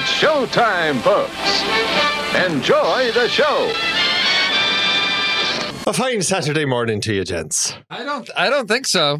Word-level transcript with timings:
It's 0.00 0.12
showtime, 0.12 1.00
folks. 1.00 1.34
Enjoy 2.46 3.10
the 3.10 3.26
show. 3.28 3.72
A 5.90 5.92
fine 5.92 6.22
Saturday 6.22 6.64
morning 6.64 7.00
to 7.00 7.12
you, 7.12 7.24
gents. 7.24 7.74
I 7.90 8.04
don't. 8.04 8.30
I 8.36 8.48
don't 8.48 8.68
think 8.68 8.86
so. 8.86 9.18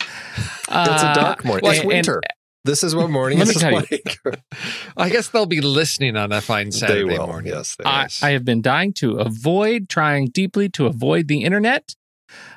It's 0.00 0.68
a 0.68 1.14
dark 1.14 1.46
morning. 1.46 1.62
well, 1.62 1.72
it's 1.72 1.80
and- 1.80 1.88
winter. 1.88 2.20
this 2.66 2.82
is 2.82 2.94
what 2.94 3.08
morning 3.08 3.38
is 3.38 3.62
like. 3.62 4.18
I 4.98 5.08
guess 5.08 5.28
they'll 5.28 5.46
be 5.46 5.62
listening 5.62 6.14
on 6.14 6.30
a 6.30 6.42
fine 6.42 6.66
they 6.66 6.72
Saturday 6.72 7.04
will. 7.04 7.26
morning. 7.26 7.50
Yes, 7.54 7.74
they 7.76 7.84
I, 7.84 8.02
will. 8.02 8.08
I 8.20 8.30
have 8.32 8.44
been 8.44 8.60
dying 8.60 8.92
to 8.98 9.12
avoid, 9.20 9.88
trying 9.88 10.26
deeply 10.26 10.68
to 10.70 10.84
avoid 10.84 11.28
the 11.28 11.42
internet. 11.42 11.94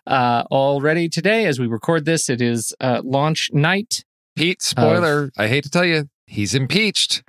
Uh, 0.06 0.44
already 0.52 1.08
today, 1.08 1.46
as 1.46 1.58
we 1.58 1.68
record 1.68 2.04
this, 2.04 2.30
it 2.30 2.42
is 2.42 2.74
uh, 2.82 3.02
launch 3.06 3.50
night. 3.54 4.04
Pete, 4.36 4.62
spoiler. 4.62 5.32
I 5.38 5.48
hate 5.48 5.64
to 5.64 5.70
tell 5.70 5.86
you, 5.86 6.10
he's 6.28 6.54
impeached. 6.54 7.24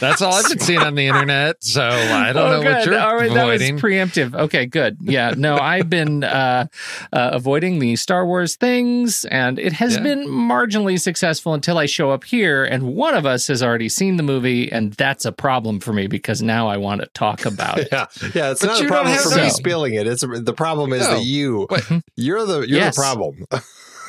That's 0.00 0.22
all 0.22 0.32
I've 0.32 0.48
been 0.48 0.58
seeing 0.60 0.78
on 0.80 0.94
the 0.94 1.06
internet. 1.08 1.62
So 1.62 1.86
I 1.86 2.32
don't 2.32 2.36
Oh, 2.50 2.62
know 2.62 2.70
what 2.72 2.86
you're 2.86 2.98
All 2.98 3.16
right, 3.16 3.30
that 3.34 3.44
was 3.44 3.60
avoiding. 3.60 3.78
preemptive. 3.78 4.34
Okay, 4.34 4.64
good. 4.64 4.96
Yeah, 5.02 5.34
no, 5.36 5.58
I've 5.58 5.90
been 5.90 6.24
uh, 6.24 6.68
uh, 7.12 7.30
avoiding 7.34 7.80
the 7.80 7.96
Star 7.96 8.24
Wars 8.24 8.56
things, 8.56 9.26
and 9.26 9.58
it 9.58 9.74
has 9.74 9.96
Yeah. 9.96 10.00
been 10.02 10.26
marginally 10.26 10.98
successful 10.98 11.52
until 11.52 11.76
I 11.76 11.84
show 11.84 12.12
up 12.12 12.24
here, 12.24 12.64
and 12.64 12.94
one 12.94 13.14
of 13.14 13.26
us 13.26 13.46
has 13.48 13.62
already 13.62 13.90
seen 13.90 14.16
the 14.16 14.22
movie, 14.22 14.72
and 14.72 14.94
that's 14.94 15.26
a 15.26 15.32
problem 15.32 15.80
for 15.80 15.92
me 15.92 16.06
because 16.06 16.40
now 16.40 16.66
I 16.66 16.78
want 16.78 17.02
to 17.02 17.06
talk 17.08 17.44
about 17.44 17.78
it. 17.80 17.88
yeah, 17.92 18.06
yeah. 18.34 18.52
It's 18.52 18.62
But 18.62 18.68
not 18.68 18.80
a 18.80 18.82
you 18.82 18.88
don't 18.88 18.88
problem 18.88 19.12
have 19.14 19.22
for 19.24 19.34
to- 19.36 19.42
me 19.44 19.50
spilling 19.50 19.92
it. 19.94 20.06
It's 20.06 20.22
the 20.26 20.54
problem 20.54 20.94
is 20.94 21.02
No. 21.02 21.16
that 21.16 21.24
you, 21.24 21.66
But- 21.68 21.86
you're 22.16 22.46
the 22.46 22.60
you're 22.60 22.78
Yes. 22.78 22.96
the 22.96 23.02
problem. 23.02 23.44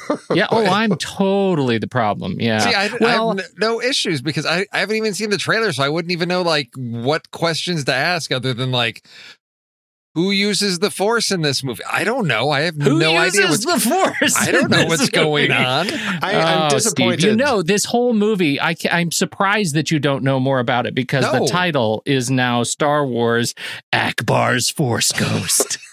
Yeah. 0.34 0.48
Oh, 0.52 0.66
I'm 0.66 0.96
totally 0.98 1.78
the 1.78 1.88
problem. 1.88 2.38
Yeah. 2.40 2.60
See, 2.60 2.74
I, 2.74 2.90
well, 3.00 3.32
I 3.32 3.42
have 3.42 3.52
no 3.58 3.82
issues 3.82 4.22
because 4.22 4.46
I, 4.46 4.66
I 4.72 4.80
haven't 4.80 4.96
even 4.96 5.14
seen 5.14 5.30
the 5.30 5.38
trailer, 5.38 5.72
so 5.72 5.84
I 5.84 5.90
wouldn't 5.90 6.12
even 6.12 6.30
know 6.30 6.42
like 6.42 6.70
what 6.76 7.32
questions 7.32 7.84
to 7.86 7.94
ask 7.94 8.32
other 8.32 8.54
than 8.54 8.72
like, 8.72 9.06
who 10.14 10.32
uses 10.32 10.80
the 10.80 10.92
Force 10.92 11.32
in 11.32 11.42
this 11.42 11.64
movie? 11.64 11.84
I 11.90 12.04
don't 12.04 12.28
know. 12.28 12.50
I 12.50 12.62
have 12.62 12.76
Who 12.76 13.00
no 13.00 13.12
uses 13.24 13.40
idea. 13.40 13.50
What's, 13.50 13.66
the 13.66 13.90
Force? 13.90 14.36
I 14.38 14.52
don't 14.52 14.70
know 14.70 14.80
this 14.80 14.90
what's 15.00 15.10
going 15.10 15.52
on. 15.52 15.88
I, 15.90 16.34
I'm 16.34 16.62
Oh, 16.64 16.70
disappointed. 16.76 17.20
Steve, 17.22 17.30
you 17.32 17.36
know, 17.38 17.62
this 17.62 17.86
whole 17.86 18.14
movie, 18.14 18.60
I, 18.60 18.76
I'm 18.92 19.12
surprised 19.12 19.76
that 19.76 19.90
you 19.92 20.00
don't 20.00 20.24
know 20.24 20.40
more 20.40 20.60
about 20.60 20.86
it 20.86 20.94
because 20.96 21.24
No. 21.32 21.40
the 21.40 21.48
title 21.48 22.04
is 22.06 22.30
now 22.30 22.64
Star 22.64 23.06
Wars 23.06 23.56
Akbar's 23.94 24.70
Force 24.70 25.12
Ghost. 25.12 25.78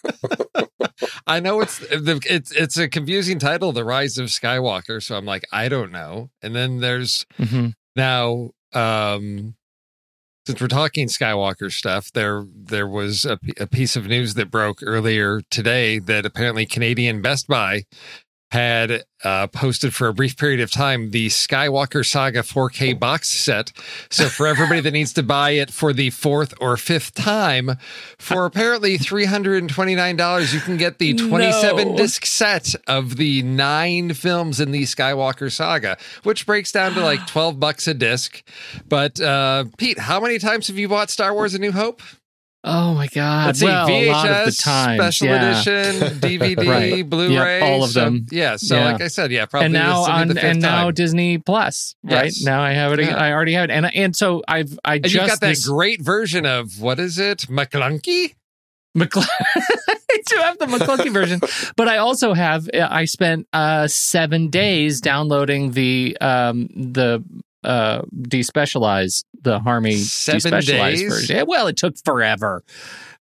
I 1.27 1.41
know 1.41 1.61
it's 1.61 1.79
the 1.79 2.21
it's 2.29 2.51
it's 2.53 2.77
a 2.77 2.89
confusing 2.89 3.39
title, 3.39 3.73
The 3.73 3.85
Rise 3.85 4.19
of 4.19 4.27
Skywalker. 4.27 5.03
So 5.03 5.17
I'm 5.17 5.27
like, 5.27 5.45
I 5.53 5.69
don't 5.69 5.93
know. 5.93 6.31
And 6.43 6.55
then 6.57 6.79
there's 6.81 7.27
Mhm. 7.39 7.75
now 7.95 8.51
um 8.73 9.55
since 10.49 10.63
we're 10.63 10.67
talking 10.69 11.09
Skywalker 11.09 11.71
stuff, 11.71 12.11
there 12.13 12.47
there 12.57 12.89
was 12.89 13.27
a 13.27 13.67
piece 13.67 13.97
of 13.97 14.07
news 14.07 14.33
that 14.33 14.51
broke 14.51 14.79
earlier 14.83 15.43
today 15.51 15.99
that 15.99 16.25
apparently 16.25 16.65
Canadian 16.65 17.21
Best 17.21 17.47
Buy 17.49 17.85
had 18.51 19.03
uh, 19.25 19.47
posted 19.49 19.95
for 19.95 20.09
a 20.09 20.15
brief 20.15 20.37
period 20.37 20.61
of 20.61 20.71
time 20.71 21.11
the 21.11 21.27
Skywalker 21.29 22.07
Saga 22.07 22.41
4K 22.41 22.99
box 22.99 23.29
set. 23.29 23.73
So 24.11 24.27
for 24.29 24.47
everybody 24.47 24.81
that 24.81 24.93
needs 24.93 25.13
to 25.15 25.23
buy 25.23 25.51
it 25.51 25.71
for 25.71 25.93
the 25.93 26.11
fourth 26.11 26.55
or 26.61 26.77
fifth 26.77 27.15
time, 27.15 27.73
for 28.19 28.47
apparently 28.47 28.97
three 28.97 29.27
hundred 29.27 29.63
and 29.63 29.69
twenty 29.71 29.95
nine 29.95 30.17
dollars, 30.17 30.55
you 30.55 30.61
can 30.61 30.77
get 30.77 30.99
the 30.99 31.15
twenty 31.15 31.53
seven 31.53 31.91
No. 31.91 31.97
disc 31.97 32.25
set 32.25 32.75
of 32.87 33.17
the 33.17 33.43
nine 33.43 34.15
films 34.15 34.61
in 34.61 34.71
the 34.71 34.85
Skywalker 34.85 35.53
Saga, 35.53 35.99
which 36.23 36.47
breaks 36.47 36.73
down 36.73 36.95
to 36.95 37.01
like 37.01 37.27
twelve 37.27 37.61
bucks 37.61 37.87
a 37.87 37.95
disc. 37.95 38.43
But 38.89 39.21
uh, 39.21 39.65
Pete, 39.77 39.99
how 39.99 40.21
many 40.21 40.39
times 40.39 40.69
have 40.69 40.79
you 40.79 40.89
bought 40.89 41.11
Star 41.11 41.35
Wars: 41.35 41.55
A 41.55 41.59
New 41.59 41.73
Hope? 41.73 42.01
Oh 42.69 42.95
my 42.95 43.07
God. 43.09 43.47
Let's 43.47 43.59
see, 43.61 43.65
well, 43.67 43.89
a 43.89 44.09
lot 44.11 44.29
of 44.29 44.45
the 44.47 44.51
VHS, 44.53 44.63
times. 44.63 45.01
special 45.01 45.27
yeah. 45.29 45.51
edition, 45.61 46.19
DVD, 46.21 46.69
Right. 46.69 47.09
Blu-ray, 47.09 47.59
Yep, 47.61 47.63
all 47.63 47.83
of 47.85 47.91
so- 47.91 48.05
them. 48.05 48.27
Yeah, 48.31 48.57
so 48.57 48.77
Yeah. 48.77 48.93
like 48.93 49.01
I 49.03 49.09
said, 49.09 49.33
yeah, 49.33 49.47
probably 49.47 49.67
and 49.67 49.75
now 49.75 50.03
on 50.03 50.37
and 50.39 50.61
now. 50.61 50.91
Disney 50.91 51.39
Plus, 51.39 51.95
right? 52.05 52.27
Yes. 52.27 52.43
Now 52.45 52.61
I 52.61 52.73
have 52.73 52.93
it. 52.93 53.01
Yeah. 53.01 53.17
I 53.17 53.33
already 53.33 53.55
have 53.55 53.65
it, 53.65 53.71
and 53.73 53.87
and 53.95 54.15
so 54.15 54.43
I've 54.47 54.79
I 54.85 54.95
and 54.97 55.05
just 55.05 55.15
you've 55.15 55.27
got 55.27 55.41
that 55.41 55.49
this- 55.49 55.67
great 55.67 56.03
version 56.03 56.47
of 56.47 56.81
what 56.81 56.99
is 57.01 57.19
it, 57.19 57.47
McClunky? 57.49 58.35
McCl- 58.97 59.27
I 60.11 60.23
do 60.27 60.37
have 60.39 60.59
the 60.59 60.65
McClunky 60.67 61.13
version, 61.13 61.41
but 61.77 61.89
I 61.89 61.99
also 61.99 62.33
have. 62.35 62.69
I 62.75 63.05
spent 63.05 63.47
uh, 63.53 63.87
seven 63.87 64.49
days 64.49 65.01
downloading 65.01 65.73
the 65.73 66.17
um, 66.21 66.69
the 66.75 67.23
uh, 67.65 68.03
despecialized 68.21 69.25
the 69.43 69.59
Harmy 69.61 69.97
Seven 69.97 70.53
despecialized 70.53 70.67
days? 70.67 71.03
version. 71.09 71.37
Yeah, 71.37 71.43
Well, 71.47 71.67
it 71.67 71.77
took 71.77 71.95
forever. 72.05 72.63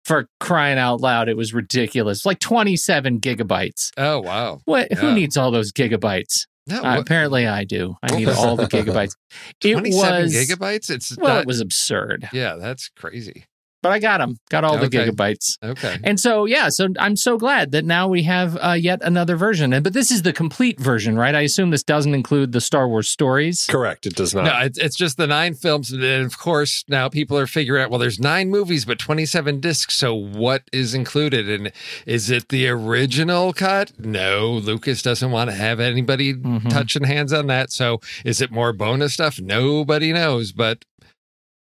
For 0.04 0.28
crying 0.40 0.78
out 0.78 1.02
loud, 1.02 1.30
it 1.30 1.36
was 1.38 1.52
ridiculous. 1.54 2.26
Like 2.28 2.40
twenty 2.40 2.76
seven 2.76 3.20
gigabytes. 3.20 3.90
Oh 3.98 4.20
wow, 4.20 4.60
What? 4.66 4.94
Who 4.94 5.14
needs 5.14 5.36
all 5.36 5.50
those 5.50 5.72
gigabytes? 5.72 6.46
no, 6.68 6.84
Uh, 6.84 7.00
apparently, 7.00 7.48
I 7.48 7.64
do. 7.64 7.96
I 8.04 8.16
need 8.16 8.30
all 8.30 8.56
the 8.56 8.66
gigabytes. 8.68 9.16
It 9.64 9.74
twenty-seven 9.74 10.24
was 10.24 10.34
gigabytes. 10.36 10.90
It's 10.92 11.18
well, 11.18 11.34
not- 11.36 11.42
it 11.42 11.48
was 11.48 11.60
absurd, 11.60 12.30
yeah, 12.34 12.56
that's 12.56 12.90
crazy. 12.90 13.46
But 13.86 13.92
I 13.92 14.00
got 14.00 14.18
them. 14.18 14.38
Got 14.50 14.64
all 14.64 14.78
the 14.78 14.86
Okay. 14.88 15.10
gigabytes. 15.10 15.58
Okay, 15.64 15.98
And 16.04 16.20
so, 16.20 16.46
yeah, 16.46 16.70
so 16.70 16.88
I'm 17.00 17.16
so 17.16 17.38
glad 17.38 17.72
that 17.72 17.86
now 17.86 18.08
we 18.08 18.24
have 18.24 18.58
uh, 18.62 18.72
yet 18.72 19.00
another 19.04 19.36
version. 19.36 19.74
And 19.74 19.84
but 19.84 19.94
this 19.94 20.10
is 20.10 20.24
the 20.24 20.34
complete 20.34 20.80
version, 20.80 21.16
right? 21.18 21.36
I 21.36 21.42
assume 21.42 21.70
this 21.70 21.84
doesn't 21.84 22.14
include 22.16 22.52
the 22.52 22.62
Star 22.62 22.88
Wars 22.88 23.08
stories. 23.10 23.68
Correct. 23.70 24.06
It 24.06 24.16
does 24.16 24.34
not. 24.34 24.46
no, 24.46 24.58
it's, 24.62 24.78
it's 24.80 24.96
just 24.96 25.18
the 25.18 25.28
nine 25.28 25.54
films, 25.54 25.92
and 25.92 26.04
of 26.04 26.38
course 26.40 26.84
now 26.88 27.10
people 27.10 27.38
are 27.38 27.48
figuring 27.48 27.84
out. 27.84 27.90
Well, 27.92 28.00
there's 28.00 28.20
nine 28.20 28.50
movies, 28.50 28.86
but 28.86 28.98
twenty-seven 29.00 29.60
discs. 29.60 29.94
So 29.96 30.16
what 30.16 30.64
is 30.74 30.94
included? 30.96 31.48
And 31.50 31.72
is 32.08 32.30
it 32.32 32.50
the 32.50 32.68
original 32.68 33.54
cut? 33.54 33.92
No, 34.00 34.50
Lucas 34.52 35.02
doesn't 35.02 35.30
want 35.32 35.50
to 35.52 35.56
have 35.56 35.80
anybody 35.80 36.34
Mhm. 36.34 36.70
touching 36.70 37.04
hands 37.04 37.32
on 37.34 37.48
that. 37.48 37.72
So 37.72 38.00
is 38.24 38.42
it 38.42 38.50
more 38.52 38.74
bonus 38.74 39.14
stuff? 39.14 39.40
Nobody 39.40 40.12
knows. 40.14 40.52
But 40.52 40.86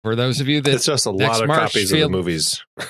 for 0.05 0.15
those 0.15 0.41
of 0.41 0.47
you 0.47 0.61
that 0.61 0.75
it's 0.75 0.85
just 0.87 1.07
a 1.07 1.11
lot 1.11 1.41
of 1.43 1.49
March 1.49 1.73
copies 1.73 1.91
feel- 1.91 2.07
of 2.07 2.13
the 2.13 2.17
movies. 2.17 2.63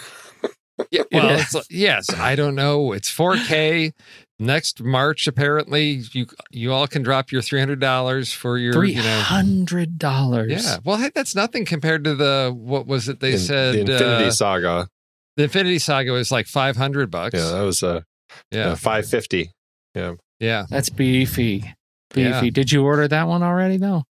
Yeah, 0.91 1.05
well, 1.13 1.27
Yeah. 1.27 1.37
it's, 1.41 1.71
yes, 1.71 2.13
I 2.13 2.35
don't 2.35 2.57
know. 2.57 2.93
It's 2.93 3.09
4K. 3.09 3.93
Next 4.41 4.83
March, 4.83 5.29
apparently, 5.29 6.03
you 6.13 6.27
you 6.51 6.73
all 6.73 6.89
can 6.89 7.03
drop 7.05 7.31
your 7.31 7.43
three 7.43 7.61
hundred 7.61 7.79
dollars 7.79 8.33
for 8.33 8.59
your 8.59 8.73
Three 8.73 8.91
you 8.95 9.01
know. 9.03 9.21
hundred 9.21 9.97
dollars. 10.01 10.51
Yeah, 10.65 10.79
well, 10.85 10.97
hey, 10.97 11.13
that's 11.15 11.37
nothing 11.37 11.65
compared 11.65 12.03
to 12.03 12.17
the 12.17 12.53
what 12.53 12.89
was 12.89 13.09
it 13.09 13.21
they 13.21 13.35
In- 13.35 13.39
said? 13.39 13.75
the 13.75 13.81
Infinity 13.83 14.25
uh, 14.25 14.31
Saga. 14.33 14.89
the 15.37 15.45
Infinity 15.45 15.79
Saga 15.79 16.11
was 16.11 16.33
like 16.33 16.47
five 16.47 16.77
hundred 16.77 17.09
bucks. 17.13 17.35
Yeah, 17.39 17.51
that 17.53 17.63
was 17.63 17.85
uh, 17.85 18.01
yeah, 18.51 18.71
uh, 18.71 18.75
five 18.77 19.07
fifty. 19.07 19.53
yeah. 19.95 20.15
Yeah. 20.41 20.67
That's 20.69 20.91
beefy. 20.91 21.73
Beefy. 22.13 22.47
Yeah. 22.47 22.51
Did 22.51 22.73
you 22.73 22.85
order 22.85 23.07
that 23.07 23.29
one 23.29 23.45
already? 23.45 23.77
though? 23.77 24.03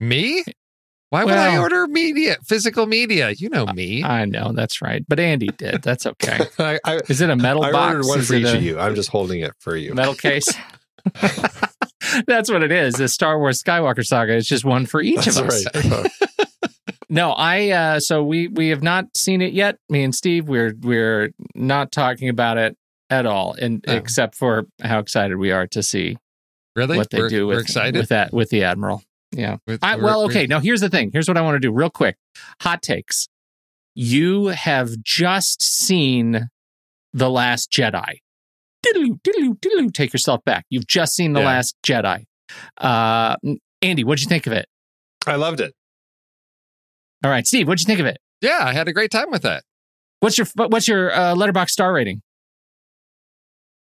Me? 0.00 0.42
Why 1.10 1.24
would 1.24 1.34
I 1.34 1.56
order 1.58 1.86
media, 1.86 2.36
physical 2.44 2.86
media? 2.86 3.30
You 3.30 3.48
know 3.48 3.64
me. 3.66 4.04
I 4.04 4.24
know 4.26 4.52
that's 4.52 4.82
right, 4.82 5.02
but 5.08 5.18
Andy 5.18 5.48
did. 5.56 5.80
That's 5.82 6.04
okay. 6.06 6.38
I, 6.58 6.78
I, 6.84 7.00
Is 7.08 7.20
it 7.22 7.30
a 7.30 7.36
metal 7.36 7.64
I 7.64 7.72
box? 7.72 7.94
ordered 7.94 8.08
one 8.08 8.18
Is 8.20 8.28
for 8.28 8.34
each 8.34 8.44
a 8.46 8.56
of 8.56 8.62
you. 8.62 8.78
I'm 8.78 8.94
just 8.94 9.08
holding 9.08 9.40
it 9.40 9.52
for 9.58 9.74
you. 9.74 9.94
Metal 9.94 10.14
case. 10.14 10.48
That's 12.26 12.50
what 12.50 12.62
it 12.62 12.72
is. 12.72 12.94
The 12.94 13.08
Star 13.08 13.38
Wars 13.38 13.62
Skywalker 13.62 14.04
saga. 14.04 14.34
is 14.34 14.46
just 14.46 14.64
one 14.64 14.86
for 14.86 15.00
each 15.00 15.24
That's 15.24 15.38
of 15.38 15.48
us. 15.48 15.66
right. 15.74 16.10
No, 17.10 17.30
I 17.30 17.70
uh 17.70 18.00
so 18.00 18.22
we 18.22 18.48
we 18.48 18.68
have 18.68 18.82
not 18.82 19.16
seen 19.16 19.40
it 19.40 19.54
yet. 19.54 19.78
Me 19.88 20.04
and 20.04 20.14
Steve, 20.14 20.46
we're 20.46 20.74
we're 20.82 21.30
not 21.54 21.90
talking 21.90 22.28
about 22.28 22.58
it 22.58 22.76
at 23.08 23.24
all, 23.24 23.54
and 23.58 23.82
Oh. 23.88 23.94
except 23.94 24.34
for 24.34 24.66
how 24.82 24.98
excited 24.98 25.38
we 25.38 25.50
are 25.50 25.66
to 25.68 25.82
see 25.82 26.18
really? 26.76 26.98
what 26.98 27.08
they 27.08 27.20
we're, 27.20 27.30
do 27.30 27.46
with 27.46 27.56
we're 27.56 27.60
excited. 27.62 27.96
with 27.96 28.10
that 28.10 28.34
with 28.34 28.50
the 28.50 28.62
admiral. 28.64 29.02
Yeah. 29.32 29.56
With- 29.66 29.82
I, 29.82 29.96
well, 29.96 30.22
okay. 30.24 30.46
Now 30.46 30.60
here's 30.60 30.80
the 30.80 30.88
thing. 30.88 31.10
Here's 31.12 31.28
what 31.28 31.36
I 31.36 31.42
want 31.42 31.56
to 31.56 31.60
do, 31.60 31.70
real 31.72 31.90
quick. 31.90 32.16
Hot 32.62 32.82
takes. 32.82 33.28
You 33.94 34.46
have 34.46 35.02
just 35.02 35.62
seen 35.62 36.48
the 37.12 37.28
Last 37.30 37.70
Jedi. 37.72 38.18
Diddle-oo, 38.82 39.18
diddle-oo, 39.24 39.56
diddle-oo. 39.60 39.90
Take 39.90 40.12
yourself 40.12 40.44
back. 40.44 40.64
You've 40.70 40.86
just 40.86 41.14
seen 41.14 41.32
the 41.32 41.40
Yeah. 41.40 41.46
Last 41.46 41.76
Jedi. 41.84 42.24
Uh, 42.78 43.36
Andy, 43.82 44.04
what'd 44.04 44.22
you 44.22 44.28
think 44.28 44.46
of 44.46 44.52
it? 44.52 44.66
I 45.26 45.34
loved 45.34 45.60
it. 45.60 45.74
All 47.24 47.30
right, 47.30 47.46
Steve, 47.46 47.66
what'd 47.66 47.80
you 47.80 47.86
think 47.86 47.98
of 48.00 48.06
it? 48.06 48.18
Yeah, 48.40 48.60
I 48.62 48.72
had 48.72 48.86
a 48.86 48.92
great 48.92 49.10
time 49.10 49.30
with 49.32 49.42
that. 49.42 49.64
What's 50.20 50.38
your 50.38 50.46
what's 50.54 50.86
your 50.88 51.12
uh, 51.12 51.34
letterbox 51.34 51.72
star 51.72 51.92
rating? 51.92 52.22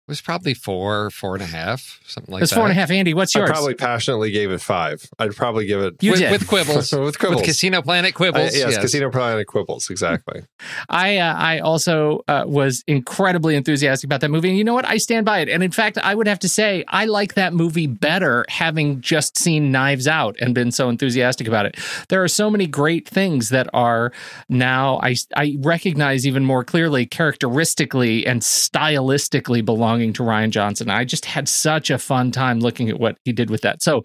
It 0.08 0.12
was 0.12 0.22
probably 0.22 0.55
four, 0.55 1.10
four 1.10 1.34
and 1.34 1.43
a 1.43 1.46
half, 1.46 2.00
something 2.06 2.32
like 2.32 2.40
that. 2.40 2.44
It's 2.44 2.50
that. 2.52 2.56
four 2.56 2.64
and 2.64 2.72
a 2.72 2.75
half. 2.81 2.90
Andy, 2.90 3.12
what's 3.12 3.34
yours? 3.34 3.50
I 3.50 3.52
probably 3.52 3.75
passionately 3.75 4.31
gave 4.31 4.50
it 4.50 4.62
five. 4.62 5.06
I'd 5.19 5.37
probably 5.37 5.66
give 5.66 5.82
it 5.82 6.02
You 6.02 6.12
with, 6.12 6.20
did. 6.20 6.32
with 6.32 6.46
quibbles. 6.49 6.93
with 6.99 7.19
quibbles. 7.19 7.37
With 7.37 7.44
Casino 7.44 7.82
Planet 7.82 8.14
I- 8.14 8.16
quibbles. 8.16 8.56
yes, 8.56 8.78
Casino 8.78 9.10
Planet 9.10 9.46
quibbles. 9.46 9.90
Exactly. 9.90 10.44
I 10.88 11.19
uh, 11.19 11.34
I 11.34 11.58
also 11.58 12.25
uh, 12.26 12.44
was 12.46 12.82
incredibly 12.87 13.55
enthusiastic 13.55 14.08
about 14.08 14.22
that 14.22 14.31
movie, 14.31 14.49
and 14.49 14.56
you 14.56 14.64
know 14.64 14.72
what? 14.72 14.88
I 14.88 14.96
stand 14.96 15.26
by 15.26 15.40
it. 15.40 15.50
And 15.50 15.62
in 15.62 15.72
fact, 15.72 15.99
I 15.99 16.14
would 16.14 16.26
have 16.26 16.38
to 16.38 16.49
say 16.49 16.84
I 16.88 17.04
like 17.04 17.34
that 17.34 17.52
movie 17.52 17.87
better, 17.87 18.46
having 18.49 19.02
just 19.02 19.37
seen 19.38 19.70
Knives 19.70 20.08
Out 20.08 20.37
and 20.40 20.54
been 20.54 20.72
so 20.72 20.88
enthusiastic 20.88 21.47
about 21.47 21.66
it. 21.66 21.76
There 22.09 22.25
are 22.25 22.28
so 22.28 22.49
many 22.49 22.66
great 22.66 23.06
things 23.06 23.50
that 23.50 23.68
are 23.75 24.11
now 24.49 25.00
I 25.02 25.16
I 25.37 25.56
recognize 25.61 26.26
even 26.26 26.47
more 26.47 26.64
clearly, 26.64 27.04
characteristically 27.04 28.26
and 28.26 28.40
stylistically 28.40 29.62
belonging 29.99 30.12
to 30.14 30.23
Rian 30.23 30.50
Johnson. 30.50 30.88
I 30.90 31.05
just 31.05 31.25
had 31.25 31.49
such 31.49 31.90
a 31.90 31.99
fun 31.99 32.31
time 32.31 32.61
looking 32.61 32.88
at 32.88 32.99
what 32.99 33.17
he 33.25 33.33
did 33.33 33.50
with 33.50 33.62
that. 33.62 33.83
So, 33.83 34.05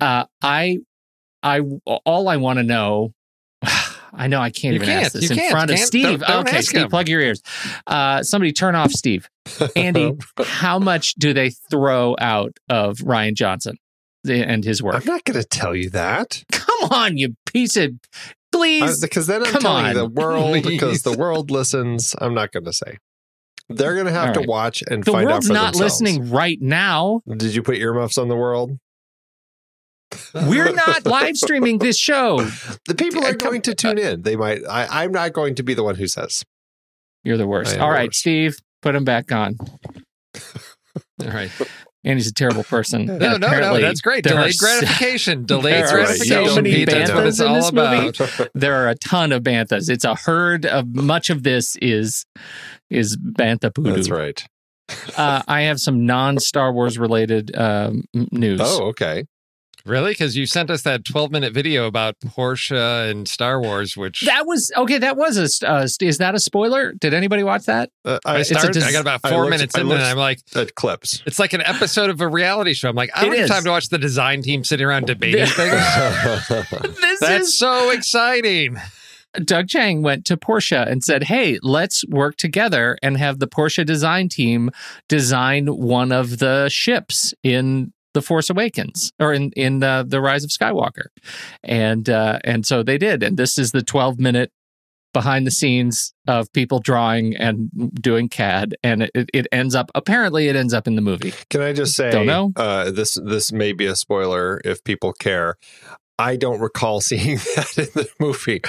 uh, 0.00 0.24
I 0.42 0.78
I 1.42 1.60
all 2.04 2.28
I 2.28 2.36
want 2.36 2.58
to 2.58 2.62
know. 2.62 3.12
I 4.14 4.26
know 4.26 4.40
I 4.42 4.50
can't 4.50 4.74
You 4.74 4.82
even 4.82 4.88
can't. 4.88 5.04
ask 5.06 5.12
this 5.14 5.30
in 5.30 5.38
can't. 5.38 5.50
front 5.50 5.70
of 5.70 5.78
Steve. 5.78 6.02
don't- 6.04 6.20
don't 6.20 6.48
okay, 6.48 6.60
Steve, 6.60 6.82
him. 6.82 6.88
plug 6.90 7.08
your 7.08 7.20
ears. 7.22 7.40
Uh, 7.86 8.22
somebody 8.22 8.52
turn 8.52 8.74
off 8.74 8.90
Steve. 8.92 9.26
Andy, 9.74 10.12
how 10.44 10.78
much 10.78 11.14
do 11.14 11.32
they 11.32 11.48
throw 11.70 12.14
out 12.20 12.58
of 12.68 12.98
Rian 12.98 13.32
Johnson 13.34 13.76
and 14.28 14.64
his 14.64 14.82
work? 14.82 14.96
I'm 14.96 15.06
not 15.06 15.24
going 15.24 15.40
to 15.40 15.48
tell 15.48 15.74
you 15.74 15.88
that 15.90 16.44
Come 16.52 16.90
on, 16.90 17.16
you 17.16 17.36
piece 17.46 17.74
of 17.78 17.92
please. 18.52 19.00
because 19.00 19.26
then 19.28 19.46
I'm 19.46 19.50
Come 19.52 19.62
telling 19.62 19.86
on. 19.86 19.94
the 19.94 20.06
world 20.06 20.52
Please. 20.62 20.66
because 20.66 21.02
the 21.04 21.16
world 21.16 21.50
listens. 21.50 22.14
I'm 22.20 22.34
not 22.34 22.52
going 22.52 22.66
to 22.66 22.72
say. 22.74 22.98
They're 23.68 23.94
going 23.94 24.06
to 24.06 24.12
have 24.12 24.28
All 24.28 24.42
to 24.42 24.48
watch 24.48 24.82
and 24.86 25.02
the 25.04 25.12
find 25.12 25.24
out 25.24 25.28
The 25.28 25.32
world's 25.32 25.50
not 25.50 25.72
themselves. 25.74 26.00
listening 26.00 26.30
right 26.30 26.58
now. 26.60 27.20
Did 27.28 27.54
you 27.54 27.62
put 27.62 27.76
earmuffs 27.76 28.18
on 28.18 28.28
the 28.28 28.36
world? 28.36 28.78
We're 30.34 30.72
not 30.72 31.06
live 31.06 31.36
streaming 31.36 31.78
this 31.78 31.96
show. 31.98 32.44
The 32.86 32.94
people 32.94 33.24
are 33.24 33.34
going 33.34 33.62
to 33.62 33.74
tune 33.74 33.98
in. 33.98 34.22
They 34.22 34.36
might. 34.36 34.60
I, 34.68 35.04
I'm 35.04 35.12
not 35.12 35.32
going 35.32 35.54
to 35.54 35.62
be 35.62 35.74
the 35.74 35.82
one 35.82 35.94
who 35.94 36.06
says. 36.06 36.44
You're 37.24 37.38
the 37.38 37.46
worst. 37.46 37.74
Am 37.74 37.82
All 37.82 37.90
right, 37.90 38.08
worst. 38.08 38.20
Steve, 38.20 38.56
put 38.82 38.94
him 38.94 39.04
back 39.04 39.32
on. 39.32 39.56
All 41.22 41.28
right. 41.28 41.50
And 42.04 42.18
he's 42.18 42.26
a 42.26 42.34
terrible 42.34 42.64
person. 42.64 43.06
No, 43.06 43.16
no, 43.16 43.36
no. 43.36 43.80
That's 43.80 44.00
great. 44.00 44.24
Delayed 44.24 44.58
gratification. 44.58 45.44
Delayed 45.46 45.84
gratification. 45.88 46.48
so 46.48 46.54
many. 46.56 46.84
That's 46.84 47.12
what 47.12 47.26
it's 47.26 47.40
all 47.40 47.68
about. 47.68 48.18
there 48.54 48.74
are 48.82 48.88
a 48.88 48.94
ton 48.96 49.32
of 49.32 49.42
banthas. 49.42 49.88
It's 49.88 50.04
a 50.04 50.14
herd 50.14 50.66
of 50.66 50.94
much 50.94 51.30
of 51.30 51.42
this 51.42 51.76
is 51.76 52.26
is 52.90 53.16
bantha 53.16 53.74
poodoo. 53.74 53.94
That's 53.94 54.10
right. 54.10 54.44
Uh, 55.16 55.42
I 55.46 55.62
have 55.62 55.80
some 55.80 56.06
non 56.06 56.38
Star 56.38 56.72
Wars 56.72 56.98
related 56.98 57.56
um, 57.56 58.04
news. 58.12 58.60
Oh, 58.62 58.88
okay. 58.88 59.24
Really? 59.84 60.12
Because 60.12 60.36
you 60.36 60.46
sent 60.46 60.70
us 60.70 60.82
that 60.82 61.04
12 61.04 61.30
minute 61.30 61.52
video 61.52 61.86
about 61.86 62.18
Porsche 62.20 63.10
and 63.10 63.26
Star 63.26 63.60
Wars, 63.60 63.96
which 63.96 64.20
That 64.22 64.46
was 64.46 64.70
okay. 64.76 64.98
That 64.98 65.16
was 65.16 65.36
a. 65.36 65.68
Uh, 65.68 65.86
is 66.00 66.18
that 66.18 66.34
a 66.34 66.40
spoiler? 66.40 66.92
Did 66.92 67.14
anybody 67.14 67.42
watch 67.42 67.64
that? 67.66 67.90
Uh, 68.04 68.18
I 68.24 68.36
I, 68.36 68.38
it's 68.40 68.50
a 68.50 68.54
started. 68.54 68.72
dis- 68.74 68.84
I 68.84 68.92
got 68.92 69.00
about 69.00 69.22
four 69.22 69.40
looked- 69.40 69.50
minutes 69.50 69.74
I 69.76 69.80
in, 69.80 69.90
and 69.90 70.02
I'm 70.02 70.16
like, 70.16 70.40
at 70.54 70.74
clips. 70.74 71.22
it's 71.26 71.38
like 71.38 71.52
an 71.52 71.62
episode 71.62 72.10
of 72.10 72.20
a 72.20 72.28
reality 72.28 72.74
show. 72.74 72.88
I'm 72.88 72.94
like, 72.96 73.10
I 73.14 73.22
don't 73.22 73.32
It 73.32 73.38
have 73.38 73.44
is. 73.44 73.50
time 73.50 73.64
to 73.64 73.70
watch 73.70 73.88
the 73.88 73.98
design 73.98 74.42
team 74.42 74.64
sitting 74.64 74.86
around 74.86 75.06
debating 75.06 75.46
things. 75.46 76.48
This 76.48 77.20
That's 77.20 77.46
is 77.48 77.58
so 77.58 77.90
exciting. 77.90 78.76
Doug 79.44 79.68
Chiang 79.68 80.02
went 80.02 80.26
to 80.26 80.36
Porsche 80.36 80.86
and 80.86 81.02
said, 81.02 81.24
"Hey, 81.24 81.58
let's 81.62 82.04
work 82.08 82.36
together 82.36 82.98
and 83.02 83.16
have 83.16 83.38
the 83.38 83.48
Porsche 83.48 83.84
design 83.86 84.28
team 84.28 84.70
design 85.08 85.66
one 85.68 86.12
of 86.12 86.38
the 86.38 86.68
ships 86.68 87.32
in 87.42 87.92
the 88.14 88.22
Force 88.22 88.50
Awakens 88.50 89.12
or 89.18 89.32
in 89.32 89.52
in 89.52 89.82
uh, 89.82 90.02
the 90.02 90.20
Rise 90.20 90.44
of 90.44 90.50
Skywalker," 90.50 91.06
and 91.62 92.08
uh, 92.08 92.38
and 92.44 92.66
so 92.66 92.82
they 92.82 92.98
did. 92.98 93.22
And 93.22 93.36
this 93.36 93.58
is 93.58 93.72
the 93.72 93.82
12 93.82 94.18
minute 94.18 94.52
behind 95.12 95.46
the 95.46 95.50
scenes 95.50 96.14
of 96.26 96.50
people 96.52 96.78
drawing 96.78 97.36
and 97.36 97.70
doing 98.00 98.28
CAD, 98.28 98.74
and 98.82 99.02
it, 99.02 99.30
it 99.32 99.46
ends 99.52 99.74
up 99.74 99.90
apparently 99.94 100.48
it 100.48 100.56
ends 100.56 100.72
up 100.72 100.86
in 100.86 100.96
the 100.96 101.02
movie. 101.02 101.32
Can 101.50 101.60
I 101.60 101.72
just 101.72 101.94
say, 101.94 102.10
Don't 102.10 102.26
know. 102.26 102.52
Uh, 102.56 102.90
this 102.90 103.18
this 103.24 103.52
may 103.52 103.72
be 103.72 103.86
a 103.86 103.96
spoiler 103.96 104.60
if 104.64 104.82
people 104.84 105.12
care. 105.12 105.56
I 106.18 106.36
don't 106.36 106.60
recall 106.60 107.00
seeing 107.02 107.36
that 107.56 107.74
in 107.78 107.88
the 107.94 108.08
movie. 108.20 108.60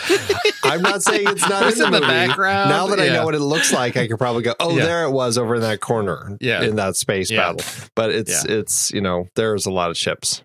I'm 0.63 0.81
not 0.81 1.03
saying 1.03 1.27
it's 1.27 1.47
not 1.47 1.67
It's 1.67 1.75
in 1.79 1.81
the, 1.81 1.85
in 1.87 1.91
the 1.93 1.99
movie. 2.01 2.11
background, 2.11 2.69
Now 2.69 2.87
that 2.87 2.99
I 2.99 3.09
know 3.09 3.25
what 3.25 3.35
it 3.35 3.39
looks 3.39 3.71
like, 3.73 3.97
I 3.97 4.07
could 4.07 4.17
probably 4.17 4.43
go, 4.43 4.55
"Oh, 4.59 4.75
Yeah. 4.75 4.85
there 4.85 5.03
it 5.03 5.11
was 5.11 5.37
over 5.37 5.55
in 5.55 5.61
that 5.61 5.79
corner, 5.81 6.37
Yeah. 6.41 6.63
in 6.63 6.77
that 6.77 6.95
space 6.95 7.29
Yeah. 7.29 7.51
battle." 7.53 7.61
But 7.95 8.11
it's 8.11 8.45
it's 8.45 8.91
you 8.91 9.01
know 9.01 9.27
there's 9.35 9.65
a 9.65 9.71
lot 9.71 9.89
of 9.91 9.97
ships. 9.97 10.41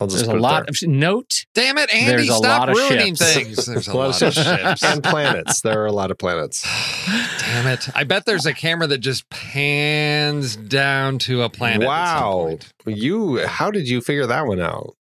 I'll 0.00 0.06
just 0.06 0.26
There's 0.26 0.38
a 0.38 0.40
lot 0.40 0.66
there. 0.66 0.70
of 0.70 0.88
note. 0.88 1.44
Damn 1.56 1.76
it, 1.76 1.92
Andy! 1.92 2.06
There's 2.06 2.28
a 2.30 2.34
stop 2.34 2.60
lot 2.60 2.68
of 2.68 2.76
ruining 2.76 3.16
ships. 3.16 3.34
things. 3.34 3.66
There's 3.66 3.88
a, 3.88 3.90
A 3.90 3.92
lot 3.94 4.06
lot, 4.10 4.22
of 4.22 4.28
of 4.28 4.34
ships. 4.34 4.84
and 4.84 5.02
planets. 5.02 5.60
There 5.62 5.82
are 5.82 5.86
a 5.86 5.92
lot 5.92 6.12
of 6.12 6.18
planets. 6.18 6.62
Damn 7.40 7.66
it! 7.66 7.88
I 7.96 8.04
bet 8.04 8.24
there's 8.24 8.46
a 8.46 8.54
camera 8.54 8.86
that 8.86 8.98
just 8.98 9.28
pans 9.28 10.54
down 10.54 11.18
to 11.20 11.42
a 11.42 11.48
planet. 11.50 11.82
at 11.82 11.86
some 11.86 11.88
wow, 12.22 12.32
point. 12.44 12.72
you 12.86 13.44
how 13.44 13.72
did 13.72 13.88
you 13.88 14.00
figure 14.00 14.26
that 14.26 14.46
one 14.46 14.60
out? 14.60 14.94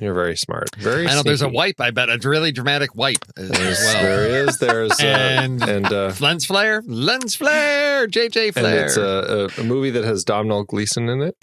You're 0.00 0.14
very 0.14 0.36
smart. 0.36 0.68
Very. 0.76 1.08
I 1.08 1.14
know 1.14 1.22
there's 1.24 1.42
a 1.42 1.48
wipe. 1.48 1.80
I 1.80 1.90
bet 1.90 2.08
a 2.08 2.18
really 2.28 2.52
dramatic 2.52 2.94
wipe 2.94 3.24
as 3.36 3.50
There's, 3.50 3.78
well. 3.80 4.02
There 4.02 4.44
is. 4.46 4.58
There's 4.58 4.92
uh, 4.92 5.04
And- 5.04 5.62
and 5.68 5.92
uh, 5.92 6.12
Lens 6.20 6.44
flare, 6.46 6.82
lens 6.86 7.34
flare, 7.34 8.06
JJ 8.06 8.46
and 8.46 8.54
flare. 8.54 8.86
it's 8.86 8.96
a, 8.96 9.50
a, 9.58 9.60
a 9.60 9.64
movie 9.64 9.90
that 9.90 10.04
has 10.04 10.22
Domhnall 10.24 10.62
Gleeson 10.64 11.08
in 11.08 11.22
it. 11.22 11.36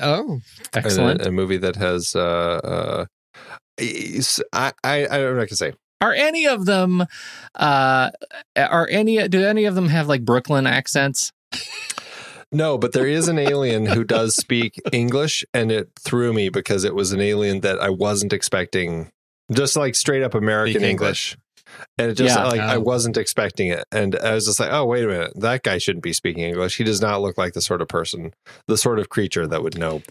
oh, 0.00 0.38
Excellent. 0.74 1.22
A, 1.22 1.28
a 1.28 1.32
movie 1.32 1.56
that 1.56 1.74
has. 1.76 2.14
Uh, 2.14 2.60
uh, 2.62 3.04
I, 3.80 3.82
I 4.52 4.72
I 4.84 5.06
don't 5.06 5.10
know 5.10 5.32
what 5.34 5.42
I 5.42 5.46
can 5.46 5.56
say. 5.56 5.72
Are 6.00 6.12
any 6.12 6.46
of 6.46 6.64
them? 6.64 7.04
Uh, 7.56 8.10
are 8.56 8.86
any? 8.88 9.26
Do 9.28 9.44
any 9.44 9.64
of 9.64 9.74
them 9.74 9.88
have 9.88 10.06
like 10.06 10.24
Brooklyn 10.24 10.66
accents? 10.66 11.32
No, 12.50 12.78
but 12.78 12.92
there 12.92 13.06
is 13.06 13.28
an 13.28 13.38
alien 13.38 13.86
who 13.86 14.04
does 14.04 14.34
speak 14.34 14.80
English, 14.92 15.44
and 15.52 15.70
it 15.70 15.90
threw 16.00 16.32
me 16.32 16.48
because 16.48 16.84
it 16.84 16.94
was 16.94 17.12
an 17.12 17.20
alien 17.20 17.60
that 17.60 17.78
I 17.78 17.90
wasn't 17.90 18.32
expecting. 18.32 19.10
Just 19.52 19.76
like 19.76 19.94
straight 19.94 20.22
up 20.22 20.34
American 20.34 20.80
Speak 20.80 20.90
English. 20.90 21.36
And 21.98 22.10
it 22.10 22.14
just 22.14 22.34
Yeah. 22.34 22.46
like 22.46 22.60
I 22.60 22.76
Oh. 22.76 22.80
wasn't 22.80 23.18
expecting 23.18 23.68
it. 23.68 23.84
And 23.92 24.16
I 24.16 24.32
was 24.34 24.46
just 24.46 24.58
like, 24.58 24.70
oh, 24.72 24.86
wait 24.86 25.04
a 25.04 25.08
minute. 25.08 25.32
That 25.36 25.62
guy 25.62 25.76
shouldn't 25.76 26.02
be 26.02 26.14
speaking 26.14 26.42
English. 26.44 26.78
He 26.78 26.84
does 26.84 27.02
not 27.02 27.20
look 27.20 27.36
like 27.36 27.52
the 27.52 27.60
sort 27.60 27.82
of 27.82 27.88
person, 27.88 28.32
the 28.66 28.78
sort 28.78 28.98
of 28.98 29.10
creature 29.10 29.46
that 29.46 29.62
would 29.62 29.76
know. 29.78 30.02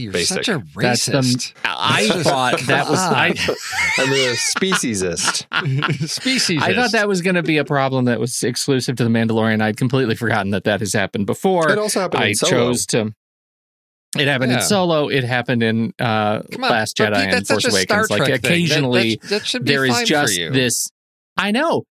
You're 0.00 0.12
Basic. 0.12 0.44
such 0.44 0.48
a 0.48 0.62
That's 0.76 1.06
the- 1.06 1.12
racist. 1.12 1.52
I 1.64 2.08
thought 2.22 2.60
that 2.66 2.88
was. 2.88 2.98
I, 3.00 3.28
I'm 3.98 4.12
a 4.12 4.34
speciesist. 4.34 6.08
Species. 6.08 6.62
I 6.62 6.74
thought 6.74 6.92
that 6.92 7.08
was 7.08 7.22
going 7.22 7.36
to 7.36 7.42
be 7.42 7.58
a 7.58 7.64
problem 7.64 8.06
that 8.06 8.20
was 8.20 8.42
exclusive 8.42 8.96
to 8.96 9.04
the 9.04 9.10
Mandalorian. 9.10 9.60
I'd 9.62 9.76
completely 9.76 10.14
forgotten 10.14 10.50
that 10.50 10.64
that 10.64 10.80
has 10.80 10.92
happened 10.92 11.26
before. 11.26 11.70
It 11.70 11.78
also 11.78 12.00
happened 12.00 12.24
I 12.24 12.28
in 12.28 12.34
Solo. 12.34 12.50
chose 12.52 12.86
to. 12.86 13.14
It 14.18 14.26
happened 14.26 14.50
Yeah. 14.50 14.58
in 14.58 14.62
Solo. 14.64 15.08
It 15.08 15.22
happened 15.24 15.62
in 15.62 15.92
uh, 16.00 16.42
Come 16.50 16.64
on, 16.64 16.70
Last 16.70 16.96
Jedi 16.96 17.14
Pete, 17.14 17.24
and 17.24 17.32
that's 17.32 17.50
Force 17.50 17.62
such 17.64 17.72
a 17.74 17.76
Star 17.82 17.98
Awakens. 18.00 18.10
Like 18.10 18.18
Trek 18.26 18.28
thing. 18.28 18.40
That- 18.42 18.48
occasionally, 18.48 19.16
that, 19.22 19.28
that 19.30 19.46
should 19.46 19.64
be 19.64 19.72
there 19.72 19.84
is 19.84 19.92
fine 19.94 20.06
just 20.06 20.34
for 20.34 20.40
you. 20.40 20.50
this. 20.50 20.90
I 21.36 21.50
know. 21.52 21.84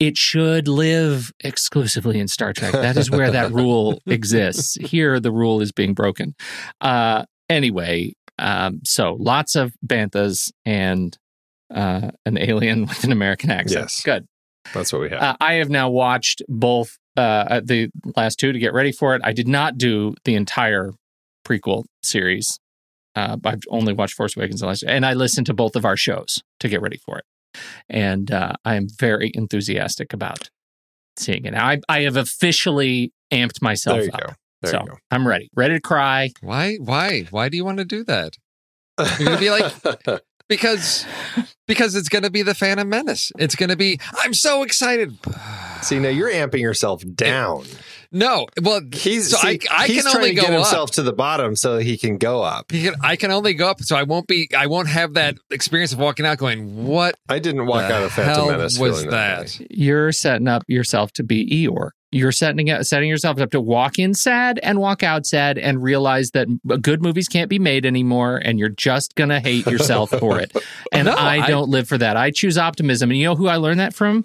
It 0.00 0.16
should 0.16 0.66
live 0.66 1.30
exclusively 1.44 2.18
in 2.18 2.26
Star 2.26 2.52
Trek. 2.52 2.72
That 2.72 2.96
is 2.96 3.08
where 3.08 3.30
that 3.30 3.52
rule 3.52 4.00
exists. 4.06 4.74
Here, 4.80 5.20
the 5.20 5.30
rule 5.30 5.60
is 5.60 5.70
being 5.70 5.94
broken. 5.94 6.34
Uh, 6.80 7.24
anyway, 7.52 8.14
um, 8.38 8.80
so 8.84 9.16
lots 9.18 9.54
of 9.54 9.74
banthas 9.86 10.52
and 10.64 11.16
uh, 11.72 12.10
an 12.26 12.38
alien 12.38 12.82
with 12.86 13.04
an 13.04 13.12
American 13.12 13.50
accent. 13.50 13.82
Yes. 13.84 14.02
Good. 14.02 14.26
That's 14.74 14.92
what 14.92 15.02
we 15.02 15.10
have. 15.10 15.22
Uh, 15.22 15.36
I 15.40 15.54
have 15.54 15.70
now 15.70 15.90
watched 15.90 16.42
both 16.48 16.98
uh, 17.16 17.60
the 17.64 17.90
last 18.16 18.38
two 18.38 18.52
to 18.52 18.58
get 18.58 18.72
ready 18.72 18.92
for 18.92 19.14
it. 19.14 19.22
I 19.24 19.32
did 19.32 19.48
not 19.48 19.76
do 19.76 20.14
the 20.24 20.34
entire 20.34 20.92
prequel 21.46 21.84
series. 22.02 22.58
Uh, 23.14 23.36
I've 23.44 23.62
only 23.68 23.92
watched 23.92 24.14
Force 24.14 24.36
Awakens 24.36 24.62
and 24.62 24.68
last, 24.68 24.84
and 24.84 25.04
I 25.04 25.12
listened 25.12 25.46
to 25.48 25.54
both 25.54 25.76
of 25.76 25.84
our 25.84 25.96
shows 25.96 26.42
to 26.60 26.68
get 26.68 26.80
ready 26.80 26.96
for 26.96 27.18
it. 27.18 27.24
And 27.90 28.30
uh, 28.30 28.54
I 28.64 28.76
am 28.76 28.86
very 28.98 29.30
enthusiastic 29.34 30.14
about 30.14 30.48
seeing 31.18 31.44
it. 31.44 31.54
I 31.54 31.80
I 31.88 32.02
have 32.02 32.16
officially 32.16 33.12
amped 33.30 33.60
myself 33.60 33.98
there 33.98 34.04
you 34.06 34.12
up, 34.12 34.20
go. 34.20 34.32
There 34.62 34.70
so 34.72 34.80
you 34.80 34.86
go. 34.86 34.96
I'm 35.10 35.26
ready, 35.26 35.50
ready 35.54 35.74
to 35.74 35.80
cry. 35.80 36.30
Why? 36.40 36.76
Why? 36.76 37.22
Why 37.30 37.48
do 37.48 37.56
you 37.56 37.64
want 37.64 37.78
to 37.78 37.84
do 37.84 38.04
that? 38.04 38.34
You're 39.18 39.26
gonna 39.28 39.38
be 39.38 39.50
like- 39.50 40.22
Because 40.48 41.06
because 41.66 41.94
it's 41.94 42.10
going 42.10 42.24
to 42.24 42.30
be 42.30 42.42
the 42.42 42.54
Phantom 42.54 42.86
Menace. 42.86 43.32
It's 43.38 43.54
going 43.54 43.70
to 43.70 43.76
be. 43.76 43.98
I'm 44.18 44.34
so 44.34 44.62
excited. 44.64 45.16
See, 45.82 45.98
now 45.98 46.10
you're 46.10 46.30
amping 46.30 46.60
yourself 46.60 47.02
down. 47.14 47.64
No, 48.10 48.46
well, 48.60 48.82
He's 48.92 49.30
so 49.30 49.38
see, 49.38 49.60
I, 49.70 49.84
I 49.84 49.86
he's 49.86 50.04
can 50.04 50.14
only 50.14 50.34
go 50.34 50.42
get 50.42 50.52
up. 50.52 50.90
to 50.90 51.02
the 51.02 51.14
bottom 51.14 51.56
so 51.56 51.78
he 51.78 51.96
can 51.96 52.18
go 52.18 52.42
up. 52.42 52.70
He 52.70 52.82
can- 52.82 52.96
I 53.00 53.16
can 53.16 53.30
only 53.30 53.54
go 53.54 53.70
up, 53.70 53.80
so 53.80 53.96
I 53.96 54.02
won't 54.02 54.26
be. 54.26 54.50
I 54.54 54.66
won't 54.66 54.88
have 54.88 55.14
that 55.14 55.38
experience 55.50 55.94
of 55.94 55.98
walking 55.98 56.26
out 56.26 56.36
going, 56.36 56.84
"What 56.86 57.14
I 57.30 57.38
didn't 57.38 57.64
walk 57.64 57.90
out 57.90 58.02
of 58.02 58.12
Phantom 58.12 58.34
hell 58.34 58.50
Menace 58.50 58.78
was 58.78 58.96
feeling 58.98 59.10
that?" 59.10 59.58
You're 59.70 60.12
setting 60.12 60.48
up 60.48 60.64
yourself 60.68 61.12
to 61.12 61.22
be 61.22 61.48
Eeyore. 61.66 61.90
You're 62.12 62.30
setting 62.32 62.68
setting 62.84 63.08
yourself 63.08 63.40
up 63.40 63.50
to 63.52 63.60
walk 63.60 63.98
in 63.98 64.12
sad 64.14 64.60
and 64.62 64.78
walk 64.78 65.02
out 65.02 65.24
sad 65.26 65.56
and 65.58 65.82
realize 65.82 66.30
that 66.32 66.46
good 66.82 67.02
movies 67.02 67.26
can't 67.26 67.48
be 67.48 67.58
made 67.58 67.86
anymore 67.86 68.36
and 68.44 68.58
you're 68.58 68.68
just 68.68 69.14
going 69.14 69.30
to 69.30 69.40
hate 69.40 69.66
yourself 69.66 70.10
for 70.10 70.38
it. 70.38 70.54
And 70.92 71.06
No, 71.06 71.14
I 71.14 71.38
I- 71.38 71.46
don't 71.48 71.70
live 71.70 71.88
for 71.88 71.96
that. 71.96 72.18
I 72.18 72.30
choose 72.30 72.58
optimism. 72.58 73.10
And 73.10 73.18
you 73.18 73.24
know 73.24 73.34
who 73.34 73.48
I 73.48 73.56
learned 73.56 73.80
that 73.80 73.94
from? 73.94 74.24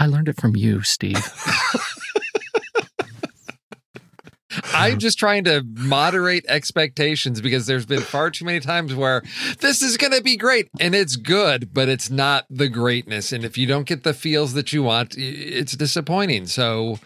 I 0.00 0.06
learned 0.06 0.28
it 0.28 0.40
from 0.40 0.56
you, 0.56 0.82
Steve. 0.82 1.16
I'm 4.72 4.98
just 4.98 5.18
trying 5.18 5.44
to 5.44 5.64
moderate 5.74 6.44
expectations 6.48 7.40
because 7.40 7.66
there's 7.66 7.86
been 7.86 8.00
far 8.00 8.30
too 8.30 8.44
many 8.44 8.60
times 8.60 8.94
where 8.94 9.22
this 9.60 9.82
is 9.82 9.96
going 9.96 10.12
to 10.12 10.22
be 10.22 10.36
great 10.36 10.68
and 10.80 10.94
it's 10.94 11.16
good, 11.16 11.72
but 11.72 11.88
it's 11.88 12.10
not 12.10 12.46
the 12.50 12.68
greatness. 12.68 13.32
And 13.32 13.44
if 13.44 13.56
you 13.56 13.66
don't 13.66 13.86
get 13.86 14.02
the 14.02 14.14
feels 14.14 14.52
that 14.54 14.72
you 14.72 14.82
want, 14.82 15.14
it's 15.16 15.76
disappointing. 15.76 16.46
So, 16.46 16.98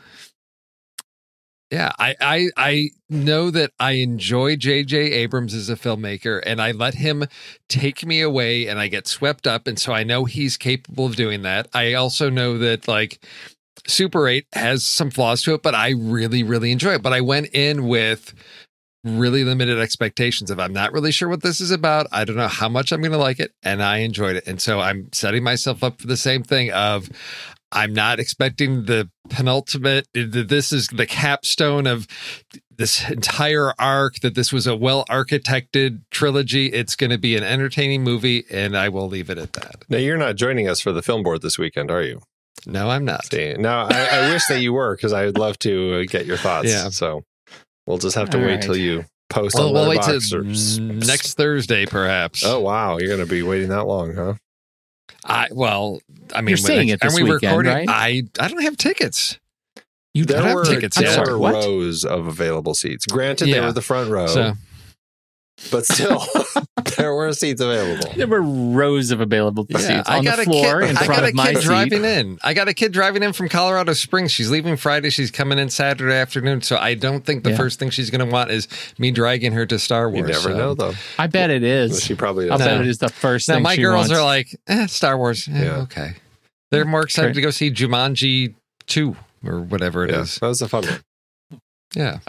yeah, 1.70 1.92
I 1.98 2.14
I, 2.20 2.48
I 2.56 2.90
know 3.10 3.50
that 3.50 3.72
I 3.80 3.92
enjoy 3.92 4.56
J.J. 4.56 4.96
Abrams 4.96 5.54
as 5.54 5.68
a 5.68 5.76
filmmaker, 5.76 6.40
and 6.46 6.60
I 6.62 6.70
let 6.72 6.94
him 6.94 7.24
take 7.68 8.06
me 8.06 8.20
away, 8.20 8.68
and 8.68 8.78
I 8.78 8.88
get 8.88 9.08
swept 9.08 9.46
up, 9.46 9.66
and 9.66 9.78
so 9.78 9.92
I 9.92 10.04
know 10.04 10.24
he's 10.24 10.56
capable 10.56 11.06
of 11.06 11.16
doing 11.16 11.42
that. 11.42 11.68
I 11.74 11.94
also 11.94 12.30
know 12.30 12.58
that 12.58 12.86
like 12.86 13.24
Super 13.86 14.28
8 14.28 14.46
has 14.52 14.84
some 14.84 15.10
flaws 15.10 15.42
to 15.42 15.54
it, 15.54 15.62
but 15.62 15.74
I 15.74 15.90
really, 15.90 16.42
really 16.42 16.72
enjoy 16.72 16.94
it. 16.94 17.02
But 17.02 17.12
I 17.12 17.20
went 17.20 17.48
in 17.52 17.86
with 17.86 18.34
really 19.04 19.44
limited 19.44 19.78
expectations 19.78 20.50
of 20.50 20.58
I'm 20.58 20.72
not 20.72 20.92
really 20.92 21.12
sure 21.12 21.28
what 21.28 21.42
this 21.42 21.60
is 21.60 21.70
about. 21.70 22.06
I 22.10 22.24
don't 22.24 22.36
know 22.36 22.48
how 22.48 22.68
much 22.68 22.90
I'm 22.90 23.00
going 23.00 23.12
to 23.12 23.18
like 23.18 23.38
it, 23.38 23.52
and 23.62 23.82
I 23.82 23.98
enjoyed 23.98 24.36
it. 24.36 24.46
And 24.46 24.60
so 24.60 24.80
I'm 24.80 25.10
setting 25.12 25.42
myself 25.42 25.84
up 25.84 26.00
for 26.00 26.06
the 26.06 26.16
same 26.16 26.42
thing 26.42 26.72
of 26.72 27.10
I'm 27.74 27.92
not 27.92 28.20
expecting 28.20 28.84
the 28.84 29.10
penultimate 29.28 30.06
this 30.14 30.72
is 30.72 30.86
the 30.88 31.06
capstone 31.06 31.86
of 31.86 32.06
this 32.76 33.08
entire 33.10 33.72
arc 33.78 34.20
that 34.20 34.34
this 34.34 34.52
was 34.52 34.66
a 34.66 34.76
well 34.76 35.04
architected 35.06 36.02
trilogy. 36.10 36.66
It's 36.66 36.94
going 36.94 37.10
to 37.10 37.18
be 37.18 37.36
an 37.36 37.42
entertaining 37.42 38.04
movie 38.04 38.44
and 38.50 38.76
I 38.76 38.88
will 38.88 39.08
leave 39.08 39.28
it 39.28 39.38
at 39.38 39.54
that. 39.54 39.84
Now 39.88 39.98
you're 39.98 40.16
not 40.16 40.36
joining 40.36 40.68
us 40.68 40.80
for 40.80 40.92
the 40.92 41.02
film 41.02 41.22
board 41.22 41.42
this 41.42 41.58
weekend, 41.58 41.90
are 41.90 42.02
you? 42.02 42.22
No, 42.66 42.88
I'm 42.88 43.04
not. 43.04 43.26
See, 43.26 43.54
now 43.54 43.86
I, 43.90 44.08
I 44.12 44.30
wish 44.32 44.46
that 44.46 44.60
you 44.60 44.72
were 44.72 44.96
because 44.96 45.12
I 45.12 45.26
would 45.26 45.38
love 45.38 45.58
to 45.60 46.00
uh, 46.00 46.04
get 46.08 46.26
your 46.26 46.36
thoughts. 46.38 46.68
Yeah. 46.68 46.88
So 46.90 47.24
We'll 47.86 47.98
just 47.98 48.16
have 48.16 48.30
to 48.30 48.38
All 48.38 48.44
wait 48.44 48.52
right. 48.54 48.62
till 48.62 48.76
you 48.76 49.04
post 49.28 49.56
Well, 49.56 49.68
on 49.68 49.74
we'll 49.74 49.88
wait 49.90 50.00
till 50.02 50.18
or- 50.38 50.42
next 51.04 51.34
Thursday, 51.34 51.84
perhaps. 51.84 52.42
Oh 52.44 52.60
wow, 52.60 52.96
you're 52.98 53.10
gonna 53.10 53.26
be 53.28 53.42
waiting 53.42 53.68
that 53.68 53.84
long, 53.86 54.14
huh? 54.14 54.34
I 55.26 55.48
well, 55.52 56.00
I 56.34 56.40
mean, 56.40 56.48
You're 56.50 56.56
seeing 56.56 56.88
it 56.88 57.02
aren't 57.02 57.14
we 57.14 57.22
weekend, 57.24 57.42
recording? 57.42 57.72
right? 57.72 57.88
I 57.88 58.22
I 58.40 58.48
don't 58.48 58.62
have 58.62 58.78
tickets. 58.78 59.38
You 60.14 60.24
don't 60.24 60.44
have 60.44 60.64
tickets 60.66 60.96
there 60.96 61.08
yet. 61.10 61.18
I'm 61.28 61.38
were 61.38 61.50
rows 61.52 62.04
of 62.06 62.26
available 62.26 62.72
seats. 62.74 63.04
Granted, 63.06 63.46
they 63.46 63.56
Yeah. 63.56 63.66
were 63.66 63.72
the 63.72 63.82
front 63.82 64.10
row, 64.10 64.28
So 64.28 64.54
but 65.70 65.86
still, 65.86 66.22
there 66.96 67.14
were 67.14 67.32
seats 67.32 67.60
available. 67.60 68.12
There 68.16 68.26
were 68.26 68.42
rows 68.42 69.10
of 69.10 69.20
available 69.20 69.66
yeah, 69.68 69.78
seats 69.78 70.08
I 70.08 70.18
on 70.18 70.24
got 70.24 70.36
the 70.36 70.42
a 70.42 70.44
floor 70.44 70.80
kid. 70.80 70.90
in 70.90 70.96
I 70.96 71.04
front 71.04 71.20
got 71.20 71.24
a 71.24 71.28
of 71.28 71.34
my 71.34 71.46
kid 71.52 71.56
seat. 71.58 71.64
driving 71.64 72.04
in. 72.04 72.38
I 72.42 72.54
got 72.54 72.68
a 72.68 72.74
kid 72.74 72.92
driving 72.92 73.22
in 73.22 73.32
from 73.32 73.48
Colorado 73.48 73.92
Springs. 73.92 74.32
She's 74.32 74.50
leaving 74.50 74.76
Friday. 74.76 75.10
She's 75.10 75.30
coming 75.30 75.58
in 75.58 75.70
Saturday 75.70 76.14
afternoon. 76.14 76.62
So 76.62 76.76
I 76.76 76.94
don't 76.94 77.24
think 77.24 77.44
the 77.44 77.50
Yeah. 77.50 77.56
first 77.56 77.78
thing 77.78 77.90
she's 77.90 78.10
going 78.10 78.26
to 78.26 78.32
want 78.32 78.50
is 78.50 78.66
me 78.98 79.10
dragging 79.10 79.52
her 79.52 79.64
to 79.66 79.78
Star 79.78 80.08
Wars. 80.10 80.18
You 80.18 80.24
Wars. 80.24 80.44
never 80.44 80.54
so. 80.54 80.58
know, 80.58 80.74
though. 80.74 80.94
I 81.18 81.26
bet 81.28 81.50
it 81.50 81.62
is. 81.62 82.02
She 82.02 82.14
probably 82.14 82.50
I'll 82.50 82.58
bet 82.58 82.74
No. 82.76 82.80
it 82.80 82.88
is 82.88 82.98
the 82.98 83.08
first 83.08 83.48
Now 83.48 83.54
thing 83.54 83.62
my 83.62 83.74
she 83.76 83.82
girls 83.82 84.08
wants. 84.08 84.12
are 84.12 84.22
like, 84.24 84.48
eh, 84.66 84.86
Star 84.86 85.16
Wars. 85.16 85.48
Eh, 85.48 85.62
Yeah. 85.64 85.76
Okay. 85.82 86.14
They're 86.70 86.84
more 86.84 87.02
excited 87.02 87.28
Okay. 87.30 87.34
to 87.34 87.40
go 87.42 87.50
see 87.50 87.70
Jumanji 87.70 88.54
two 88.86 89.16
or 89.46 89.60
whatever 89.60 90.04
it 90.04 90.10
is. 90.10 90.34
Yeah, 90.36 90.38
that 90.42 90.48
was 90.48 90.62
a 90.62 90.68
fun 90.68 90.84
one. 90.84 91.00
Yeah. 91.94 92.18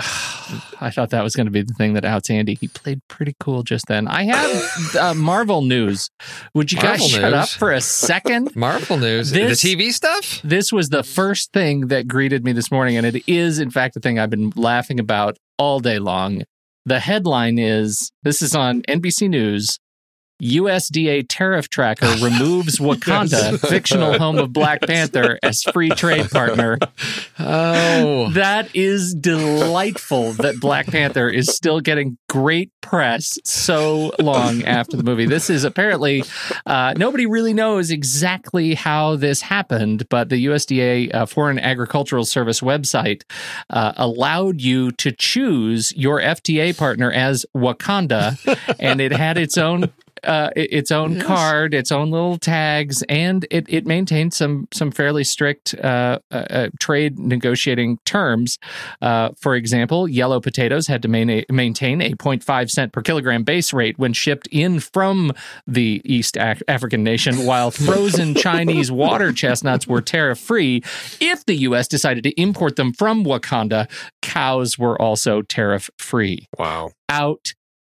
I 0.79 0.91
thought 0.91 1.09
that 1.09 1.23
was 1.23 1.35
going 1.35 1.47
to 1.47 1.51
be 1.51 1.61
the 1.63 1.73
thing 1.73 1.93
that 1.93 2.05
outs 2.05 2.29
Andy. 2.29 2.55
He 2.55 2.67
played 2.67 2.99
pretty 3.07 3.35
cool 3.39 3.63
just 3.63 3.85
then. 3.87 4.07
I 4.07 4.23
have 4.23 4.95
uh, 4.99 5.13
Marvel 5.15 5.61
news. 5.61 6.09
Would 6.53 6.71
you 6.71 6.77
Marvel 6.77 6.97
guys 6.97 7.09
shut 7.09 7.33
up 7.33 7.49
for 7.49 7.71
a 7.71 7.81
second? 7.81 8.55
Marvel 8.55 8.97
news. 8.97 9.31
This- 9.31 9.61
the 9.61 9.75
TV 9.75 9.91
stuff? 9.91 10.41
This 10.43 10.71
was 10.71 10.89
the 10.89 11.03
first 11.03 11.51
thing 11.53 11.87
that 11.87 12.07
greeted 12.07 12.43
me 12.43 12.51
this 12.51 12.71
morning, 12.71 12.97
and 12.97 13.05
it 13.05 13.23
is, 13.27 13.59
in 13.59 13.71
fact, 13.71 13.95
the 13.95 13.99
thing 13.99 14.19
I've 14.19 14.29
been 14.29 14.51
laughing 14.55 14.99
about 14.99 15.37
all 15.57 15.79
day 15.79 15.99
long. 15.99 16.43
The 16.85 16.99
headline 16.99 17.57
is 17.57 18.11
this 18.21 18.41
is 18.43 18.53
on 18.55 18.83
NBC 18.83 19.27
News. 19.29 19.79
USDA 20.41 21.25
tariff 21.29 21.69
tracker 21.69 22.07
removes 22.21 22.79
Wakanda, 22.79 23.59
fictional 23.59 24.17
home 24.17 24.37
of 24.37 24.51
Black 24.51 24.81
Panther, 24.87 25.39
as 25.41 25.63
free 25.63 25.89
trade 25.89 26.29
partner. 26.29 26.77
Oh. 27.39 28.29
That 28.31 28.69
is 28.73 29.13
delightful 29.13 30.33
that 30.33 30.59
Black 30.59 30.87
Panther 30.87 31.29
is 31.29 31.47
still 31.47 31.79
getting 31.79 32.17
great 32.29 32.71
press 32.81 33.39
so 33.43 34.11
long 34.19 34.63
after 34.63 34.97
the 34.97 35.03
movie. 35.03 35.25
This 35.25 35.49
is 35.49 35.63
apparently, 35.63 36.23
uh, 36.65 36.93
nobody 36.97 37.25
really 37.25 37.53
knows 37.53 37.89
exactly 37.89 38.73
how 38.73 39.15
this 39.15 39.41
happened, 39.41 40.07
but 40.09 40.29
the 40.29 40.45
USDA 40.45 41.13
uh, 41.13 41.25
Foreign 41.25 41.59
Agricultural 41.59 42.25
Service 42.25 42.61
website 42.61 43.23
uh, 43.69 43.93
allowed 43.95 44.61
you 44.61 44.91
to 44.93 45.11
choose 45.11 45.95
your 45.95 46.19
FTA 46.19 46.77
partner 46.77 47.11
as 47.11 47.45
Wakanda, 47.55 48.37
and 48.79 48.99
it 48.99 49.11
had 49.11 49.37
its 49.37 49.57
own 49.57 49.91
uh, 50.25 50.49
its 50.55 50.91
own 50.91 51.19
card, 51.19 51.73
its 51.73 51.91
own 51.91 52.11
little 52.11 52.37
tags, 52.37 53.03
and 53.03 53.45
it, 53.51 53.65
it 53.69 53.85
maintained 53.85 54.33
some 54.33 54.67
some 54.73 54.91
fairly 54.91 55.23
strict 55.23 55.75
uh, 55.75 56.19
uh, 56.31 56.35
uh, 56.35 56.69
trade 56.79 57.19
negotiating 57.19 57.99
terms. 58.05 58.57
Uh, 59.01 59.29
for 59.39 59.55
example, 59.55 60.07
yellow 60.07 60.39
potatoes 60.39 60.87
had 60.87 61.01
to 61.01 61.07
main, 61.07 61.43
maintain 61.49 62.01
a 62.01 62.11
0.5 62.13 62.69
cent 62.69 62.91
per 62.91 63.01
kilogram 63.01 63.43
base 63.43 63.73
rate 63.73 63.97
when 63.97 64.13
shipped 64.13 64.47
in 64.51 64.79
from 64.79 65.31
the 65.67 66.01
East 66.03 66.37
Af- 66.37 66.63
African 66.67 67.03
nation, 67.03 67.45
while 67.45 67.71
frozen 67.71 68.35
Chinese 68.35 68.91
water 68.91 69.31
chestnuts 69.31 69.87
were 69.87 70.01
tariff 70.01 70.39
free. 70.39 70.81
If 71.19 71.45
the 71.45 71.55
U.S. 71.55 71.87
decided 71.87 72.23
to 72.23 72.41
import 72.41 72.75
them 72.75 72.93
from 72.93 73.23
Wakanda, 73.23 73.89
cows 74.21 74.77
were 74.77 74.99
also 75.01 75.41
tariff 75.41 75.89
free 75.97 76.47
Wow. 76.57 76.91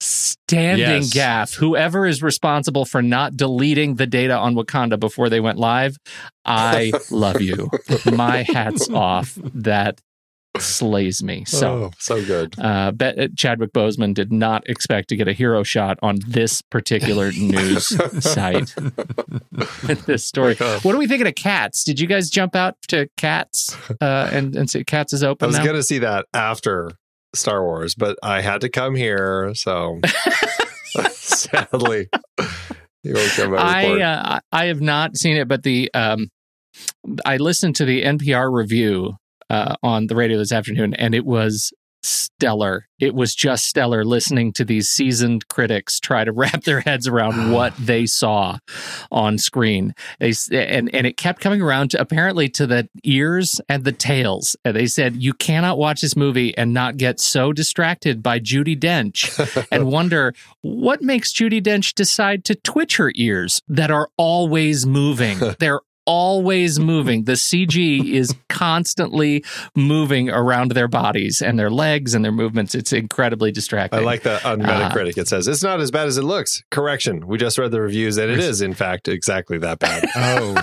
Outstanding 0.03 1.03
Yes. 1.03 1.15
gaffe. 1.15 1.55
Whoever 1.57 2.07
is 2.07 2.23
responsible 2.23 2.85
for 2.85 3.03
not 3.03 3.37
deleting 3.37 3.97
the 3.97 4.07
data 4.07 4.37
on 4.37 4.55
Wakanda 4.55 4.99
before 5.01 5.29
they 5.29 5.41
went 5.41 5.59
live, 5.59 5.97
I 6.45 6.93
love 7.11 7.41
you. 7.41 7.71
My 8.13 8.43
hat's 8.43 8.89
off. 8.91 9.39
That 9.55 10.01
slays 10.59 11.23
me. 11.23 11.45
So. 11.47 11.69
oh, 11.73 11.91
so 11.99 12.25
good. 12.25 12.55
Uh, 12.59 12.91
bet 12.93 13.35
Chadwick 13.37 13.73
Boseman 13.73 14.15
did 14.15 14.33
not 14.33 14.67
expect 14.69 15.09
to 15.11 15.17
get 15.17 15.29
a 15.29 15.33
hero 15.33 15.63
shot 15.63 15.99
on 16.03 16.19
this 16.27 16.63
particular 16.63 17.31
news 17.39 17.89
site 18.25 18.75
this 20.07 20.25
story. 20.25 20.55
What 20.55 20.95
are 20.95 20.99
we 20.99 21.07
thinking 21.07 21.27
of 21.27 21.35
Cats? 21.35 21.85
Did 21.85 22.01
you 22.01 22.07
guys 22.07 22.31
jump 22.31 22.55
out 22.57 22.77
to 22.89 23.09
Cats 23.17 23.77
uh, 24.01 24.31
and 24.33 24.55
and 24.57 24.71
say 24.71 24.85
Cats 24.85 25.13
is 25.13 25.23
open? 25.23 25.45
I 25.45 25.49
was 25.49 25.59
now? 25.59 25.73
to 25.73 25.83
see 25.83 25.99
that 25.99 26.25
after 26.33 26.93
Star 27.35 27.63
Wars, 27.65 27.95
but 27.95 28.19
I 28.23 28.41
had 28.41 28.61
to 28.63 28.69
come 28.69 28.95
here, 28.95 29.53
so 29.55 30.01
sadly, 31.11 32.09
you 33.03 33.15
won't 33.15 33.51
my 33.51 33.57
I 33.57 34.01
uh, 34.01 34.41
I 34.53 34.67
have 34.67 34.81
not 34.81 35.17
seen 35.17 35.37
it, 35.37 35.49
but 35.49 35.63
the 35.63 35.91
um, 35.95 36.29
I 37.25 37.37
listened 37.37 37.77
to 37.77 37.85
the 37.85 38.03
NPR 38.03 38.53
review 38.53 39.17
uh, 39.51 39.75
on 39.83 40.07
the 40.07 40.17
radio 40.17 40.39
this 40.39 40.53
afternoon, 40.53 40.95
and 40.95 41.15
it 41.15 41.25
was 41.25 41.73
stellar. 42.07 42.89
It 42.99 43.15
was 43.15 43.35
just 43.35 43.67
stellar 43.67 44.05
listening 44.05 44.53
to 44.55 44.65
these 44.65 44.89
seasoned 44.89 45.49
critics 45.49 46.01
try 46.01 46.25
to 46.25 46.33
wrap 46.37 46.65
their 46.65 46.81
heads 46.81 47.07
around 47.07 47.53
what 47.53 47.75
they 47.77 48.07
saw 48.07 48.59
on 49.11 49.39
screen. 49.39 49.95
They 50.19 50.33
and 50.51 50.95
and 50.95 51.07
it 51.07 51.17
kept 51.17 51.41
coming 51.41 51.61
around 51.61 51.91
to 51.91 52.01
apparently 52.01 52.49
to 52.51 52.67
the 52.67 52.89
ears 53.05 53.61
and 53.69 53.85
the 53.85 53.93
tails. 53.93 54.57
And 54.65 54.77
they 54.77 54.87
said 54.87 55.17
you 55.17 55.35
cannot 55.35 55.79
watch 55.79 56.01
this 56.01 56.17
movie 56.17 56.57
and 56.57 56.73
not 56.73 56.97
get 56.97 57.21
so 57.21 57.53
distracted 57.53 58.23
by 58.23 58.41
Judi 58.41 58.79
Dench 58.79 59.67
and 59.73 59.91
wonder 59.91 60.35
what 60.63 61.03
makes 61.03 61.33
Judi 61.33 61.63
Dench 61.63 61.95
decide 61.95 62.45
to 62.45 62.55
twitch 62.55 62.97
her 62.97 63.13
ears 63.15 63.61
that 63.69 63.91
are 63.91 64.09
always 64.17 64.87
moving. 64.87 65.39
They're 65.59 65.81
always 66.07 66.79
moving. 66.81 67.25
The 67.25 67.33
CG 67.33 68.13
is 68.13 68.35
constantly 68.49 69.45
moving 69.75 70.31
around 70.31 70.71
their 70.73 70.89
bodies 70.89 71.43
and 71.43 71.59
their 71.59 71.71
legs 71.71 72.15
and 72.15 72.25
their 72.25 72.33
movements. 72.33 72.75
It's 72.75 72.93
incredibly 72.93 73.53
distracting. 73.53 74.01
I 74.01 74.03
like 74.03 74.23
that 74.23 74.45
on 74.45 74.65
Uh, 74.65 74.91
It 74.97 75.29
says 75.29 75.47
it's 75.49 75.63
not 75.63 75.81
as 75.81 75.91
bad 75.91 76.07
as 76.07 76.17
it 76.19 76.23
looks. 76.23 76.63
Correction. 76.71 77.27
We 77.27 77.39
just 77.39 77.59
read 77.59 77.71
the 77.73 77.81
reviews, 77.81 78.17
and 78.17 78.31
it 78.31 78.39
is, 78.39 78.61
in 78.63 78.73
fact, 78.75 79.09
exactly 79.09 79.59
that 79.59 79.79
bad. 79.79 80.05
Oh. 80.17 80.55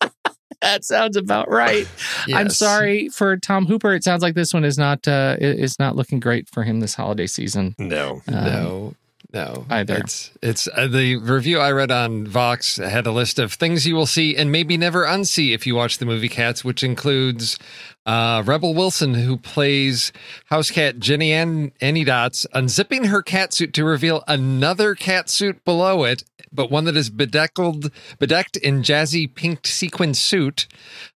that 0.62 0.84
sounds 0.84 1.16
about 1.16 1.50
right. 1.50 1.88
I'm 2.34 2.50
sorry 2.50 3.08
for 3.08 3.36
Tom 3.38 3.66
Hooper. 3.66 3.94
It 3.94 4.04
sounds 4.04 4.22
like 4.22 4.34
this 4.34 4.52
one 4.52 4.64
is 4.64 4.76
not 4.76 5.08
uh, 5.08 5.36
i- 5.40 5.44
is 5.44 5.78
not 5.78 5.96
looking 5.96 6.20
great 6.20 6.48
for 6.50 6.64
him 6.64 6.80
this 6.80 6.94
holiday 6.94 7.26
season. 7.26 7.74
no. 7.78 8.20
Um, 8.28 8.34
No, 8.44 8.94
no. 9.32 9.66
either. 9.70 9.96
It's 9.98 10.30
it's 10.42 10.68
uh, 10.74 10.86
the 10.86 11.16
review 11.16 11.58
I 11.58 11.72
read 11.72 11.90
on 11.90 12.26
Vox 12.26 12.76
had 12.76 13.06
a 13.06 13.12
list 13.12 13.38
of 13.38 13.52
things 13.52 13.86
you 13.86 13.94
will 13.94 14.06
see 14.06 14.36
and 14.36 14.50
maybe 14.50 14.76
never 14.76 15.04
unsee 15.04 15.54
if 15.54 15.66
you 15.66 15.74
watch 15.74 15.98
the 15.98 16.06
movie 16.06 16.28
Cats, 16.28 16.64
which 16.64 16.82
includes 16.82 17.58
uh, 18.06 18.42
Rebel 18.44 18.74
Wilson, 18.74 19.14
who 19.14 19.36
plays 19.36 20.12
house 20.46 20.70
cat 20.70 20.98
Jenny 20.98 21.32
Ann 21.32 21.72
Annie 21.80 22.04
Dots, 22.04 22.46
unzipping 22.54 23.06
her 23.06 23.22
cat 23.22 23.52
suit 23.52 23.72
to 23.74 23.84
reveal 23.84 24.24
another 24.26 24.94
cat 24.94 25.28
suit 25.28 25.64
below 25.64 26.04
it, 26.04 26.24
but 26.52 26.70
one 26.70 26.84
that 26.84 26.96
is 26.96 27.10
bedeckled, 27.10 27.92
bedecked 28.18 28.56
in 28.56 28.82
jazzy 28.82 29.32
pink 29.32 29.66
sequin 29.66 30.14
suit. 30.14 30.66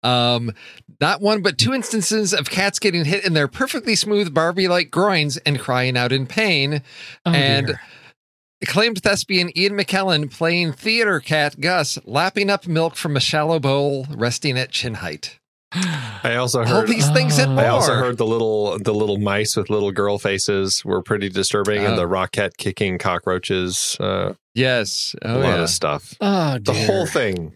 Um, 0.03 0.53
not 0.99 1.21
one, 1.21 1.41
but 1.41 1.57
two 1.57 1.73
instances 1.73 2.33
of 2.33 2.49
cats 2.49 2.77
getting 2.79 3.05
hit 3.05 3.25
in 3.25 3.33
their 3.33 3.47
perfectly 3.47 3.95
smooth 3.95 4.33
Barbie-like 4.33 4.91
groins 4.91 5.37
and 5.37 5.59
crying 5.59 5.97
out 5.97 6.11
in 6.11 6.27
pain. 6.27 6.81
Oh, 7.25 7.31
and 7.31 7.67
dear. 7.67 7.81
Acclaimed 8.61 9.01
thespian 9.01 9.55
Ian 9.57 9.73
McKellen 9.73 10.31
playing 10.31 10.73
theater 10.73 11.19
cat 11.19 11.59
Gus, 11.59 11.97
lapping 12.05 12.49
up 12.49 12.67
milk 12.67 12.95
from 12.95 13.15
a 13.15 13.19
shallow 13.19 13.59
bowl 13.59 14.05
resting 14.15 14.57
at 14.57 14.71
chin 14.71 14.95
height. 14.95 15.37
I 15.73 16.35
also 16.35 16.63
heard 16.65 16.75
All 16.81 16.85
these 16.85 17.09
things 17.11 17.37
and 17.37 17.55
more. 17.55 17.63
I 17.63 17.67
also 17.69 17.93
heard 17.95 18.17
the 18.17 18.25
little 18.25 18.77
the 18.77 18.93
little 18.93 19.17
mice 19.17 19.55
with 19.55 19.69
little 19.69 19.91
girl 19.91 20.17
faces 20.17 20.83
were 20.83 21.01
pretty 21.01 21.29
disturbing, 21.29 21.83
and 21.85 21.93
Oh. 21.93 21.97
the 21.97 22.07
rocket 22.07 22.57
kicking 22.57 22.97
cockroaches. 22.97 23.95
Uh, 23.99 24.33
yes. 24.53 25.15
a 25.21 25.29
Oh, 25.31 25.39
lot 25.39 25.43
yeah. 25.57 25.63
of 25.63 25.69
stuff. 25.69 26.13
oh, 26.19 26.57
The 26.59 26.73
whole 26.73 27.05
thing. 27.07 27.53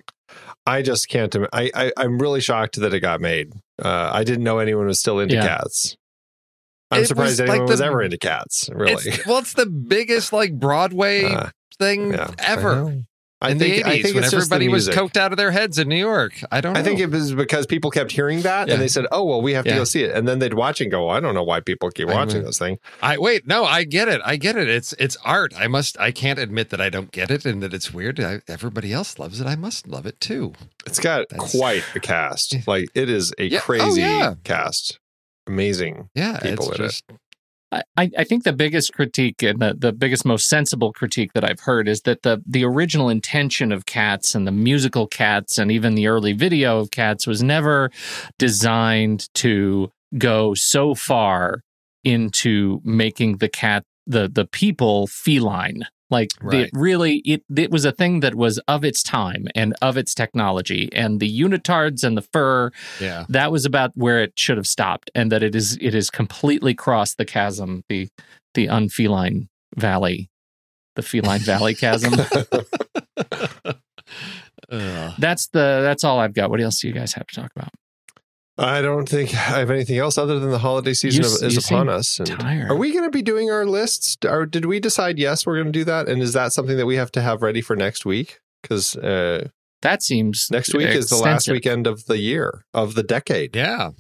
I 0.68 0.82
just 0.82 1.10
can't. 1.10 1.36
I, 1.54 1.70
I 1.76 1.92
I'm 1.98 2.18
really 2.18 2.42
shocked 2.42 2.80
that 2.80 2.94
it 2.94 3.02
got 3.02 3.20
made. 3.22 3.52
Uh, 3.84 4.10
I 4.14 4.24
didn't 4.24 4.44
know 4.44 4.60
anyone 4.60 4.88
was 4.88 5.00
still 5.00 5.20
into 5.20 5.36
Yeah. 5.36 5.46
cats. 5.48 5.96
I'm 6.92 6.98
It 6.98 7.00
was 7.02 7.08
surprised 7.10 7.40
like 7.40 7.50
anyone 7.50 7.68
was 7.68 7.80
the- 7.80 7.86
ever 7.86 8.02
into 8.02 8.18
cats. 8.18 8.70
Really. 8.74 8.94
It's, 8.94 9.26
well, 9.26 9.40
it's 9.40 9.54
the 9.54 9.66
biggest 9.66 10.32
like 10.34 10.54
Broadway 10.60 11.24
Uh, 11.26 11.50
thing 11.80 12.14
yeah. 12.14 12.30
ever 12.40 13.02
I 13.42 13.50
in 13.52 13.60
think 13.60 13.84
the 13.84 13.90
I 13.90 13.98
80s 13.98 14.02
think 14.02 14.16
when 14.16 14.24
it's 14.24 14.32
just 14.32 14.50
the 14.50 14.56
everybody 14.56 14.70
was 14.70 14.88
coked 14.90 15.18
out 15.18 15.32
of 15.34 15.38
their 15.38 15.52
heads 15.52 15.78
in 15.78 15.90
New 15.90 15.98
York. 15.98 16.34
I 16.52 16.62
don't 16.62 16.74
know. 16.74 16.80
I 16.80 16.84
think 16.84 17.00
it 17.02 17.12
was 17.12 17.34
because 17.34 17.66
people 17.68 17.92
kept 17.92 18.12
hearing 18.14 18.42
that 18.44 18.68
Yeah. 18.68 18.76
and 18.76 18.82
they 18.82 18.88
said, 18.88 19.06
"Oh 19.12 19.26
well, 19.26 19.42
we 19.42 19.54
have 19.54 19.66
to 19.66 19.72
Yeah. 19.72 19.76
go 19.78 19.84
see 19.84 20.04
it," 20.04 20.16
and 20.16 20.26
then 20.28 20.40
they'd 20.40 20.54
watch 20.54 20.80
and 20.80 20.90
go, 20.90 21.10
"I 21.10 21.20
don't 21.20 21.36
know 21.36 21.44
why 21.44 21.60
people 21.60 21.92
keep 21.92 22.08
I 22.08 22.14
watching 22.14 22.44
this 22.44 22.58
thing." 22.58 22.78
I 23.04 23.18
wait, 23.18 23.46
no, 23.46 23.66
I 23.66 23.84
get 23.84 24.08
it. 24.08 24.22
I 24.24 24.38
get 24.38 24.56
it. 24.56 24.70
It's 24.70 24.94
it's 25.00 25.18
art. 25.26 25.54
I 25.58 25.68
must 25.68 26.00
I 26.00 26.12
can't 26.12 26.40
admit 26.40 26.70
that 26.70 26.80
I 26.80 26.90
don't 26.90 27.12
get 27.12 27.30
it 27.30 27.46
and 27.46 27.62
that 27.62 27.74
it's 27.74 27.94
weird. 27.94 28.20
I, 28.22 28.40
everybody 28.48 28.94
else 28.94 29.20
loves 29.20 29.42
it. 29.42 29.48
I 29.48 29.56
must 29.58 29.86
love 29.86 30.06
it 30.06 30.20
too. 30.22 30.54
It's 30.86 31.00
got 31.00 31.28
That's- 31.30 31.52
quite 31.52 31.84
a 31.94 32.00
cast. 32.00 32.56
Like 32.68 32.88
it 32.96 33.10
is 33.10 33.34
a 33.38 33.44
Yeah. 33.46 33.58
Oh, 33.58 33.62
crazy 33.64 34.02
yeah. 34.02 34.36
cast. 34.46 34.98
Amazing. 35.48 36.10
Yeah, 36.16 36.40
People 36.40 36.70
it's 36.70 36.80
in 36.80 36.86
it. 36.86 36.88
just 36.88 37.04
I, 37.98 38.10
I 38.18 38.24
think 38.24 38.44
the 38.44 38.54
biggest 38.54 38.94
critique 38.94 39.42
and 39.44 39.60
the, 39.60 39.76
the 39.78 39.92
biggest, 39.92 40.26
most 40.26 40.48
sensible 40.48 40.94
critique 40.94 41.34
that 41.34 41.44
I've 41.44 41.60
heard 41.62 41.88
is 41.88 42.02
that 42.02 42.22
the 42.22 42.42
the 42.46 42.64
original 42.64 43.10
intention 43.10 43.72
of 43.72 43.86
Cats 43.86 44.36
and 44.36 44.48
the 44.48 44.52
musical 44.52 45.08
Cats 45.08 45.58
and 45.58 45.72
even 45.72 45.96
the 45.96 46.08
early 46.08 46.34
video 46.34 46.80
of 46.80 46.92
Cats 46.92 47.28
was 47.28 47.44
never 47.44 47.92
designed 48.38 49.34
to 49.36 49.92
go 50.18 50.54
so 50.54 50.96
far 50.96 51.62
into 52.04 52.82
making 52.84 53.38
the 53.38 53.50
cat 53.50 53.84
the 54.08 54.30
the 54.32 54.46
people 54.46 55.08
feline. 55.08 55.86
Like 56.12 56.30
Right. 56.42 56.66
it 56.66 56.70
really 56.74 57.18
it 57.26 57.44
it 57.56 57.72
was 57.72 57.84
a 57.86 57.92
thing 57.92 58.20
that 58.20 58.36
was 58.36 58.60
of 58.68 58.84
its 58.86 59.02
time 59.02 59.48
and 59.56 59.74
of 59.82 59.98
its 59.98 60.14
technology 60.14 60.88
and 60.94 61.20
the 61.20 61.40
unitards 61.42 62.04
and 62.04 62.16
the 62.16 62.22
fur 62.22 62.70
Yeah. 63.02 63.26
that 63.30 63.52
was 63.52 63.66
about 63.66 63.92
where 63.96 64.22
it 64.22 64.34
should 64.38 64.58
have 64.58 64.68
stopped 64.68 65.10
and 65.16 65.32
that 65.32 65.42
it 65.42 65.56
is 65.56 65.78
it 65.82 65.96
is 65.96 66.10
completely 66.12 66.74
crossed 66.76 67.18
the 67.18 67.26
chasm 67.26 67.84
the 67.90 68.08
the 68.54 68.68
unfeline 68.68 69.48
valley 69.76 70.30
the 70.96 71.02
feline 71.02 71.40
valley 71.42 71.74
chasm 71.84 72.14
that's 75.18 75.48
the 75.48 75.82
that's 75.82 76.04
all 76.04 76.20
i've 76.20 76.34
got 76.34 76.50
what 76.50 76.62
else 76.62 76.80
do 76.80 76.88
you 76.88 76.94
guys 76.94 77.14
have 77.14 77.28
to 77.28 77.36
talk 77.42 77.52
about 77.56 77.70
I 78.58 78.82
don't 78.82 79.08
think 79.08 79.32
I 79.34 79.60
have 79.60 79.70
anything 79.72 79.98
else 79.98 80.18
other 80.18 80.40
than 80.40 80.50
the 80.52 80.60
holiday 80.60 80.94
season 80.94 81.24
You 81.24 81.30
is 81.30 81.42
you 81.42 81.48
upon 81.48 81.62
seem 81.62 81.90
us. 81.90 82.20
And 82.20 82.40
tired. 82.40 82.72
Are 82.72 82.76
we 82.76 82.92
going 82.94 83.04
to 83.04 83.10
be 83.12 83.22
doing 83.22 83.52
our 83.52 83.66
lists? 83.66 84.18
Or 84.26 84.46
did 84.46 84.66
we 84.66 84.80
decide 84.80 85.20
yes, 85.20 85.46
we're 85.46 85.56
going 85.56 85.66
to 85.68 85.72
do 85.72 85.84
that? 85.86 86.08
And 86.08 86.22
is 86.22 86.34
that 86.34 86.54
something 86.54 86.78
that 86.78 86.86
we 86.86 86.96
have 86.96 87.12
to 87.14 87.22
have 87.22 87.42
ready 87.42 87.62
for 87.62 87.76
next 87.76 88.06
week? 88.06 88.40
Because 88.62 88.96
uh, 88.96 89.50
that 89.82 90.02
seems 90.04 90.48
next 90.52 90.74
week 90.74 90.88
is 90.88 91.10
the 91.10 91.18
last 91.18 91.50
weekend 91.50 91.86
of 91.86 92.06
the 92.06 92.18
year 92.18 92.66
of 92.74 92.96
the 92.96 93.04
decade. 93.04 93.56
Yeah. 93.56 93.92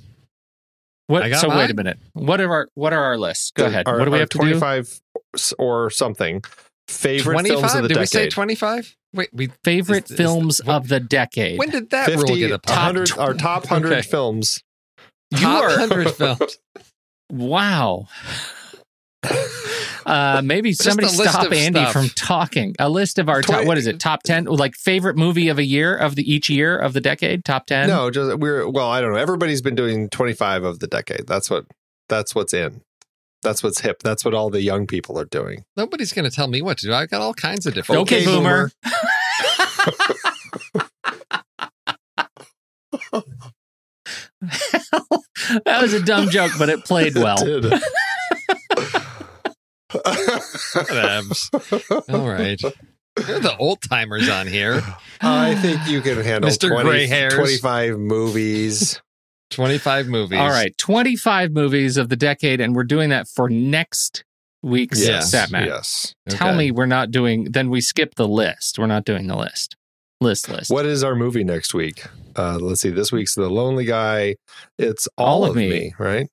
what, 1.07 1.21
I 1.23 1.29
got 1.29 1.41
so 1.41 1.49
wait 1.49 1.69
a 1.69 1.73
minute 1.75 1.99
what 2.13 2.41
are 2.41 2.51
our 2.51 2.69
what 2.73 2.93
are 2.93 3.03
our 3.03 3.17
lists 3.17 3.51
go 3.51 3.63
The- 3.65 3.69
ahead 3.69 3.87
our- 3.87 3.99
what 3.99 4.05
do 4.05 4.11
we 4.11 4.17
have 4.19 4.29
to 4.29 4.37
do 4.39 4.43
Twenty-five 4.43 5.01
or 5.59 5.89
something 5.91 6.41
favorite 6.87 7.45
films 7.47 7.63
of 7.63 7.71
25? 7.71 7.81
the 7.83 7.87
Did 7.89 7.97
we 7.97 8.05
say 8.05 8.29
25? 8.29 8.95
Wait, 9.13 9.29
we 9.33 9.49
favorite 9.63 10.05
is- 10.05 10.11
is- 10.11 10.17
films 10.17 10.61
what- 10.65 10.75
of 10.75 10.87
the 10.89 10.99
decade 10.99 11.57
when 11.59 11.69
did 11.69 11.89
that 11.91 12.07
rule 12.09 12.19
50, 12.27 12.39
get 12.39 12.51
applied? 12.51 12.75
100, 12.97 13.17
our 13.17 13.33
top 13.33 13.65
hundred 13.67 13.93
Okay. 13.93 14.01
films. 14.01 14.59
you 15.31 15.37
Top 15.39 15.63
are 15.63 15.69
100 15.69 16.11
films. 16.15 16.57
wow 17.31 18.07
uh 20.05 20.41
maybe 20.43 20.71
somebody 20.73 21.07
stop 21.07 21.51
andy 21.51 21.79
stuff. 21.79 21.91
from 21.93 22.09
talking 22.09 22.75
a 22.77 22.87
list 22.89 23.17
of 23.17 23.27
our 23.27 23.41
top 23.41 23.65
what 23.65 23.75
is 23.77 23.87
it 23.87 23.99
top 23.99 24.21
10 24.21 24.45
like 24.45 24.75
favorite 24.75 25.17
movie 25.17 25.47
of 25.47 25.57
a 25.57 25.63
year 25.63 25.95
of 25.95 26.13
the 26.15 26.31
each 26.31 26.47
year 26.49 26.77
of 26.77 26.93
the 26.93 27.01
decade 27.01 27.43
top 27.43 27.65
10 27.65 27.87
No, 27.87 28.11
just 28.11 28.37
we're 28.37 28.69
well. 28.69 28.87
I 28.87 29.01
don't 29.01 29.11
know. 29.13 29.17
Everybody's 29.17 29.61
been 29.63 29.73
doing 29.75 30.09
twenty-five 30.09 30.63
of 30.63 30.79
the 30.79 30.87
decade. 30.87 31.25
That's 31.27 31.49
what. 31.49 31.65
That's 32.09 32.35
what's 32.35 32.53
in. 32.53 32.81
That's 33.45 33.61
what's 33.63 33.79
hip. 33.79 34.01
That's 34.01 34.25
what 34.25 34.33
all 34.33 34.49
the 34.49 34.61
young 34.61 34.87
people 34.87 35.19
are 35.19 35.25
doing. 35.25 35.63
Nobody's 35.77 36.11
going 36.11 36.27
to 36.29 36.35
tell 36.35 36.47
me 36.47 36.61
what 36.63 36.79
to 36.79 36.87
do. 36.87 36.93
I've 36.93 37.09
got 37.09 37.21
all 37.21 37.33
kinds 37.33 37.65
of 37.67 37.75
different. 37.75 38.01
Okay, 38.01 38.23
Okay, 38.23 38.25
boomer. 38.25 38.71
that 45.65 45.81
was 45.81 45.93
a 45.93 46.01
dumb 46.01 46.29
joke, 46.29 46.51
but 46.57 46.69
it 46.69 46.83
played 46.85 47.15
well. 47.15 47.37
It 47.39 47.61
did. 47.61 47.73
All 52.09 52.27
right. 52.27 52.61
You're 53.27 53.39
the 53.39 53.55
old 53.59 53.81
timers 53.81 54.27
on 54.27 54.47
here. 54.47 54.81
I 55.21 55.55
think 55.55 55.87
you 55.87 56.01
can 56.01 56.21
handle 56.21 56.49
Mr. 56.49 56.69
20, 56.69 57.07
25 57.35 57.97
movies. 57.97 59.01
25 59.55 60.07
movies. 60.07 60.39
All 60.39 60.49
right, 60.49 60.77
25 60.77 61.51
movies 61.51 61.97
of 61.97 62.09
the 62.09 62.15
decade, 62.15 62.59
and 62.61 62.75
we're 62.75 62.83
doing 62.83 63.09
that 63.09 63.27
for 63.27 63.49
next 63.49 64.23
week's 64.61 65.05
Yes, 65.05 65.31
Sat 65.31 65.51
Matt. 65.51 65.67
Yes. 65.67 66.13
Tell 66.29 66.49
Okay. 66.49 66.57
me 66.57 66.71
we're 66.71 66.85
not 66.85 67.11
doing, 67.11 67.45
then 67.51 67.69
we 67.69 67.81
skip 67.81 68.15
the 68.15 68.27
list. 68.27 68.77
We're 68.79 68.87
not 68.87 69.05
doing 69.05 69.27
the 69.27 69.35
list. 69.37 69.75
List, 70.21 70.49
list. 70.49 70.71
What 70.71 70.85
is 70.85 71.03
our 71.03 71.15
movie 71.15 71.43
next 71.43 71.73
week? 71.73 72.03
Uh, 72.35 72.57
let's 72.59 72.81
see. 72.81 72.89
This 72.89 73.11
week's 73.11 73.35
The 73.35 73.49
Lonely 73.49 73.85
Guy. 73.85 74.35
It's 74.79 75.07
All, 75.17 75.43
All 75.43 75.49
of 75.51 75.55
Me, 75.55 75.69
Me. 75.69 75.93
right? 75.99 76.27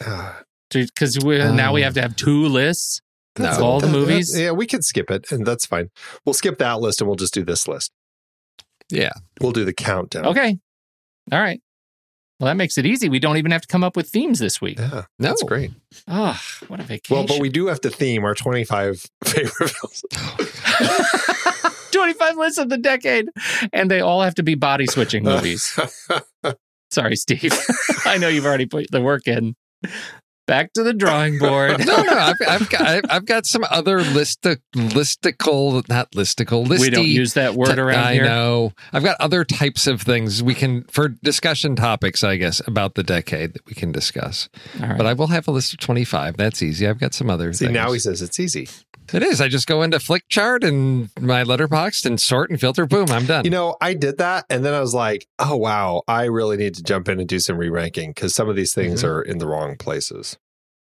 Yeah. 0.00 0.34
Because 0.70 1.18
we 1.24 1.38
now 1.38 1.72
we 1.72 1.82
have 1.82 1.94
to 1.94 2.02
have 2.02 2.16
two 2.16 2.46
lists. 2.46 3.00
No. 3.38 3.50
all 3.60 3.80
the 3.80 3.86
That- 3.88 3.92
that- 3.92 3.98
movies? 3.98 4.38
yeah, 4.38 4.52
we 4.52 4.66
could 4.66 4.84
skip 4.84 5.10
it, 5.10 5.30
and 5.32 5.44
that's 5.44 5.66
fine. 5.66 5.90
We'll 6.24 6.34
skip 6.34 6.58
that 6.58 6.80
list 6.80 7.00
and 7.00 7.08
we'll 7.08 7.16
just 7.16 7.34
do 7.34 7.44
this 7.44 7.66
list. 7.68 7.90
Yeah. 8.90 9.10
We'll 9.40 9.50
do 9.52 9.64
the 9.64 9.72
countdown. 9.72 10.26
Okay. 10.26 10.58
All 11.32 11.40
right. 11.40 11.60
Well, 12.40 12.48
that 12.48 12.56
makes 12.56 12.76
it 12.78 12.84
easy. 12.86 13.08
We 13.08 13.20
don't 13.20 13.36
even 13.36 13.52
have 13.52 13.60
to 13.62 13.68
come 13.68 13.84
up 13.84 13.96
with 13.96 14.08
themes 14.08 14.38
this 14.40 14.60
week. 14.60 14.78
Yeah, 14.78 14.88
No. 14.90 15.04
that's 15.18 15.42
great. 15.44 15.70
Oh, 16.08 16.38
what 16.68 16.80
a 16.80 16.82
vacation. 16.82 17.14
Well, 17.16 17.26
but 17.26 17.40
we 17.40 17.48
do 17.48 17.66
have 17.68 17.80
to 17.82 17.90
theme 17.90 18.24
our 18.24 18.34
25 18.34 19.06
favorite 19.24 19.70
films. 19.70 20.04
25 21.92 22.36
lists 22.36 22.58
of 22.58 22.68
the 22.68 22.76
decade. 22.78 23.28
And 23.72 23.90
they 23.90 24.00
all 24.00 24.22
have 24.22 24.34
to 24.36 24.42
be 24.42 24.54
body 24.56 24.86
switching 24.86 25.26
uh, 25.26 25.36
movies. 25.36 25.78
Sorry, 26.90 27.16
Steve. 27.16 27.52
I 28.04 28.18
know 28.18 28.28
you've 28.28 28.46
already 28.46 28.66
put 28.66 28.90
the 28.90 29.00
work 29.00 29.26
in. 29.26 29.54
Back 30.46 30.74
to 30.74 30.82
the 30.82 30.92
drawing 30.92 31.38
board. 31.38 31.78
No, 31.86 32.02
no, 32.02 32.12
I've, 32.12 32.36
I've 32.46 32.70
got 32.70 32.80
I've, 32.80 33.04
I've 33.10 33.24
got 33.26 33.46
some 33.46 33.64
other 33.70 34.00
list 34.02 34.42
listicle, 34.42 35.88
not 35.88 36.12
listicle, 36.12 36.66
listy. 36.66 36.80
we 36.80 36.90
don't 36.90 37.06
use 37.06 37.34
that 37.34 37.54
word 37.54 37.78
around 37.78 38.04
I 38.04 38.14
here. 38.14 38.24
know. 38.24 38.72
I've 38.92 39.04
got 39.04 39.20
other 39.20 39.44
types 39.44 39.86
of 39.86 40.02
things 40.02 40.42
we 40.42 40.54
can 40.54 40.84
for 40.84 41.08
discussion 41.08 41.76
topics, 41.76 42.24
I 42.24 42.36
guess, 42.36 42.60
about 42.66 42.94
the 42.94 43.02
decade 43.02 43.54
that 43.54 43.66
we 43.66 43.74
can 43.74 43.92
discuss. 43.92 44.48
All 44.80 44.88
right. 44.88 44.98
But 44.98 45.06
I 45.06 45.12
will 45.12 45.28
have 45.28 45.48
a 45.48 45.50
list 45.50 45.72
of 45.72 45.80
twenty 45.80 46.04
five. 46.04 46.36
That's 46.36 46.62
easy. 46.62 46.86
I've 46.88 46.98
got 46.98 47.14
some 47.14 47.30
other. 47.30 47.52
See, 47.52 47.66
things. 47.66 47.74
now 47.74 47.92
he 47.92 47.98
says 47.98 48.22
it's 48.22 48.38
easy. 48.40 48.68
It 49.12 49.22
is. 49.22 49.40
I 49.40 49.48
just 49.48 49.66
go 49.66 49.82
into 49.82 49.98
Flickchart 49.98 50.66
and 50.66 51.10
my 51.20 51.42
letterbox 51.42 52.04
and 52.06 52.20
sort 52.20 52.50
and 52.50 52.58
filter. 52.60 52.86
Boom, 52.86 53.10
I'm 53.10 53.26
done. 53.26 53.44
You 53.44 53.50
know, 53.50 53.76
I 53.80 53.94
did 53.94 54.18
that, 54.18 54.44
and 54.48 54.64
then 54.64 54.72
I 54.74 54.80
was 54.80 54.94
like, 54.94 55.26
"Oh 55.38 55.56
wow, 55.56 56.02
I 56.08 56.24
really 56.24 56.56
need 56.56 56.74
to 56.76 56.82
jump 56.82 57.08
in 57.08 57.18
and 57.20 57.28
do 57.28 57.38
some 57.38 57.56
re-ranking 57.58 58.10
because 58.10 58.34
some 58.34 58.48
of 58.48 58.56
these 58.56 58.72
things 58.74 59.02
Mm-hmm. 59.02 59.10
are 59.12 59.22
in 59.22 59.38
the 59.38 59.46
wrong 59.46 59.76
places." 59.76 60.36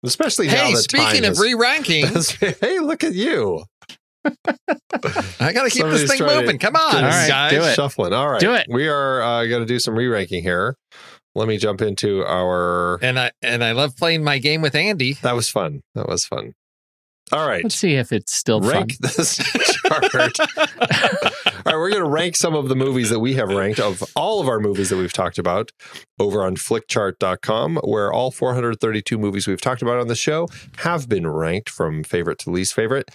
Especially 0.03 0.47
now 0.47 0.53
hey, 0.67 0.75
speaking 0.75 1.05
time 1.05 1.17
of 1.17 1.23
has- 1.25 1.39
re-ranking, 1.41 2.05
hey, 2.61 2.79
look 2.79 3.03
at 3.03 3.13
you 3.13 3.63
I 4.25 5.53
got 5.53 5.63
to 5.63 5.69
keep 5.69 5.81
Somebody's 5.81 6.01
this 6.01 6.09
thing 6.11 6.17
trying 6.19 6.29
to 6.39 6.41
moving. 6.41 6.59
Come 6.59 6.75
on, 6.75 6.95
All 6.95 7.01
right, 7.09 7.27
guys. 7.27 7.51
do 7.51 7.61
it. 7.63 7.75
shuffling. 7.75 8.13
All 8.13 8.29
right, 8.29 8.39
Do 8.41 8.53
it. 8.53 8.65
We 8.69 8.87
are 8.87 9.21
uh, 9.21 9.45
going 9.45 9.61
to 9.61 9.65
do 9.65 9.79
some 9.79 9.95
re-ranking 9.95 10.43
here. 10.43 10.75
Let 11.35 11.47
me 11.47 11.57
jump 11.57 11.81
into 11.81 12.25
our. 12.25 12.99
And 13.03 13.19
I 13.19 13.31
and 13.41 13.63
I 13.63 13.71
love 13.73 13.95
playing 13.95 14.23
my 14.23 14.39
game 14.39 14.61
with 14.61 14.75
Andy. 14.75 15.13
That 15.21 15.35
was 15.35 15.49
fun. 15.49 15.81
That 15.95 16.07
was 16.09 16.25
fun. 16.25 16.53
All 17.31 17.47
right. 17.47 17.63
Let's 17.63 17.75
see 17.75 17.95
if 17.95 18.11
it's 18.11 18.33
still 18.33 18.61
rank 18.61 18.97
this 18.97 19.37
chart. 19.83 20.39
All 21.65 21.73
right, 21.73 21.77
we're 21.77 21.91
going 21.91 22.03
to 22.03 22.09
rank 22.09 22.35
some 22.35 22.55
of 22.55 22.69
the 22.69 22.75
movies 22.75 23.09
that 23.09 23.19
we 23.19 23.33
have 23.35 23.49
ranked 23.49 23.79
of 23.79 24.03
all 24.15 24.41
of 24.41 24.47
our 24.47 24.59
movies 24.59 24.89
that 24.89 24.97
we've 24.97 25.13
talked 25.13 25.37
about 25.37 25.71
over 26.19 26.43
on 26.43 26.55
flickchart.com, 26.55 27.77
where 27.83 28.11
all 28.11 28.31
432 28.31 29.17
movies 29.17 29.47
we've 29.47 29.61
talked 29.61 29.81
about 29.81 29.99
on 29.99 30.07
the 30.07 30.15
show 30.15 30.47
have 30.77 31.07
been 31.07 31.27
ranked 31.27 31.69
from 31.69 32.03
favorite 32.03 32.39
to 32.39 32.49
least 32.49 32.73
favorite. 32.73 33.09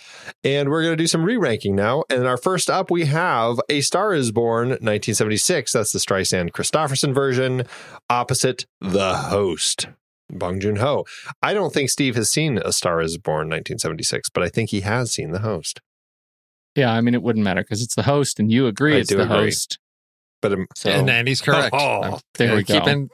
And 0.45 0.69
we're 0.69 0.83
going 0.83 0.93
to 0.93 1.03
do 1.03 1.07
some 1.07 1.25
re 1.25 1.37
ranking 1.37 1.75
now. 1.75 2.05
And 2.11 2.27
our 2.27 2.37
first 2.37 2.71
up, 2.71 2.91
we 2.91 3.07
have 3.07 3.59
A 3.69 3.81
Star 3.81 4.15
is 4.15 4.31
Born 4.31 4.69
1976. 4.69 5.73
That's 5.73 5.93
the 5.93 5.99
Streisand 5.99 6.51
Kristofferson 6.51 7.15
version, 7.15 7.65
opposite 8.09 8.67
The 8.81 9.15
Host. 9.15 9.89
Bong 10.31 10.61
Joon 10.61 10.77
Ho. 10.77 11.05
I 11.43 11.53
don't 11.55 11.73
think 11.73 11.91
Steve 11.91 12.15
has 12.17 12.31
seen 12.31 12.59
A 12.59 12.73
Star 12.73 13.01
is 13.01 13.19
Born 13.19 13.49
1976, 13.49 14.29
but 14.31 14.43
I 14.43 14.49
think 14.49 14.71
he 14.71 14.81
has 14.81 15.13
seen 15.13 15.33
The 15.33 15.41
Host. 15.41 15.81
Yeah, 16.75 16.93
I 16.93 17.01
mean, 17.01 17.15
it 17.15 17.23
wouldn't 17.23 17.45
matter 17.45 17.63
because 17.63 17.83
it's 17.83 17.95
the 17.95 18.03
host 18.03 18.41
and 18.41 18.51
you 18.51 18.67
agree 18.67 18.97
I 18.97 18.99
it's 18.99 19.09
do 19.09 19.17
the 19.19 19.23
agree. 19.25 19.37
host. 19.37 19.79
But 20.43 20.53
um, 20.55 20.67
So, 20.75 20.91
And 20.91 21.09
Andy's 21.09 21.41
correct. 21.41 21.71
Oh, 21.73 22.01
I'm- 22.01 22.19
there 22.35 22.53
uh, 22.53 22.57
we 22.57 22.63
go. 22.65 22.81
keeping- 22.81 23.11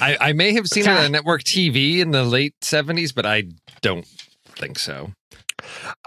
I, 0.00 0.16
I 0.20 0.32
may 0.32 0.52
have 0.54 0.66
seen 0.66 0.84
it 0.84 0.88
on 0.88 1.12
network 1.12 1.42
TV 1.42 1.98
in 1.98 2.10
the 2.10 2.22
late 2.24 2.54
70s, 2.62 3.14
but 3.14 3.26
I 3.26 3.44
don't 3.82 4.06
think 4.56 4.78
so. 4.78 5.12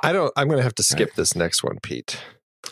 I 0.01 0.13
don't. 0.13 0.31
I'm 0.35 0.47
going 0.47 0.57
to 0.57 0.63
have 0.63 0.75
to 0.75 0.83
skip 0.83 1.13
this 1.15 1.35
next 1.35 1.63
one, 1.63 1.77
Pete. 1.83 2.19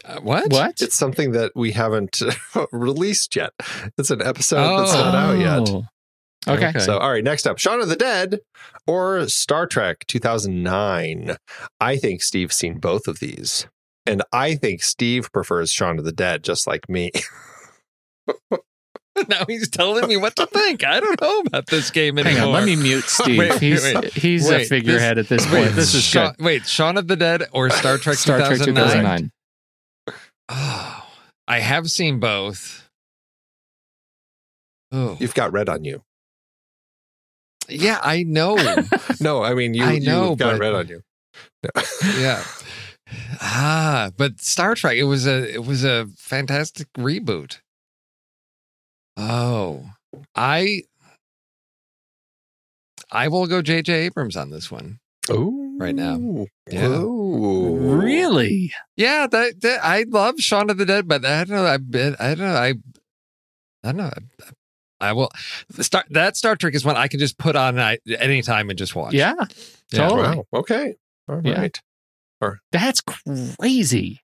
Uh, 0.05 0.19
what? 0.21 0.51
what? 0.51 0.81
It's 0.81 0.95
something 0.97 1.31
that 1.33 1.51
we 1.55 1.71
haven't 1.73 2.21
released 2.71 3.35
yet. 3.35 3.51
It's 3.97 4.09
an 4.09 4.21
episode 4.21 4.79
that's 4.79 4.93
not 4.93 5.13
out 5.15 5.37
yet. 5.37 5.83
Okay. 6.47 6.69
Okay. 6.69 6.79
So, 6.79 6.97
all 6.97 7.11
right, 7.11 7.23
next 7.23 7.45
up, 7.45 7.59
Shaun 7.59 7.81
of 7.81 7.89
the 7.89 7.95
Dead 7.95 8.39
or 8.87 9.27
Star 9.29 9.67
Trek 9.67 10.05
2009. 10.07 11.35
I 11.79 11.97
think 11.97 12.23
Steve's 12.23 12.55
seen 12.55 12.79
both 12.79 13.07
of 13.07 13.19
these. 13.19 13.67
And 14.07 14.23
I 14.33 14.55
think 14.55 14.81
Steve 14.81 15.31
prefers 15.31 15.71
Shaun 15.71 15.99
of 15.99 16.05
the 16.05 16.11
Dead, 16.11 16.43
just 16.43 16.65
like 16.65 16.89
me. 16.89 17.11
now 19.29 19.43
he's 19.47 19.69
telling 19.69 20.07
me 20.07 20.17
what 20.17 20.35
to 20.37 20.47
think. 20.47 20.83
I 20.83 20.99
don't 20.99 21.21
know 21.21 21.39
about 21.45 21.67
this 21.67 21.91
game 21.91 22.17
anymore. 22.17 22.39
Hang 22.39 22.47
on, 22.47 22.53
let 22.53 22.65
me 22.65 22.75
mute 22.75 23.03
Steve. 23.07 23.37
Wait, 23.37 23.51
wait, 23.51 23.59
he's 23.61 23.83
wait. 23.83 24.53
a 24.53 24.57
Wait, 24.57 24.67
figurehead 24.67 25.19
at 25.19 25.29
this 25.29 25.45
Wait, 25.51 25.65
point. 25.65 25.75
This 25.75 25.93
is 25.93 26.03
Shaun, 26.03 26.33
good. 26.37 26.43
wait, 26.45 26.65
Shaun 26.67 26.97
of 26.97 27.07
the 27.07 27.15
Dead 27.15 27.43
or 27.51 27.69
Star 27.69 27.97
Trek 27.99 28.17
Star 28.17 28.39
Trek 28.39 28.57
2009? 28.59 28.85
2009. 28.87 29.31
Oh, 30.49 31.07
I 31.47 31.59
have 31.59 31.91
seen 31.91 32.19
both. 32.19 32.89
Oh, 34.91 35.15
You've 35.19 35.35
got 35.35 35.53
red 35.53 35.69
on 35.69 35.83
you. 35.85 36.01
Yeah, 37.71 37.99
I 38.03 38.23
know. 38.23 38.57
No, 39.19 39.43
I 39.43 39.53
mean 39.53 39.73
you. 39.73 39.83
I 39.83 39.99
know, 39.99 40.31
you 40.31 40.35
got 40.35 40.53
but- 40.53 40.59
red 40.59 40.73
on 40.73 40.87
you. 40.87 41.01
yeah. 42.17 42.43
Ah, 43.41 44.09
but 44.17 44.39
Star 44.41 44.73
Trek, 44.73 44.95
it 44.97 45.03
was 45.03 45.27
a 45.27 45.53
it 45.53 45.65
was 45.65 45.83
a 45.83 46.07
fantastic 46.17 46.87
reboot. 46.97 47.59
Oh. 49.17 49.85
I 50.35 50.83
I 53.11 53.27
will 53.27 53.47
go 53.47 53.61
JJ 53.61 53.89
Abrams 53.89 54.35
on 54.37 54.49
this 54.49 54.71
one. 54.71 54.99
Oh, 55.29 55.57
Right 55.77 55.95
now. 55.95 56.47
Yeah. 56.69 56.87
Whoa. 56.89 57.75
Really? 57.75 58.71
Yeah, 58.95 59.27
that, 59.27 59.61
that 59.61 59.79
I 59.83 60.05
love 60.07 60.39
Shaun 60.39 60.69
of 60.69 60.77
the 60.77 60.85
Dead, 60.85 61.07
but 61.07 61.25
I 61.25 61.43
don't 61.43 61.55
know. 61.57 61.65
I 61.65 61.73
I 62.19 62.35
don't 62.35 62.39
know. 62.39 62.55
I 62.55 62.73
I 63.83 63.91
don't 63.91 63.97
know. 63.97 64.11
I, 64.11 64.51
I 65.01 65.13
will 65.13 65.31
start 65.79 66.05
that 66.11 66.37
Star 66.37 66.55
Trek 66.55 66.75
is 66.75 66.85
one 66.85 66.95
I 66.95 67.07
can 67.07 67.19
just 67.19 67.37
put 67.37 67.55
on 67.55 67.77
at 67.79 67.99
any 68.19 68.41
time 68.41 68.69
and 68.69 68.77
just 68.77 68.95
watch. 68.95 69.13
Yeah. 69.13 69.33
Yeah. 69.91 70.07
Totally. 70.07 70.37
Wow. 70.37 70.45
Okay. 70.53 70.95
all 71.27 71.35
right. 71.35 71.45
Yeah. 71.45 71.67
right. 72.41 72.57
That's 72.71 73.01
crazy. 73.01 74.19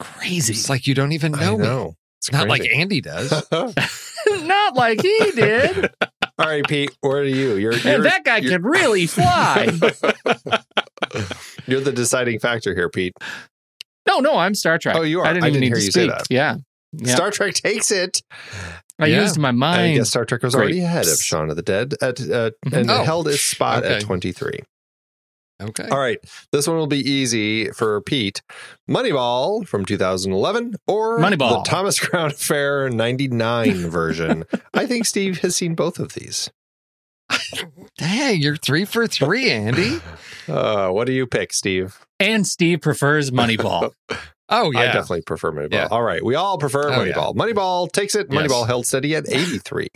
Crazy. 0.00 0.52
It's 0.52 0.68
like 0.70 0.86
you 0.86 0.94
don't 0.94 1.12
even 1.12 1.32
know, 1.32 1.56
me. 1.56 1.64
know. 1.64 1.94
It's 2.18 2.32
Not 2.32 2.48
like. 2.48 2.66
Andy 2.66 3.00
does. 3.00 3.30
Not 4.28 4.74
like 4.74 5.02
he 5.02 5.30
did. 5.32 5.90
All 6.38 6.46
right, 6.46 6.66
Pete. 6.66 6.90
Where 7.00 7.18
are 7.18 7.24
you? 7.24 7.54
You're, 7.56 7.74
you're 7.74 7.94
and 7.94 8.04
that 8.04 8.24
guy 8.24 8.38
you're- 8.38 8.54
can 8.54 8.62
really 8.62 9.06
fly. 9.06 9.66
You're 11.66 11.80
the 11.80 11.92
deciding 11.92 12.40
factor 12.40 12.74
here, 12.74 12.88
Pete. 12.88 13.12
No, 14.06 14.20
no, 14.20 14.36
I'm 14.36 14.54
Star 14.54 14.78
Trek. 14.78 14.96
Oh, 14.96 15.02
you 15.02 15.20
are. 15.20 15.26
I 15.26 15.32
didn't 15.32 15.44
I 15.44 15.48
even 15.48 15.60
didn't 15.60 15.60
need 15.60 15.66
hear 15.68 15.76
to 15.76 15.84
you 15.84 15.92
say 15.92 16.08
that. 16.08 16.26
Yeah. 16.30 16.56
Yeah. 16.92 17.14
Star 17.14 17.30
Trek 17.30 17.54
takes 17.54 17.90
it. 17.90 18.22
I 18.98 19.06
Yeah. 19.06 19.22
used 19.22 19.38
my 19.38 19.50
mind. 19.50 19.80
I 19.80 19.84
mind. 19.84 19.96
guess 19.98 20.10
Star 20.10 20.24
Trek 20.24 20.42
was 20.42 20.54
Great. 20.54 20.62
already 20.64 20.80
ahead 20.80 21.06
of 21.06 21.18
Shaun 21.20 21.50
of 21.50 21.56
the 21.56 21.62
Dead 21.62 21.94
at, 22.00 22.20
uh, 22.20 22.50
and 22.72 22.90
Oh. 22.90 23.02
held 23.04 23.28
its 23.28 23.42
spot 23.42 23.84
at 23.84 24.02
23. 24.02 24.60
Okay. 25.62 25.88
All 25.88 25.98
right. 25.98 26.18
This 26.52 26.66
one 26.66 26.76
will 26.76 26.86
be 26.88 26.98
easy 26.98 27.70
for 27.70 28.00
Pete. 28.02 28.42
Moneyball 28.90 29.66
from 29.66 29.84
2011 29.84 30.74
or 30.86 31.18
Moneyball. 31.20 31.64
the 31.64 31.70
Thomas 31.70 31.98
Crown 32.00 32.30
Affair 32.30 32.88
99 32.90 33.88
version. 33.88 34.44
I 34.74 34.86
think 34.86 35.06
Steve 35.06 35.38
has 35.42 35.54
seen 35.56 35.74
both 35.74 35.98
of 36.00 36.14
these. 36.14 36.50
Dang, 37.98 38.40
you're 38.40 38.56
three 38.56 38.84
for 38.84 39.06
three, 39.06 39.50
Andy. 39.50 40.00
Uh, 40.46 40.90
what 40.90 41.06
do 41.06 41.12
you 41.14 41.26
pick, 41.26 41.54
Steve? 41.54 41.98
and 42.20 42.46
Steve 42.46 42.82
prefers 42.82 43.30
Moneyball. 43.30 43.92
Oh 44.48 44.70
yeah. 44.72 44.80
I 44.80 44.84
definitely 44.86 45.22
prefer 45.22 45.52
Moneyball. 45.52 45.72
Yeah. 45.72 45.88
All 45.90 46.02
right. 46.02 46.24
We 46.24 46.34
all 46.34 46.58
prefer 46.58 46.90
Oh, 46.92 47.02
yeah. 47.02 47.14
Moneyball. 47.14 47.34
Moneyball 47.34 47.90
takes 47.92 48.14
it. 48.14 48.28
Yes. 48.30 48.42
Moneyball 48.42 48.66
held 48.66 48.86
steady 48.86 49.14
at 49.14 49.28
83. 49.28 49.88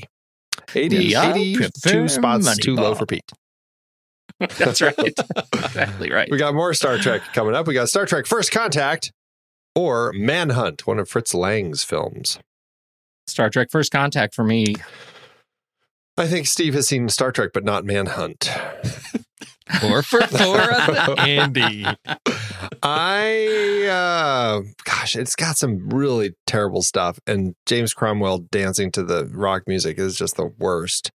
80, 0.74 0.98
We 0.98 1.14
all 1.14 1.34
82 1.34 1.58
prefer 1.58 2.08
spots 2.08 2.58
too 2.58 2.74
low 2.74 2.94
for 2.94 3.06
Pete. 3.06 3.30
That's 4.58 4.80
right. 4.80 4.94
exactly 5.52 6.10
right. 6.10 6.28
We 6.30 6.38
got 6.38 6.54
more 6.54 6.72
Star 6.74 6.98
Trek 6.98 7.22
coming 7.32 7.54
up. 7.54 7.66
We 7.66 7.74
got 7.74 7.88
Star 7.88 8.06
Trek 8.06 8.26
First 8.26 8.52
Contact 8.52 9.12
or 9.74 10.12
Manhunt, 10.14 10.86
one 10.86 10.98
of 10.98 11.08
Fritz 11.08 11.34
Lang's 11.34 11.82
films. 11.84 12.38
Star 13.26 13.50
Trek 13.50 13.68
First 13.70 13.92
Contact 13.92 14.34
for 14.34 14.44
me. 14.44 14.76
I 16.16 16.26
think 16.26 16.46
Steve 16.46 16.74
has 16.74 16.88
seen 16.88 17.08
Star 17.08 17.30
Trek, 17.32 17.50
but 17.52 17.64
not 17.64 17.84
Manhunt. 17.84 18.50
Four 19.80 20.02
for 20.02 20.20
four 20.26 21.20
Andy. 21.20 21.84
I, 22.82 23.86
uh, 23.90 24.60
gosh, 24.84 25.16
it's 25.16 25.36
got 25.36 25.56
some 25.56 25.88
really 25.90 26.34
terrible 26.46 26.82
stuff. 26.82 27.18
And 27.26 27.54
James 27.66 27.92
Cromwell 27.94 28.38
dancing 28.50 28.90
to 28.92 29.02
the 29.02 29.26
rock 29.26 29.64
music 29.66 29.98
is 29.98 30.16
just 30.16 30.36
the 30.36 30.46
worst. 30.46 31.10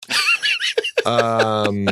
um, 1.05 1.87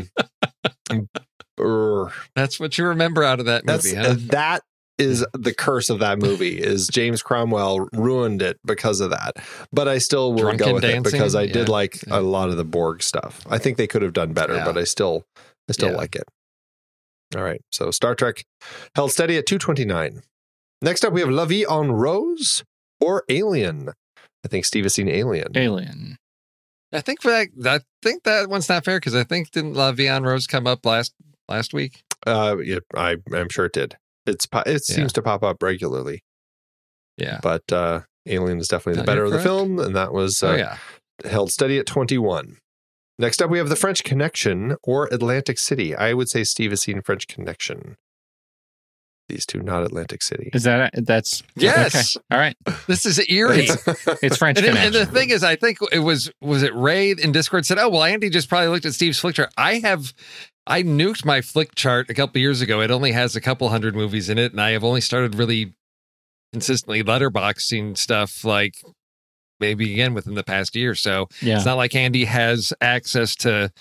brr. 1.57 2.11
That's 2.35 2.59
what 2.59 2.77
you 2.77 2.85
remember 2.87 3.23
out 3.23 3.39
of 3.39 3.45
that 3.47 3.65
movie, 3.65 3.95
uh, 3.97 4.09
huh? 4.09 4.15
that 4.31 4.61
is 4.97 5.25
the 5.33 5.53
curse 5.53 5.89
of 5.89 5.99
that 5.99 6.19
movie 6.19 6.61
is 6.61 6.87
James 6.87 7.23
Cromwell 7.23 7.87
ruined 7.93 8.41
it 8.41 8.59
because 8.63 8.99
of 8.99 9.09
that. 9.09 9.33
But 9.73 9.87
I 9.87 9.97
still 9.97 10.33
will 10.33 10.41
Drunken 10.43 10.67
go 10.67 10.73
with 10.75 10.83
it 10.83 11.03
because 11.03 11.35
I 11.35 11.47
did 11.47 11.69
like 11.69 12.03
Yeah. 12.07 12.19
a 12.19 12.21
lot 12.21 12.49
of 12.49 12.57
the 12.57 12.63
Borg 12.65 13.01
stuff. 13.01 13.41
I 13.49 13.57
think 13.57 13.77
they 13.77 13.87
could 13.87 14.03
have 14.03 14.13
done 14.13 14.33
better, 14.33 14.55
Yeah. 14.55 14.65
but 14.65 14.77
I 14.77 14.83
still 14.83 15.25
I 15.69 15.73
still 15.73 15.91
Yeah. 15.91 15.97
like 15.97 16.15
it. 16.15 16.23
All 17.35 17.43
right. 17.43 17.61
So 17.71 17.91
Star 17.91 18.15
Trek 18.15 18.43
held 18.95 19.11
steady 19.11 19.37
at 19.37 19.45
229. 19.45 20.21
Next 20.81 21.05
up 21.05 21.13
we 21.13 21.21
have 21.21 21.29
La 21.29 21.45
Vie 21.45 21.65
en 21.69 21.91
Rose 21.91 22.63
or 22.99 23.23
Alien. 23.29 23.89
I 24.43 24.47
think 24.47 24.65
Steve 24.65 24.85
has 24.85 24.93
seen 24.95 25.07
Alien. 25.07 25.55
Alien. 25.55 26.17
I 26.93 26.99
think 27.01 27.21
for 27.21 27.29
that, 27.31 27.47
I 27.65 27.79
think 28.01 28.23
that 28.23 28.49
one's 28.49 28.67
not 28.67 28.83
fair 28.83 28.97
because 28.99 29.15
I 29.15 29.23
think 29.23 29.51
didn't 29.51 29.75
La 29.75 29.91
Vie 29.91 30.07
en 30.07 30.23
Rose 30.23 30.47
come 30.47 30.67
up 30.67 30.85
last 30.85 31.13
last 31.47 31.73
week? 31.73 32.01
Uh 32.27 32.57
yeah, 32.63 32.79
I 32.95 33.17
I'm 33.33 33.49
sure 33.49 33.65
it 33.65 33.73
did. 33.73 33.95
It's 34.25 34.45
po- 34.45 34.63
it 34.65 34.83
Yeah. 34.89 34.95
seems 34.95 35.13
to 35.13 35.21
pop 35.21 35.43
up 35.43 35.63
regularly, 35.63 36.21
Yeah. 37.17 37.39
but 37.41 37.63
uh 37.71 38.01
Alien 38.27 38.59
is 38.59 38.67
definitely 38.67 38.97
the 38.99 39.03
No, 39.03 39.05
better 39.05 39.23
of 39.23 39.31
the 39.31 39.37
correct. 39.37 39.47
film 39.47 39.79
and 39.79 39.95
that 39.95 40.13
was 40.13 40.43
uh, 40.43 40.47
oh 40.49 40.55
yeah. 40.55 40.77
held 41.25 41.51
steady 41.51 41.77
at 41.79 41.85
21. 41.87 42.57
Next 43.21 43.39
up, 43.39 43.51
we 43.51 43.59
have 43.59 43.69
The 43.69 43.75
French 43.75 44.03
Connection 44.03 44.77
or 44.81 45.07
Atlantic 45.11 45.59
City. 45.59 45.95
I 45.95 46.13
would 46.13 46.27
say 46.27 46.43
Steve 46.43 46.71
has 46.71 46.81
seen 46.81 47.03
French 47.03 47.27
Connection. 47.27 47.97
These 49.29 49.45
two, 49.45 49.61
not 49.61 49.83
Atlantic 49.83 50.23
City. 50.23 50.49
Is 50.55 50.63
that 50.63 50.91
that's 51.05 51.43
Yes. 51.55 52.17
Okay. 52.17 52.25
All 52.31 52.39
right. 52.39 52.57
This 52.87 53.05
is 53.05 53.19
eerie. 53.29 53.67
It's 54.23 54.37
French 54.37 54.57
And, 54.57 54.75
and 54.75 54.95
the 54.95 55.05
thing 55.05 55.29
is, 55.29 55.43
I 55.43 55.55
think 55.55 55.77
it 55.91 55.99
was 55.99 56.31
was 56.41 56.63
it 56.63 56.73
Ray 56.73 57.11
in 57.11 57.31
Discord 57.31 57.67
said, 57.67 57.77
"Oh 57.77 57.89
well, 57.89 58.03
Andy 58.03 58.31
just 58.31 58.49
probably 58.49 58.69
looked 58.69 58.87
at 58.87 58.93
Steve's 58.93 59.21
Flickchart." 59.21 59.51
I 59.55 59.75
have, 59.75 60.13
I 60.65 60.81
nuked 60.81 61.23
my 61.23 61.41
Flickchart 61.41 62.09
a 62.09 62.15
couple 62.15 62.41
years 62.41 62.61
ago. 62.61 62.81
It 62.81 62.89
only 62.89 63.11
has 63.11 63.35
a 63.35 63.41
couple 63.41 63.69
hundred 63.69 63.95
movies 63.95 64.29
in 64.29 64.39
it, 64.39 64.51
and 64.51 64.59
I 64.59 64.71
have 64.71 64.83
only 64.83 64.99
started 64.99 65.35
really 65.35 65.75
consistently 66.51 67.03
letterboxing 67.03 67.99
stuff 67.99 68.43
like 68.43 68.73
maybe 69.61 69.93
again 69.93 70.13
within 70.13 70.33
the 70.33 70.43
past 70.43 70.75
year. 70.75 70.95
So 70.95 71.27
yeah. 71.41 71.55
it's 71.55 71.65
not 71.65 71.77
like 71.77 71.95
Andy 71.95 72.25
has 72.25 72.73
access 72.81 73.35
to 73.37 73.71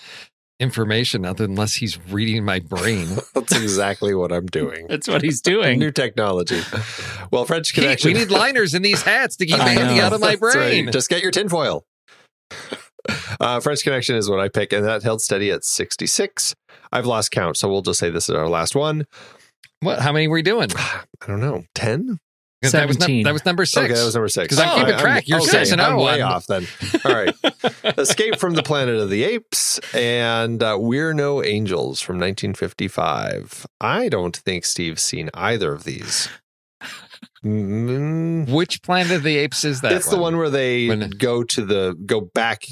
information 0.61 1.25
other 1.25 1.45
unless 1.45 1.73
he's 1.73 1.99
reading 2.07 2.45
my 2.45 2.59
brain. 2.59 3.07
That's 3.33 3.51
exactly 3.51 4.13
what 4.13 4.31
I'm 4.31 4.45
doing. 4.45 4.85
That's 4.87 5.07
what 5.07 5.23
he's 5.23 5.41
doing. 5.41 5.79
New 5.79 5.91
technology. 5.91 6.61
Well, 7.31 7.45
French 7.45 7.73
Pete, 7.73 7.83
Connection. 7.83 8.13
we 8.13 8.19
need 8.19 8.29
liners 8.29 8.73
in 8.73 8.83
these 8.83 9.01
hats 9.01 9.35
to 9.37 9.45
keep 9.47 9.59
I 9.59 9.73
Andy 9.73 9.99
out 9.99 10.13
of 10.13 10.21
my 10.21 10.35
That's 10.35 10.41
right. 10.41 10.53
brain. 10.53 10.91
Just 10.91 11.09
get 11.09 11.21
your 11.23 11.31
tinfoil. 11.31 11.83
Uh, 13.39 13.59
French 13.59 13.83
Connection 13.83 14.15
is 14.15 14.29
what 14.29 14.39
I 14.39 14.47
pick, 14.47 14.71
and 14.71 14.85
that 14.85 15.01
held 15.01 15.21
steady 15.21 15.49
at 15.49 15.63
66. 15.63 16.53
I've 16.91 17.07
lost 17.07 17.31
count, 17.31 17.57
so 17.57 17.67
we'll 17.67 17.81
just 17.81 17.99
say 17.99 18.11
this 18.11 18.29
is 18.29 18.35
our 18.35 18.47
last 18.47 18.75
one. 18.75 19.05
What? 19.79 19.99
How 19.99 20.11
many 20.11 20.27
were 20.27 20.35
we 20.35 20.43
doing? 20.43 20.69
I 20.77 21.27
don't 21.27 21.39
know, 21.39 21.63
10? 21.73 22.19
That 22.61 22.87
was, 22.87 22.99
num- 22.99 23.07
17. 23.07 23.23
that 23.23 23.33
was 23.33 23.43
number 23.45 23.65
six. 23.65 23.85
Okay, 23.85 23.93
that 23.93 24.05
was 24.05 24.13
number 24.13 24.27
six. 24.29 24.55
'Cause 24.55 24.63
I'm 24.63 24.79
keeping 24.85 24.99
track. 24.99 25.27
You're 25.27 25.39
okay, 25.39 25.49
six 25.49 25.71
and 25.71 25.81
I'm 25.81 25.97
oh 25.97 26.03
way 26.05 26.21
off 26.21 26.45
then. 26.47 26.67
All 27.03 27.11
right. 27.13 27.33
Escape 27.97 28.37
from 28.37 28.53
the 28.53 28.61
Planet 28.63 28.95
of 28.97 29.09
the 29.09 29.23
Apes 29.23 29.79
and 29.95 30.61
uh, 30.61 30.77
We're 30.79 31.13
No 31.13 31.43
Angels 31.43 32.01
from 32.01 32.17
1955. 32.17 33.65
I 33.81 34.09
don't 34.09 34.37
think 34.37 34.65
Steve's 34.65 35.01
seen 35.01 35.29
either 35.33 35.73
of 35.73 35.83
these. 35.85 36.29
Mm, 37.43 38.49
Which 38.51 38.81
Planet 38.83 39.11
of 39.13 39.23
the 39.23 39.37
Apes 39.37 39.63
is 39.65 39.81
that? 39.81 39.93
it's 39.93 40.09
the 40.09 40.19
one 40.19 40.37
where 40.37 40.49
they 40.49 40.87
When- 40.87 41.09
go 41.09 41.43
to 41.43 41.65
the 41.65 41.97
go 42.05 42.21
back 42.21 42.63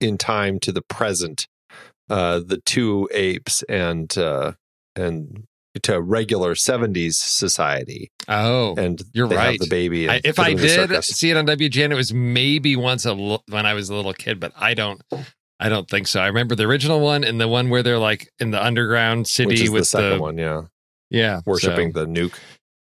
in 0.00 0.18
time 0.18 0.58
to 0.60 0.72
the 0.72 0.82
present. 0.82 1.46
Uh, 2.10 2.40
the 2.44 2.58
two 2.64 3.08
apes 3.12 3.62
and 3.64 4.16
uh, 4.16 4.52
and 4.96 5.44
to 5.80 6.00
regular 6.00 6.54
70s 6.54 7.14
society 7.14 8.10
Oh, 8.28 8.74
and 8.76 9.02
You're 9.12 9.26
right. 9.26 9.58
the 9.58 9.66
baby 9.68 10.08
I, 10.08 10.20
if 10.24 10.38
I 10.38 10.54
the 10.54 10.60
did 10.60 11.04
see 11.04 11.30
it 11.30 11.36
on 11.36 11.46
WGN, 11.46 11.90
it 11.90 11.94
was 11.94 12.12
maybe 12.12 12.76
once 12.76 13.06
a 13.06 13.10
l- 13.10 13.42
when 13.48 13.66
I 13.66 13.74
was 13.74 13.88
a 13.88 13.94
little 13.94 14.12
kid, 14.12 14.38
but 14.40 14.52
I 14.56 14.74
don't. 14.74 15.02
I 15.60 15.68
don't 15.68 15.88
think 15.90 16.06
so. 16.06 16.20
I 16.20 16.26
remember 16.28 16.54
the 16.54 16.64
original 16.64 17.00
one 17.00 17.24
and 17.24 17.40
the 17.40 17.48
one 17.48 17.68
where 17.68 17.82
they're 17.82 17.98
like 17.98 18.28
in 18.38 18.52
the 18.52 18.64
underground 18.64 19.26
city 19.26 19.68
with 19.68 19.80
the 19.82 19.84
second 19.86 20.20
one 20.20 20.38
yeah 20.38 20.62
Yeah, 21.10 21.40
worshiping 21.46 21.92
so, 21.92 22.04
the 22.04 22.06
nuke 22.06 22.38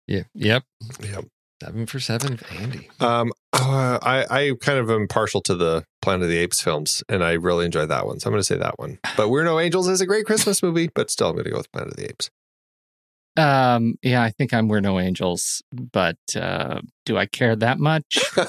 yeah, 0.08 0.22
yep. 0.34 0.64
Yep. 1.02 1.26
Seven 1.62 1.86
for 1.86 1.98
seven, 2.00 2.38
Andy. 2.58 2.88
Um, 3.00 3.32
uh, 3.52 3.98
I 4.00 4.26
I 4.30 4.52
kind 4.60 4.78
of 4.78 4.90
am 4.90 5.06
partial 5.08 5.40
to 5.42 5.54
the 5.56 5.84
Planet 6.00 6.22
of 6.22 6.28
the 6.30 6.38
Apes 6.38 6.62
films, 6.62 7.02
and 7.08 7.22
I 7.22 7.32
really 7.32 7.66
enjoy 7.66 7.84
that 7.86 8.06
one. 8.06 8.20
So 8.20 8.28
I'm 8.28 8.32
going 8.32 8.40
to 8.40 8.44
say 8.44 8.56
that 8.56 8.78
one. 8.78 8.98
But 9.16 9.28
We're 9.28 9.44
No 9.44 9.58
Angels 9.58 9.88
is 9.88 10.00
a 10.00 10.06
great 10.06 10.24
Christmas 10.24 10.62
movie, 10.62 10.88
but 10.94 11.10
still 11.10 11.28
I'm 11.28 11.34
going 11.34 11.44
to 11.44 11.50
go 11.50 11.56
with 11.58 11.70
Planet 11.72 11.90
of 11.92 11.96
the 11.96 12.08
Apes. 12.08 12.30
Um, 13.36 13.94
yeah, 14.02 14.22
I 14.22 14.30
think 14.30 14.52
I'm 14.52 14.68
We're 14.68 14.80
No 14.80 14.98
Angels, 14.98 15.62
but 15.72 16.16
uh, 16.34 16.80
do 17.06 17.16
I 17.16 17.26
care 17.26 17.54
that 17.56 17.78
much? 17.78 18.18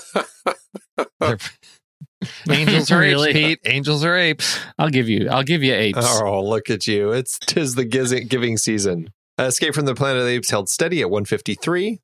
Angels 2.50 2.92
are 2.92 3.00
Really? 3.00 3.30
apes, 3.30 3.40
Pete. 3.40 3.60
Angels 3.66 4.04
are 4.04 4.16
apes. 4.16 4.60
I'll 4.78 4.90
give 4.90 5.08
you. 5.08 5.30
I'll 5.30 5.44
give 5.44 5.64
you 5.64 5.74
apes. 5.74 6.00
oh, 6.22 6.44
look 6.44 6.70
at 6.70 6.88
you! 6.88 7.12
It's 7.12 7.40
tis 7.40 7.76
the 7.76 7.86
giz- 7.86 8.26
giving 8.28 8.58
season. 8.58 9.10
Escape 9.38 9.74
from 9.74 9.86
the 9.86 9.96
Planet 9.96 10.18
of 10.18 10.26
the 10.26 10.32
Apes 10.34 10.50
held 10.50 10.68
steady 10.68 11.02
at 11.02 11.10
153. 11.10 12.02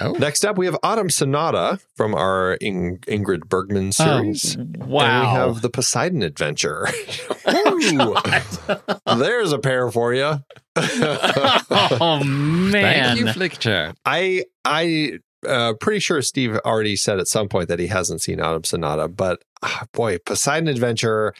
Oh, 0.00 0.12
Next 0.12 0.44
up, 0.44 0.56
we 0.56 0.66
have 0.66 0.76
Autumn 0.82 1.10
Sonata 1.10 1.80
from 1.96 2.14
our 2.14 2.54
In- 2.54 2.98
Ingrid 3.08 3.48
Bergman 3.48 3.92
series. 3.92 4.56
Oh, 4.56 4.60
And 4.60 4.86
we 4.86 4.98
have 4.98 5.60
the 5.62 5.70
Poseidon 5.70 6.22
Adventure. 6.22 6.86
Ooh, 7.48 8.14
there's 9.16 9.52
a 9.52 9.58
pair 9.58 9.90
for 9.90 10.14
you. 10.14 10.36
oh 10.76 12.22
man. 12.24 13.16
thank 13.16 13.18
you, 13.18 13.24
Flickchart. 13.26 13.94
I 14.04 14.44
I 14.64 15.18
uh, 15.46 15.74
pretty 15.80 16.00
sure 16.00 16.22
Steve 16.22 16.56
already 16.64 16.96
said 16.96 17.18
at 17.18 17.28
some 17.28 17.48
point 17.48 17.68
that 17.68 17.78
he 17.78 17.88
hasn't 17.88 18.22
seen 18.22 18.40
Autumn 18.40 18.64
Sonata, 18.64 19.08
but 19.08 19.42
ah, 19.62 19.86
boy, 19.92 20.18
Poseidon 20.18 20.68
Adventure. 20.68 21.34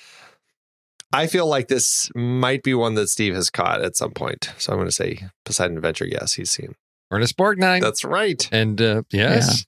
I 1.11 1.27
feel 1.27 1.47
like 1.47 1.69
this 1.69 2.11
might 2.15 2.63
be 2.63 2.75
one 2.75 2.95
that 2.95 3.09
Steve 3.09 3.35
has 3.35 3.49
caught 3.49 3.83
at 3.83 3.97
some 3.97 4.11
point. 4.11 4.53
So 4.59 4.73
I'm 4.73 4.79
going 4.79 4.89
to 4.89 4.93
say 4.93 5.21
Poseidon 5.47 5.77
Adventure. 5.77 6.05
Yes, 6.07 6.35
he's 6.35 6.51
seen. 6.51 6.75
Ernest 7.11 7.37
Borgnine. 7.37 7.81
That's 7.81 8.05
right. 8.05 8.49
and 8.53 8.81
uh, 8.81 9.03
yes, 9.13 9.65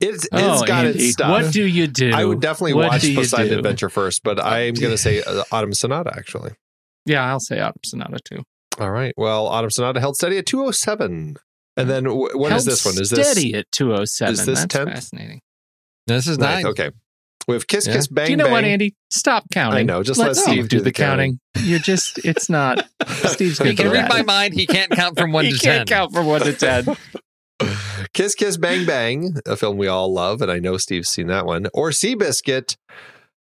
It's 0.00 0.24
it's 0.24 0.28
Oh, 0.32 0.64
got 0.66 0.86
Andy, 0.86 0.98
its 1.04 1.12
stuff. 1.14 1.30
What 1.30 1.52
do 1.52 1.66
you 1.66 1.86
do? 1.86 2.12
I 2.12 2.24
would 2.24 2.40
definitely 2.40 2.74
What 2.74 2.88
watch 2.90 3.02
Poseidon? 3.14 3.58
Adventure 3.58 3.88
first, 3.88 4.22
but 4.22 4.42
I'm 4.42 4.74
going 4.74 4.92
to 4.92 4.98
say 4.98 5.22
uh, 5.22 5.44
Autumn 5.52 5.72
Sonata 5.74 6.12
actually. 6.16 6.52
Yeah, 7.06 7.24
I'll 7.26 7.40
say 7.40 7.60
Autumn 7.60 7.80
Sonata 7.84 8.18
too. 8.24 8.42
All 8.78 8.90
right. 8.90 9.12
Well, 9.16 9.46
Autumn 9.48 9.70
Sonata 9.70 10.00
held 10.00 10.16
steady 10.16 10.38
at 10.38 10.46
207. 10.46 11.36
And 11.76 11.90
then 11.90 12.04
wh- 12.04 12.34
what 12.36 12.52
is 12.52 12.64
Held 12.64 12.64
this 12.66 12.84
one? 12.84 13.00
Is 13.00 13.10
this 13.10 13.30
steady 13.32 13.54
at 13.54 13.70
207? 13.72 14.32
is 14.32 14.46
this 14.46 14.60
That's 14.60 14.74
10th? 14.74 14.92
fascinating. 14.92 15.40
this 16.06 16.26
is 16.28 16.38
ninth? 16.38 16.64
nine. 16.64 16.66
Okay. 16.72 16.90
We 17.48 17.54
have 17.54 17.66
Kiss 17.66 17.86
Yeah. 17.86 17.94
Kiss 17.94 18.06
Bang 18.08 18.26
do 18.26 18.30
you 18.32 18.36
know 18.36 18.44
Bang. 18.44 18.52
what, 18.52 18.64
Andy? 18.64 18.94
Stop 19.10 19.44
counting. 19.52 19.78
I 19.78 19.82
know, 19.82 20.02
just 20.02 20.18
let 20.20 20.28
let 20.28 20.36
Steve 20.36 20.52
Steve 20.52 20.68
do, 20.68 20.68
do 20.68 20.78
the 20.78 20.84
the 20.84 20.92
counting. 20.92 21.38
counting. 21.54 21.70
You're 21.70 21.78
just, 21.80 22.24
it's 22.24 22.48
not. 22.48 22.86
Steve's 23.26 23.58
He 23.58 23.74
can 23.74 23.86
read 23.90 24.04
that. 24.04 24.08
my 24.08 24.22
mind. 24.22 24.54
He 24.54 24.66
can't 24.66 24.90
count 24.90 25.18
from 25.18 25.32
one 25.32 25.44
to 25.46 25.50
ten. 25.50 25.58
he 25.58 25.58
can't 25.60 25.88
count 25.88 26.12
from 26.12 26.26
one 26.26 26.40
to 26.42 26.52
ten. 26.52 26.86
Kiss 28.14 28.34
Kiss 28.34 28.56
Bang 28.56 28.84
Bang, 28.86 29.34
a 29.46 29.56
film 29.56 29.76
we 29.76 29.86
all 29.88 30.12
love, 30.12 30.42
and 30.42 30.50
I 30.50 30.58
know 30.58 30.76
Steve's 30.76 31.08
seen 31.08 31.28
that 31.28 31.46
one. 31.46 31.66
Or 31.72 31.90
Seabiscuit, 31.90 32.76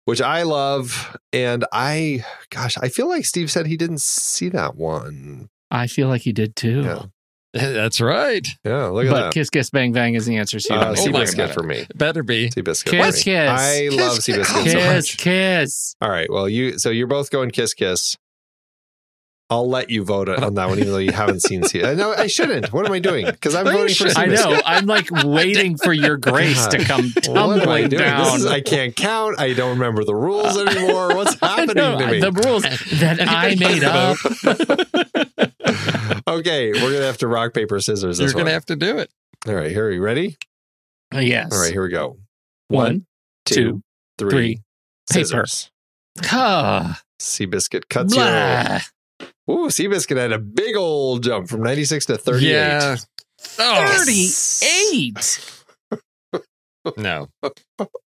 which 0.06 0.20
I 0.22 0.42
love, 0.42 1.16
and 1.32 1.64
I, 1.72 2.24
gosh, 2.50 2.76
I 2.78 2.88
feel 2.88 3.08
like 3.08 3.24
Steve 3.24 3.50
said 3.50 3.66
he 3.66 3.76
didn't 3.76 4.00
see 4.00 4.48
that 4.50 4.76
one. 4.76 5.48
I 5.70 5.86
feel 5.86 6.08
like 6.08 6.22
he 6.22 6.32
did 6.32 6.56
too. 6.56 6.82
Yeah, 6.82 7.02
That's 7.58 8.00
right. 8.00 8.46
yeah. 8.64 8.86
Look 8.86 9.06
at 9.06 9.10
but 9.10 9.20
that. 9.24 9.32
Kiss 9.34 9.50
Kiss 9.50 9.70
Bang 9.70 9.92
Bang 9.92 10.14
is 10.14 10.26
the 10.26 10.36
answer. 10.36 10.60
So 10.60 10.74
you 10.74 10.80
Uh, 10.80 10.84
don't 10.94 10.96
need 11.06 11.14
Seabiscuit 11.14 11.34
about 11.44 11.54
for 11.54 11.62
me. 11.62 11.86
Better 11.94 12.22
be. 12.22 12.50
Seabiscuit. 12.50 12.90
Kiss 12.90 13.22
for 13.22 13.30
me. 13.30 13.36
Kiss. 13.36 13.50
I 13.50 13.88
Kiss 13.90 13.94
love 14.00 14.16
Kiss. 14.16 14.28
Seabiscuit 14.28 14.46
so 14.46 14.62
Kiss 14.64 14.74
much. 15.12 15.18
Kiss. 15.18 15.96
All 16.00 16.10
right. 16.10 16.30
Well, 16.30 16.48
you 16.48 16.78
so 16.78 16.90
you're 16.90 17.06
both 17.06 17.30
going 17.30 17.50
Kiss 17.50 17.74
Kiss. 17.74 18.16
I'll 19.48 19.68
let 19.70 19.90
you 19.90 20.02
vote 20.02 20.28
on 20.28 20.54
that 20.54 20.68
one, 20.68 20.80
even 20.80 20.90
though 20.90 20.98
you 20.98 21.12
haven't 21.12 21.40
seen 21.40 21.62
Seabiscuit. 21.62 21.96
No, 21.98 22.12
I 22.12 22.26
shouldn't. 22.26 22.72
What 22.72 22.84
am 22.84 22.90
I 22.90 22.98
doing? 22.98 23.26
Because 23.26 23.54
I'm 23.54 23.64
No, 23.64 23.70
voting 23.70 23.94
for 23.94 24.08
shouldn't. 24.08 24.18
I 24.18 24.26
know. 24.26 24.60
I'm 24.66 24.86
like 24.86 25.08
waiting 25.24 25.76
for 25.76 25.92
your 25.92 26.16
grace 26.30 26.66
to 26.66 26.78
come 26.84 27.12
What 27.28 27.28
am 27.28 27.68
I 27.68 27.82
tumbling 27.82 27.88
doing? 27.90 27.90
This 27.90 28.00
down. 28.00 28.36
is- 28.38 28.46
I 28.46 28.60
can't 28.60 28.96
count. 28.96 29.38
I 29.38 29.52
don't 29.52 29.70
remember 29.78 30.02
the 30.02 30.16
rules 30.16 30.58
anymore. 30.58 31.14
What's 31.14 31.34
happening 31.40 31.76
know, 31.76 31.96
to 31.96 32.06
me? 32.08 32.18
The 32.20 32.32
rules 32.32 32.62
that 32.98 33.18
I 33.20 33.54
made 33.54 33.84
up. 33.84 34.16
okay, 36.28 36.72
we're 36.72 36.92
gonna 36.92 37.06
have 37.06 37.18
to 37.18 37.28
rock 37.28 37.54
paper 37.54 37.80
scissors. 37.80 38.18
You're 38.18 38.28
going 38.32 38.44
one. 38.44 38.46
to 38.46 38.52
have 38.52 38.66
to 38.66 38.76
do 38.76 38.98
it. 38.98 39.10
All 39.46 39.54
right, 39.54 39.70
here. 39.70 39.86
Are 39.86 39.92
you 39.92 40.02
ready? 40.02 40.36
Yes. 41.12 41.52
All 41.52 41.60
right, 41.60 41.72
here 41.72 41.82
we 41.82 41.88
go. 41.88 42.18
One, 42.68 43.06
two, 43.44 43.82
three, 44.18 44.30
three. 44.30 44.54
Paper. 45.10 45.24
scissors. 45.24 45.70
Ah, 46.24 47.00
Seabiscuit 47.20 47.88
cuts 47.88 48.14
blah. 48.14 48.78
you. 48.78 49.26
Ooh, 49.48 49.68
Seabiscuit 49.68 50.16
had 50.16 50.32
a 50.32 50.38
big 50.38 50.76
old 50.76 51.22
jump 51.22 51.48
from 51.48 51.62
96 51.62 52.06
to 52.06 52.18
38. 52.18 52.50
Yeah. 52.50 52.96
Oh, 53.58 54.04
38. 54.04 55.62
no. 56.96 57.28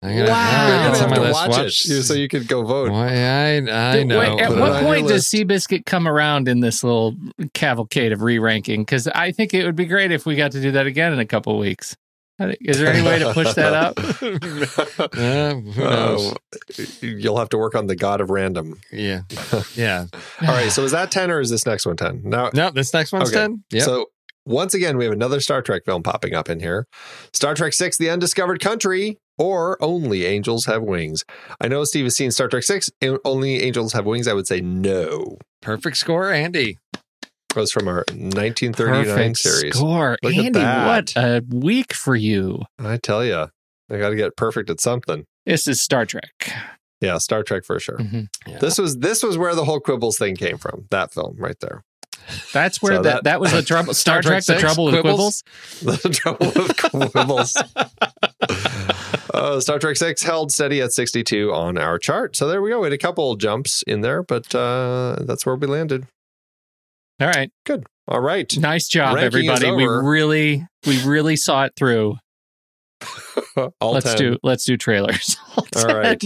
I'm 0.00 0.10
Wow. 0.10 0.16
You're 0.16 0.26
gonna 0.26 0.88
on 0.90 0.94
have 0.94 1.10
my 1.10 1.16
to 1.16 1.22
list. 1.22 1.34
watch, 1.34 1.48
Watch- 1.50 1.86
it 1.90 2.02
so 2.04 2.14
you 2.14 2.28
could 2.28 2.46
go 2.46 2.62
vote. 2.62 2.90
Why, 2.92 3.08
I, 3.08 3.56
I 3.56 3.96
Wait, 3.96 4.06
know. 4.06 4.20
at 4.38 4.50
what 4.50 4.82
point 4.82 5.08
does. 5.08 5.24
Seabiscuit 5.26 5.86
come 5.86 6.06
around 6.06 6.46
in 6.46 6.60
this 6.60 6.84
little 6.84 7.16
cavalcade 7.54 8.12
of 8.12 8.22
re-ranking? 8.22 8.82
Because 8.82 9.08
I 9.08 9.32
think 9.32 9.54
it 9.54 9.64
would 9.64 9.74
be 9.76 9.86
great 9.86 10.12
if 10.12 10.24
we 10.24 10.36
got 10.36 10.52
to 10.52 10.60
do 10.62 10.70
that 10.72 10.86
again 10.86 11.12
in 11.12 11.18
a 11.18 11.26
couple 11.26 11.52
of 11.54 11.58
weeks. 11.58 11.96
Is 12.60 12.78
there 12.78 12.86
any 12.92 13.04
way 13.04 13.18
to 13.18 13.32
push 13.32 13.52
that 13.54 13.72
up? 13.74 13.98
Uh, 15.18 15.54
who 15.54 15.80
knows? 15.82 16.32
Oh, 16.32 16.82
you'll 17.00 17.38
have 17.38 17.48
to 17.48 17.58
work 17.58 17.74
on 17.74 17.86
the 17.88 17.96
god 17.96 18.20
of 18.20 18.30
random. 18.30 18.78
Yeah. 18.92 19.22
Yeah. 19.74 20.06
All 20.42 20.48
right, 20.48 20.70
so 20.70 20.84
is 20.84 20.92
that 20.92 21.10
10 21.10 21.30
or 21.32 21.40
is 21.40 21.50
this 21.50 21.66
next 21.66 21.86
one 21.86 21.96
10? 21.96 22.22
Now, 22.24 22.50
No, 22.54 22.70
this 22.70 22.94
next 22.94 23.12
one's 23.12 23.30
Okay. 23.30 23.38
10. 23.38 23.64
Yeah. 23.72 23.82
So 23.82 24.06
once 24.46 24.74
again, 24.74 24.96
we 24.96 25.04
have 25.04 25.12
another 25.12 25.40
Star 25.40 25.62
Trek 25.62 25.84
film 25.84 26.02
popping 26.04 26.34
up 26.34 26.48
in 26.48 26.60
here. 26.60 26.86
Star 27.32 27.54
Trek 27.54 27.72
Six: 27.72 27.98
The 27.98 28.08
Undiscovered 28.10 28.60
Country, 28.60 29.18
or 29.38 29.76
Only 29.82 30.26
Angels 30.26 30.66
Have 30.66 30.82
Wings. 30.82 31.24
I 31.60 31.68
know 31.68 31.84
Steve 31.84 32.04
has 32.06 32.16
seen 32.16 32.30
Star 32.30 32.48
Trek 32.48 32.62
Six. 32.64 32.90
and 33.00 33.18
Only 33.24 33.62
Angels 33.62 33.92
Have 33.92 34.04
Wings. 34.06 34.26
I 34.28 34.32
would 34.34 34.46
say 34.46 34.60
no. 34.60 35.38
Perfect 35.62 35.96
score, 35.96 36.30
Andy. 36.32 36.78
It 36.94 37.56
was 37.56 37.72
from 37.72 37.88
our 37.88 38.04
1939 38.10 39.04
Perfect 39.04 39.36
series. 39.38 39.76
score. 39.76 40.16
Look 40.22 40.34
Andy, 40.34 40.58
what 40.60 41.12
a 41.16 41.42
week 41.48 41.94
for 41.94 42.14
you. 42.14 42.62
I 42.78 42.98
tell 42.98 43.24
you, 43.24 43.48
I 43.90 43.96
got 43.98 44.10
to 44.10 44.16
get 44.16 44.36
perfect 44.36 44.68
at 44.70 44.80
something. 44.80 45.24
This 45.46 45.66
is 45.66 45.80
Star 45.80 46.04
Trek. 46.04 46.52
Yeah, 47.00 47.16
Star 47.18 47.42
Trek 47.42 47.64
for 47.64 47.80
sure. 47.80 47.96
Mhm. 47.96 48.26
Yeah. 48.46 48.58
This 48.58 48.76
was 48.76 48.98
this 48.98 49.22
was 49.22 49.38
where 49.38 49.54
the 49.54 49.64
whole 49.64 49.80
quibbles 49.80 50.18
thing 50.18 50.36
came 50.36 50.58
from. 50.58 50.86
That 50.90 51.12
film 51.14 51.36
right 51.38 51.56
there. 51.60 51.82
That's 52.52 52.82
where 52.82 52.96
So 52.96 53.02
that, 53.02 53.10
that- 53.14 53.24
that 53.24 53.40
was 53.40 53.52
the 53.52 53.62
trouble. 53.64 53.94
Star, 53.94 54.20
Star 54.20 54.32
Trek 54.32 54.44
Trek, 54.44 54.56
the 54.58 54.60
trouble 54.60 54.84
with 54.86 54.94
Quibbles? 54.96 55.42
quibbles. 55.80 56.02
The 56.02 56.08
trouble 56.10 56.46
with 56.48 56.76
quibbles. 56.76 57.56
uh, 59.38 59.60
Star 59.60 59.78
Trek 59.78 59.96
6 59.96 60.22
held 60.22 60.52
steady 60.52 60.80
at 60.80 60.92
62 60.92 61.52
on 61.52 61.78
our 61.78 61.98
chart. 61.98 62.36
So 62.36 62.46
there 62.48 62.60
we 62.60 62.70
go. 62.70 62.80
We 62.80 62.86
had 62.86 62.92
a 62.92 62.98
couple 62.98 63.34
jumps 63.36 63.82
in 63.86 64.00
there, 64.00 64.22
but 64.22 64.54
uh, 64.54 65.16
that's 65.20 65.46
where 65.46 65.54
we 65.56 65.66
landed. 65.66 66.06
All 67.20 67.28
right. 67.28 67.50
Good. 67.64 67.84
All 68.06 68.20
right. 68.20 68.50
nice 68.58 68.88
job, 68.88 69.16
Ranking 69.16 69.26
everybody. 69.50 69.70
We 69.70 69.84
really, 69.86 70.66
we 70.86 71.04
really 71.04 71.36
saw 71.36 71.64
it 71.64 71.72
through. 71.76 72.16
All 73.80 73.92
let's 73.92 74.06
10. 74.14 74.16
do, 74.16 74.36
let's 74.42 74.64
do 74.64 74.76
trailers. 74.76 75.36
All 75.76 75.94
right. 75.94 76.22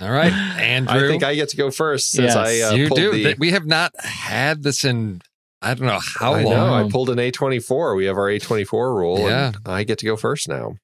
All 0.00 0.10
right, 0.12 0.32
Andrew. 0.32 0.94
I 0.94 1.08
think 1.08 1.24
I 1.24 1.34
get 1.34 1.48
to 1.50 1.56
go 1.56 1.70
first 1.72 2.12
since 2.12 2.34
Yes, 2.34 2.36
I 2.36 2.60
uh, 2.60 2.72
you 2.74 2.88
pulled 2.88 3.00
do. 3.00 3.10
the. 3.10 3.34
We 3.38 3.50
have 3.50 3.66
not 3.66 3.92
had 3.98 4.62
this 4.62 4.84
in, 4.84 5.20
I 5.60 5.74
don't 5.74 5.88
know 5.88 5.98
how 6.00 6.34
I 6.34 6.44
long. 6.44 6.54
know. 6.54 6.74
I 6.74 6.88
pulled 6.88 7.10
an 7.10 7.18
A24. 7.18 7.96
We 7.96 8.04
have 8.04 8.16
our 8.16 8.28
A24 8.28 8.72
rule. 8.72 9.18
Yeah. 9.18 9.48
And 9.48 9.58
I 9.66 9.82
get 9.82 9.98
to 9.98 10.06
go 10.06 10.16
first 10.16 10.48
now. 10.48 10.76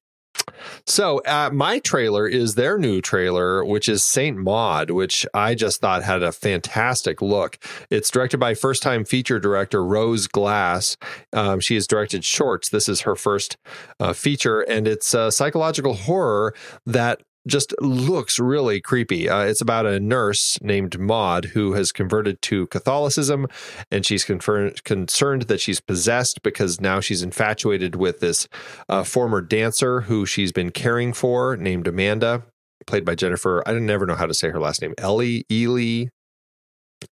So, 0.87 1.19
uh, 1.27 1.51
my 1.53 1.79
trailer 1.79 2.27
is 2.27 2.55
their 2.55 2.79
new 2.79 3.01
trailer, 3.01 3.65
which 3.65 3.89
is 3.89 4.05
Saint 4.05 4.37
Maud, 4.37 4.91
which 4.91 5.27
I 5.35 5.55
just 5.55 5.81
thought 5.81 6.03
had 6.03 6.23
a 6.23 6.33
fantastic 6.33 7.23
look. 7.23 7.59
It's 7.91 8.11
directed 8.11 8.39
by 8.39 8.55
first 8.55 8.83
time 8.83 9.05
feature 9.05 9.39
director 9.39 9.85
Rose 9.85 10.27
Glass. 10.27 10.97
Um, 11.33 11.61
she 11.61 11.75
has 11.75 11.87
directed 11.87 12.25
shorts. 12.25 12.69
This 12.69 12.89
is 12.89 13.03
her 13.03 13.17
first 13.17 13.57
uh, 14.01 14.13
feature, 14.13 14.61
and 14.61 14.87
it's 14.87 15.15
a 15.15 15.31
psychological 15.31 15.95
horror 15.95 16.55
that 16.87 17.21
just 17.47 17.75
looks 17.81 18.39
really 18.39 18.81
creepy. 18.81 19.29
Uh, 19.29 19.43
it's 19.43 19.61
about 19.61 19.87
a 19.87 20.01
nurse 20.01 20.59
named 20.63 20.99
Maud 20.99 21.47
who 21.47 21.75
has 21.75 21.93
converted 21.93 22.41
to 22.43 22.67
Catholicism 22.69 23.47
and 23.91 24.07
she's 24.07 24.25
confer- 24.25 24.73
concerned 24.85 25.43
that 25.43 25.61
she's 25.61 25.81
possessed 25.81 26.43
because 26.43 26.81
now 26.81 27.01
she's 27.01 27.23
infatuated 27.23 27.97
with 27.97 28.21
this 28.21 28.49
uh, 28.89 29.05
former 29.05 29.41
dancer 29.41 30.03
who 30.03 30.25
she's 30.27 30.53
been 30.53 30.71
caring 30.71 31.13
for 31.13 31.57
named 31.57 31.87
Amanda, 31.87 32.45
played 32.87 33.05
by 33.05 33.15
Jennifer. 33.15 33.63
I 33.67 33.73
never 33.75 34.07
know 34.07 34.15
how 34.17 34.27
to 34.27 34.35
say 34.35 34.49
her 34.51 34.61
last 34.61 34.81
name. 34.81 34.95
Ellie, 34.99 35.45
Ely, 35.51 36.09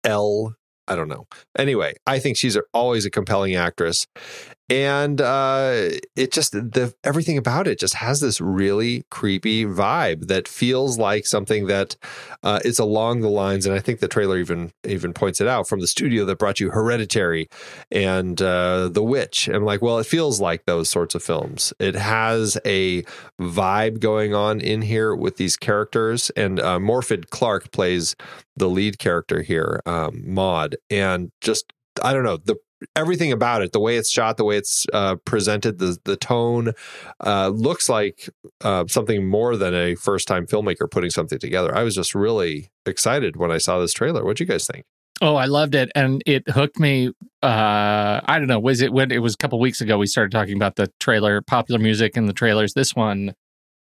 L. 0.04 0.54
I 0.88 0.96
don't 0.96 1.08
know. 1.08 1.26
Anyway, 1.56 1.94
I 2.06 2.18
think 2.18 2.36
she's 2.36 2.58
always 2.74 3.06
a 3.06 3.10
compelling 3.10 3.54
actress, 3.54 4.06
and 4.68 5.20
uh, 5.20 5.88
it 6.16 6.32
just 6.32 6.52
the 6.52 6.94
everything 7.04 7.36
about 7.36 7.66
it 7.66 7.78
just 7.78 7.94
has 7.94 8.20
this 8.20 8.40
really 8.40 9.04
creepy 9.10 9.64
vibe 9.64 10.28
that 10.28 10.48
feels 10.48 10.98
like 10.98 11.26
something 11.26 11.66
that 11.66 11.96
uh, 12.42 12.60
is 12.64 12.78
along 12.78 13.20
the 13.20 13.28
lines. 13.28 13.66
And 13.66 13.74
I 13.74 13.80
think 13.80 14.00
the 14.00 14.08
trailer 14.08 14.38
even 14.38 14.72
even 14.86 15.12
points 15.12 15.40
it 15.40 15.48
out 15.48 15.68
from 15.68 15.80
the 15.80 15.86
studio 15.86 16.24
that 16.24 16.38
brought 16.38 16.60
you 16.60 16.70
Hereditary 16.70 17.48
and 17.90 18.40
uh, 18.40 18.88
The 18.88 19.02
Witch. 19.02 19.48
I'm 19.48 19.64
like, 19.64 19.82
well, 19.82 19.98
it 19.98 20.06
feels 20.06 20.40
like 20.40 20.64
those 20.64 20.88
sorts 20.88 21.14
of 21.14 21.22
films. 21.22 21.72
It 21.78 21.94
has 21.94 22.56
a 22.64 23.02
vibe 23.40 24.00
going 24.00 24.34
on 24.34 24.60
in 24.60 24.82
here 24.82 25.14
with 25.14 25.36
these 25.36 25.56
characters, 25.56 26.30
and 26.30 26.60
uh, 26.60 26.78
Morfydd 26.78 27.30
Clark 27.30 27.72
plays 27.72 28.16
the 28.56 28.68
lead 28.68 28.98
character 28.98 29.42
here, 29.42 29.80
um, 29.86 30.22
Maud, 30.26 30.76
and 30.90 31.30
just 31.40 31.72
I 32.02 32.12
don't 32.12 32.24
know 32.24 32.38
the 32.38 32.56
everything 32.96 33.32
about 33.32 33.62
it, 33.62 33.72
the 33.72 33.80
way 33.80 33.96
it's 33.96 34.10
shot, 34.10 34.36
the 34.36 34.44
way 34.44 34.56
it's 34.56 34.86
uh, 34.92 35.16
presented, 35.24 35.78
the 35.78 35.98
the 36.04 36.16
tone 36.16 36.72
uh, 37.24 37.48
looks 37.48 37.88
like 37.88 38.28
uh, 38.62 38.86
something 38.86 39.26
more 39.26 39.56
than 39.56 39.74
a 39.74 39.94
first 39.94 40.28
time 40.28 40.46
filmmaker 40.46 40.90
putting 40.90 41.10
something 41.10 41.38
together. 41.38 41.74
I 41.74 41.82
was 41.82 41.94
just 41.94 42.14
really 42.14 42.70
excited 42.86 43.36
when 43.36 43.50
I 43.50 43.58
saw 43.58 43.78
this 43.78 43.92
trailer. 43.92 44.24
What 44.24 44.36
do 44.36 44.44
you 44.44 44.48
guys 44.48 44.66
think? 44.66 44.84
Oh, 45.20 45.36
I 45.36 45.44
loved 45.44 45.74
it, 45.74 45.90
and 45.94 46.22
it 46.26 46.48
hooked 46.48 46.80
me. 46.80 47.08
Uh, 47.42 48.20
I 48.24 48.38
don't 48.38 48.48
know. 48.48 48.58
Was 48.58 48.80
it 48.80 48.92
when 48.92 49.12
it 49.12 49.18
was 49.18 49.34
a 49.34 49.36
couple 49.36 49.60
weeks 49.60 49.80
ago? 49.80 49.98
We 49.98 50.06
started 50.06 50.32
talking 50.32 50.56
about 50.56 50.76
the 50.76 50.90
trailer, 50.98 51.40
popular 51.42 51.78
music, 51.80 52.16
and 52.16 52.28
the 52.28 52.32
trailers. 52.32 52.74
This 52.74 52.96
one 52.96 53.34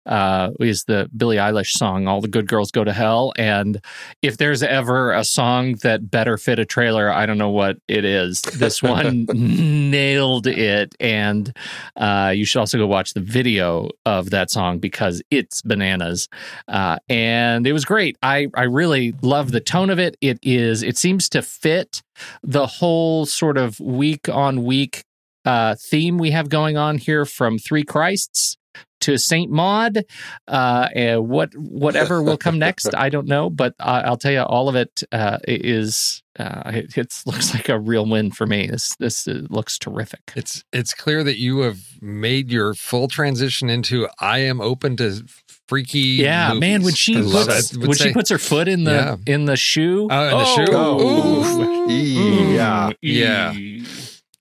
uh, 0.05 0.51
is 0.59 0.83
the 0.85 1.09
Billie 1.15 1.37
Eilish 1.37 1.71
song 1.71 2.07
"All 2.07 2.21
the 2.21 2.27
Good 2.27 2.47
Girls 2.47 2.71
Go 2.71 2.83
to 2.83 2.93
Hell." 2.93 3.33
And 3.37 3.81
if 4.21 4.37
there's 4.37 4.63
ever 4.63 5.11
a 5.11 5.23
song 5.23 5.75
that 5.83 6.09
better 6.09 6.37
fit 6.37 6.59
a 6.59 6.65
trailer, 6.65 7.11
I 7.11 7.25
don't 7.25 7.37
know 7.37 7.49
what 7.49 7.77
it 7.87 8.05
is. 8.05 8.41
This 8.41 8.81
one 8.81 9.25
nailed 9.33 10.47
it, 10.47 10.95
and 10.99 11.55
uh, 11.95 12.33
you 12.35 12.45
should 12.45 12.59
also 12.59 12.77
go 12.77 12.87
watch 12.87 13.13
the 13.13 13.21
video 13.21 13.89
of 14.05 14.29
that 14.29 14.51
song 14.51 14.79
because 14.79 15.21
it's 15.31 15.61
bananas. 15.61 16.27
Uh, 16.67 16.97
and 17.09 17.65
it 17.65 17.73
was 17.73 17.85
great. 17.85 18.17
I 18.21 18.47
I 18.53 18.63
really 18.63 19.13
love 19.21 19.51
the 19.51 19.61
tone 19.61 19.89
of 19.89 19.99
it. 19.99 20.17
It 20.21 20.39
is. 20.41 20.83
It 20.83 20.97
seems 20.97 21.29
to 21.29 21.41
fit 21.41 22.01
the 22.43 22.67
whole 22.67 23.25
sort 23.25 23.57
of 23.57 23.79
week 23.79 24.29
on 24.29 24.63
week 24.63 25.03
uh, 25.45 25.75
theme 25.75 26.17
we 26.17 26.31
have 26.31 26.49
going 26.49 26.77
on 26.77 26.97
here 26.97 27.25
from 27.25 27.57
Three 27.57 27.83
Christs 27.83 28.57
to 29.05 29.17
Saint 29.17 29.51
Maud. 29.51 30.03
Uh, 30.47 30.89
and 30.95 31.27
what 31.29 31.55
whatever 31.55 32.21
will 32.23 32.37
come 32.37 32.57
next, 32.59 32.93
I 32.95 33.09
don't 33.09 33.27
know, 33.27 33.49
but 33.49 33.75
uh, 33.79 34.01
I'll 34.05 34.17
tell 34.17 34.31
you, 34.31 34.41
all 34.41 34.67
of 34.67 34.75
it 34.75 35.03
uh, 35.11 35.37
is 35.47 36.23
uh, 36.39 36.63
it 36.73 36.97
it's, 36.97 37.25
looks 37.27 37.53
like 37.53 37.69
a 37.69 37.79
real 37.79 38.05
win 38.05 38.31
for 38.31 38.45
me. 38.47 38.67
This 38.67 38.95
this 38.97 39.27
uh, 39.27 39.41
looks 39.49 39.77
terrific. 39.77 40.33
It's 40.35 40.63
it's 40.73 40.93
clear 40.93 41.23
that 41.23 41.39
you 41.39 41.59
have 41.59 41.79
made 42.01 42.51
your 42.51 42.73
full 42.73 43.07
transition 43.07 43.69
into 43.69 44.07
I 44.19 44.39
am 44.39 44.59
open 44.59 44.97
to 44.97 45.23
freaky. 45.69 45.99
Yeah, 45.99 46.49
movies. 46.49 46.59
man, 46.59 46.83
when 46.83 46.93
she 46.95 47.21
puts 47.21 47.75
when 47.77 47.93
say- 47.93 48.07
she 48.07 48.13
puts 48.13 48.29
her 48.31 48.39
foot 48.39 48.67
in 48.67 48.85
the 48.85 48.91
Yeah. 48.91 49.33
in 49.33 49.45
the 49.45 49.55
shoe. 49.55 50.07
Oh, 50.09 50.27
in 50.29 50.37
the 50.37 50.45
shoe? 50.45 50.65
Oh. 50.71 51.87
Yeah. 51.87 52.89
Yeah. 53.01 53.53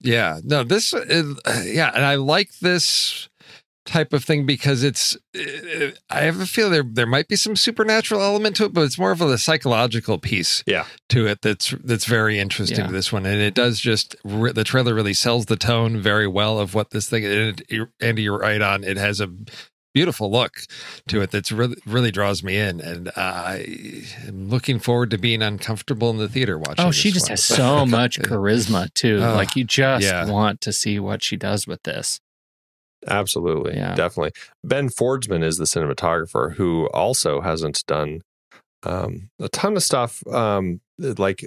Yeah, 0.00 0.40
no, 0.44 0.64
this, 0.64 0.92
is, 0.92 1.34
yeah, 1.64 1.90
and 1.94 2.04
I 2.04 2.16
like 2.16 2.50
this 2.60 3.30
type 3.84 4.12
of 4.12 4.24
thing 4.24 4.46
because 4.46 4.82
it's. 4.82 5.16
uh, 5.36 5.90
I 6.10 6.20
have 6.22 6.40
a 6.40 6.46
feel 6.46 6.70
there 6.70 6.82
there 6.82 7.06
might 7.06 7.28
be 7.28 7.36
some 7.36 7.56
supernatural 7.56 8.20
element 8.22 8.56
to 8.56 8.64
it, 8.64 8.72
but 8.72 8.82
it's 8.82 8.98
more 8.98 9.12
of 9.12 9.20
a 9.20 9.38
psychological 9.38 10.18
piece. 10.18 10.62
Yeah. 10.66 10.86
to 11.10 11.26
it 11.26 11.42
that's 11.42 11.74
that's 11.84 12.04
very 12.06 12.38
interesting. 12.38 12.78
Yeah. 12.78 12.86
to 12.86 12.92
This 12.92 13.12
one, 13.12 13.26
and 13.26 13.40
it 13.40 13.54
does 13.54 13.80
just 13.80 14.16
re- 14.24 14.52
the 14.52 14.64
trailer 14.64 14.94
really 14.94 15.14
sells 15.14 15.46
the 15.46 15.56
tone 15.56 16.00
very 16.00 16.26
well 16.26 16.58
of 16.58 16.74
what 16.74 16.90
this 16.90 17.08
thing. 17.08 17.24
And 17.24 17.62
it, 17.68 17.88
Andy, 18.00 18.22
you're 18.22 18.38
right 18.38 18.60
on. 18.62 18.84
It 18.84 18.96
has 18.96 19.20
a 19.20 19.30
beautiful 19.94 20.28
look 20.30 20.62
to 21.06 21.22
it 21.22 21.30
that's 21.30 21.52
really 21.52 21.76
really 21.86 22.10
draws 22.10 22.42
me 22.42 22.56
in, 22.56 22.80
and 22.80 23.10
I 23.16 24.04
am 24.26 24.48
looking 24.48 24.78
forward 24.78 25.10
to 25.12 25.18
being 25.18 25.40
uncomfortable 25.40 26.10
in 26.10 26.18
the 26.18 26.28
theater 26.28 26.58
watching. 26.58 26.84
Oh, 26.84 26.90
she 26.90 27.10
this 27.10 27.14
just 27.14 27.26
one. 27.26 27.30
has 27.30 27.44
so 27.44 27.86
much 27.98 28.18
charisma 28.18 28.92
too. 28.94 29.20
Oh, 29.22 29.34
like 29.34 29.56
you 29.56 29.64
just 29.64 30.04
yeah. 30.04 30.28
want 30.28 30.60
to 30.62 30.72
see 30.72 30.98
what 30.98 31.22
she 31.22 31.36
does 31.36 31.66
with 31.66 31.82
this. 31.84 32.20
Absolutely. 33.06 33.74
Yeah. 33.74 33.94
Definitely. 33.94 34.32
Ben 34.62 34.88
Fordesman 34.88 35.42
is 35.42 35.58
the 35.58 35.64
cinematographer 35.64 36.54
who 36.54 36.88
also 36.94 37.40
hasn't 37.40 37.84
done 37.86 38.22
um, 38.82 39.30
a 39.40 39.48
ton 39.48 39.76
of 39.76 39.82
stuff 39.82 40.26
um, 40.26 40.80
like 40.98 41.46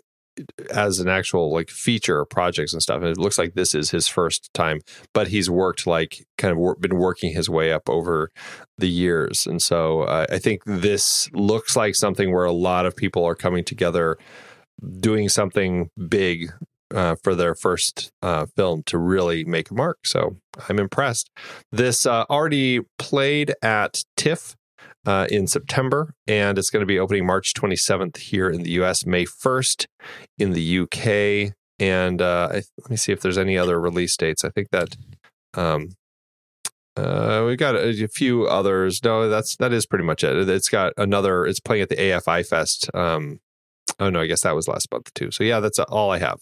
as 0.71 0.99
an 0.99 1.07
actual 1.07 1.51
like 1.51 1.69
feature 1.69 2.23
projects 2.25 2.73
and 2.73 2.81
stuff. 2.81 3.01
And 3.01 3.09
it 3.09 3.17
looks 3.17 3.37
like 3.37 3.53
this 3.53 3.73
is 3.73 3.91
his 3.91 4.07
first 4.07 4.49
time, 4.53 4.81
but 5.13 5.27
he's 5.27 5.49
worked 5.49 5.87
like 5.87 6.25
kind 6.37 6.51
of 6.51 6.57
wor- 6.57 6.75
been 6.75 6.97
working 6.97 7.33
his 7.33 7.49
way 7.49 7.71
up 7.71 7.89
over 7.89 8.29
the 8.77 8.89
years. 8.89 9.47
And 9.47 9.61
so 9.61 10.01
uh, 10.01 10.27
I 10.29 10.37
think 10.37 10.61
this 10.65 11.29
looks 11.33 11.75
like 11.75 11.95
something 11.95 12.31
where 12.31 12.45
a 12.45 12.51
lot 12.51 12.85
of 12.85 12.95
people 12.95 13.25
are 13.25 13.35
coming 13.35 13.63
together 13.63 14.17
doing 14.99 15.27
something 15.29 15.89
big 16.07 16.51
uh, 16.93 17.15
for 17.23 17.35
their 17.35 17.55
first 17.55 18.11
uh, 18.21 18.45
film 18.55 18.83
to 18.83 18.97
really 18.97 19.43
make 19.43 19.69
a 19.69 19.73
mark. 19.73 19.99
So 20.05 20.37
I'm 20.69 20.79
impressed. 20.79 21.29
This 21.71 22.05
uh, 22.05 22.25
already 22.29 22.81
played 22.97 23.53
at 23.61 24.03
TIFF 24.15 24.55
uh, 25.05 25.27
in 25.29 25.47
September, 25.47 26.13
and 26.27 26.57
it's 26.57 26.69
going 26.69 26.81
to 26.81 26.87
be 26.87 26.99
opening 26.99 27.25
March 27.25 27.53
27th 27.53 28.17
here 28.17 28.49
in 28.49 28.63
the 28.63 28.71
US, 28.81 29.05
May 29.05 29.25
1st 29.25 29.85
in 30.37 30.51
the 30.51 30.79
UK. 30.79 31.53
And 31.79 32.21
uh, 32.21 32.49
I, 32.51 32.55
let 32.55 32.89
me 32.89 32.97
see 32.97 33.11
if 33.11 33.21
there's 33.21 33.37
any 33.37 33.57
other 33.57 33.79
release 33.79 34.17
dates. 34.17 34.43
I 34.43 34.49
think 34.49 34.69
that 34.71 34.95
um, 35.53 35.89
uh, 36.97 37.43
we've 37.45 37.57
got 37.57 37.75
a, 37.75 38.03
a 38.03 38.07
few 38.07 38.47
others. 38.47 39.03
No, 39.03 39.29
that's 39.29 39.55
that 39.57 39.71
is 39.71 39.85
pretty 39.85 40.03
much 40.03 40.23
it. 40.23 40.49
It's 40.49 40.69
got 40.69 40.93
another. 40.97 41.45
It's 41.45 41.59
playing 41.59 41.83
at 41.83 41.89
the 41.89 41.95
AFI 41.95 42.45
Fest. 42.47 42.89
Um, 42.95 43.39
oh 43.99 44.09
no, 44.09 44.21
I 44.21 44.27
guess 44.27 44.41
that 44.43 44.55
was 44.55 44.67
last 44.67 44.91
month 44.91 45.13
too. 45.13 45.31
So 45.31 45.43
yeah, 45.43 45.59
that's 45.59 45.79
all 45.79 46.11
I 46.11 46.19
have. 46.19 46.39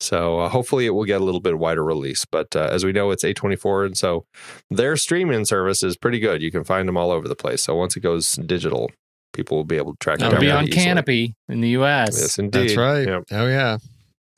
So 0.00 0.40
uh, 0.40 0.48
hopefully 0.48 0.86
it 0.86 0.90
will 0.90 1.04
get 1.04 1.20
a 1.20 1.24
little 1.24 1.40
bit 1.40 1.58
wider 1.58 1.84
release. 1.84 2.24
But 2.24 2.56
uh, 2.56 2.68
as 2.72 2.84
we 2.84 2.90
know, 2.92 3.10
it's 3.12 3.22
A24, 3.22 3.86
and 3.86 3.96
so 3.96 4.24
their 4.70 4.96
streaming 4.96 5.44
service 5.44 5.82
is 5.84 5.96
pretty 5.96 6.18
good. 6.18 6.42
You 6.42 6.50
can 6.50 6.64
find 6.64 6.88
them 6.88 6.96
all 6.96 7.12
over 7.12 7.28
the 7.28 7.36
place. 7.36 7.62
So 7.62 7.76
once 7.76 7.96
it 7.96 8.00
goes 8.00 8.32
digital, 8.32 8.90
people 9.32 9.56
will 9.58 9.64
be 9.64 9.76
able 9.76 9.92
to 9.92 9.98
track 10.00 10.16
it 10.18 10.22
It'll 10.22 10.32
down. 10.32 10.40
be 10.40 10.50
on 10.50 10.66
easily. 10.68 10.84
Kanopy 10.84 11.34
in 11.48 11.60
the 11.60 11.68
U.S. 11.70 12.18
Yes, 12.20 12.38
indeed. 12.38 12.70
That's 12.70 12.76
right. 12.76 13.06
Yeah. 13.06 13.20
Oh 13.30 13.46
yeah. 13.46 13.78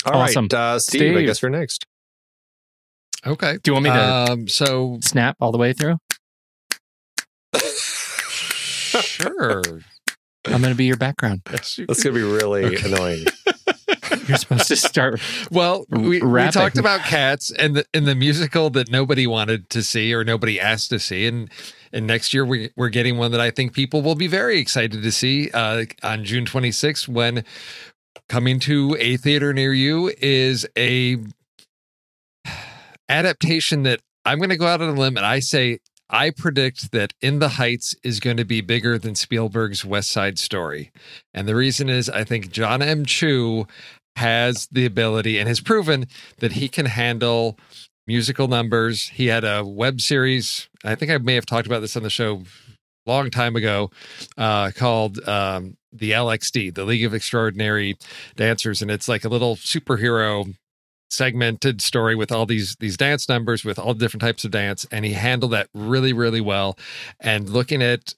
All 0.05 0.13
right, 0.21 0.29
Awesome. 0.29 0.49
uh, 0.53 0.79
Steve, 0.79 1.17
I 1.17 1.23
guess 1.23 1.41
you're 1.41 1.51
next. 1.51 1.87
Okay. 3.27 3.57
Do 3.63 3.71
you 3.71 3.73
want 3.73 3.85
me 3.85 3.91
to 3.91 4.33
Um. 4.33 4.49
So 4.49 4.99
snap 5.01 5.37
all 5.41 5.51
the 5.51 5.57
way 5.57 5.73
through? 5.73 5.97
sure. 9.01 9.63
I'm 10.47 10.61
going 10.61 10.73
to 10.73 10.75
be 10.75 10.85
your 10.85 10.97
background. 10.97 11.43
That's 11.45 11.77
going 11.77 11.89
to 11.97 12.13
be 12.13 12.23
really 12.23 12.77
annoying. 12.77 13.25
You're 14.29 14.39
supposed 14.39 14.69
to 14.69 14.77
start. 14.77 15.21
Well, 15.51 15.87
we, 15.91 16.23
we 16.23 16.51
talked 16.51 16.79
about 16.79 17.01
cats 17.01 17.51
and 17.51 17.77
the 17.77 17.87
in 17.93 18.05
the 18.05 18.15
musical 18.15 18.71
that 18.71 18.91
nobody 18.91 19.27
wanted 19.27 19.71
to 19.71 19.83
see 19.83 20.15
or 20.15 20.25
nobody 20.25 20.61
asked 20.61 20.91
to 20.91 20.99
see, 20.99 21.27
and 21.27 21.51
and 21.93 22.07
next 22.07 22.33
year 22.33 22.45
we 22.45 22.71
we're 22.77 22.91
getting 22.91 23.19
one 23.19 23.31
that 23.33 23.41
I 23.41 23.51
think 23.51 23.73
people 23.73 24.03
will 24.03 24.15
be 24.15 24.27
very 24.27 24.59
excited 24.59 25.03
to 25.03 25.13
see 25.13 25.51
uh, 25.53 25.85
on 26.03 26.25
June 26.25 26.45
26th 26.45 27.09
when 27.09 27.45
coming 28.29 28.61
to 28.61 28.97
a 28.99 29.17
theater 29.17 29.53
near 29.53 29.73
you 29.73 30.13
is 30.19 30.67
a 30.77 31.19
adaptation 33.09 33.83
that 33.85 34.01
I'm 34.25 34.39
going 34.39 34.51
to 34.51 34.57
go 34.57 34.67
out 34.67 34.81
on 34.81 34.89
a 34.89 34.99
limb 35.01 35.17
and 35.17 35.27
I 35.27 35.41
say 35.41 35.81
I 36.11 36.31
predict 36.31 36.93
that 36.93 37.15
In 37.21 37.39
the 37.39 37.51
Heights 37.51 37.95
is 38.03 38.21
going 38.21 38.37
to 38.37 38.45
be 38.45 38.61
bigger 38.61 38.99
than 38.99 39.15
Spielberg's 39.15 39.85
West 39.85 40.11
Side 40.11 40.39
Story. 40.39 40.93
And 41.33 41.49
the 41.49 41.55
reason 41.55 41.89
is 41.89 42.11
I 42.11 42.25
think 42.25 42.51
John 42.51 42.83
M. 42.83 43.05
Chu 43.05 43.67
has 44.17 44.69
the 44.71 44.87
ability 44.87 45.39
and 45.39 45.49
has 45.49 45.61
proven 45.61 46.07
that 46.39 46.53
he 46.53 46.69
can 46.69 46.87
handle 46.87 47.59
musical 48.07 48.49
numbers. 48.49 49.09
He 49.09 49.27
had 49.27 49.45
a 49.45 49.65
web 49.65 50.01
series, 50.01 50.69
I 50.85 50.95
think 50.95 51.11
I 51.11 51.19
may 51.19 51.35
have 51.35 51.47
talked 51.47 51.67
about 51.67 51.81
this 51.81 51.97
on 51.97 52.03
the 52.03 52.11
show 52.11 52.43
a 53.07 53.11
long 53.11 53.31
time 53.31 53.57
ago, 53.57 53.91
uh, 54.37 54.71
called 54.77 55.27
um, 55.29 55.77
the 55.93 56.13
LXD, 56.13 56.75
the 56.75 56.85
League 56.85 57.05
of 57.05 57.15
Extraordinary 57.15 57.97
Dancers. 58.37 58.83
And 58.83 58.91
it's 58.91 59.09
like 59.09 59.25
a 59.25 59.29
little 59.29 59.57
superhero 59.57 60.55
segmented 61.15 61.81
story 61.81 62.15
with 62.15 62.33
all 62.33 62.47
these 62.47 62.77
these 62.77 62.97
dance 62.97 63.29
numbers 63.29 63.65
with 63.65 63.79
all 63.79 63.95
different 63.95 64.21
types 64.23 64.45
of 64.45 64.51
dance 64.51 64.87
and 64.91 65.05
he 65.05 65.13
handled 65.13 65.53
that 65.53 65.69
really 65.75 66.13
really 66.13 66.41
well. 66.41 66.77
And 67.21 67.49
looking 67.49 67.83
at 67.83 68.15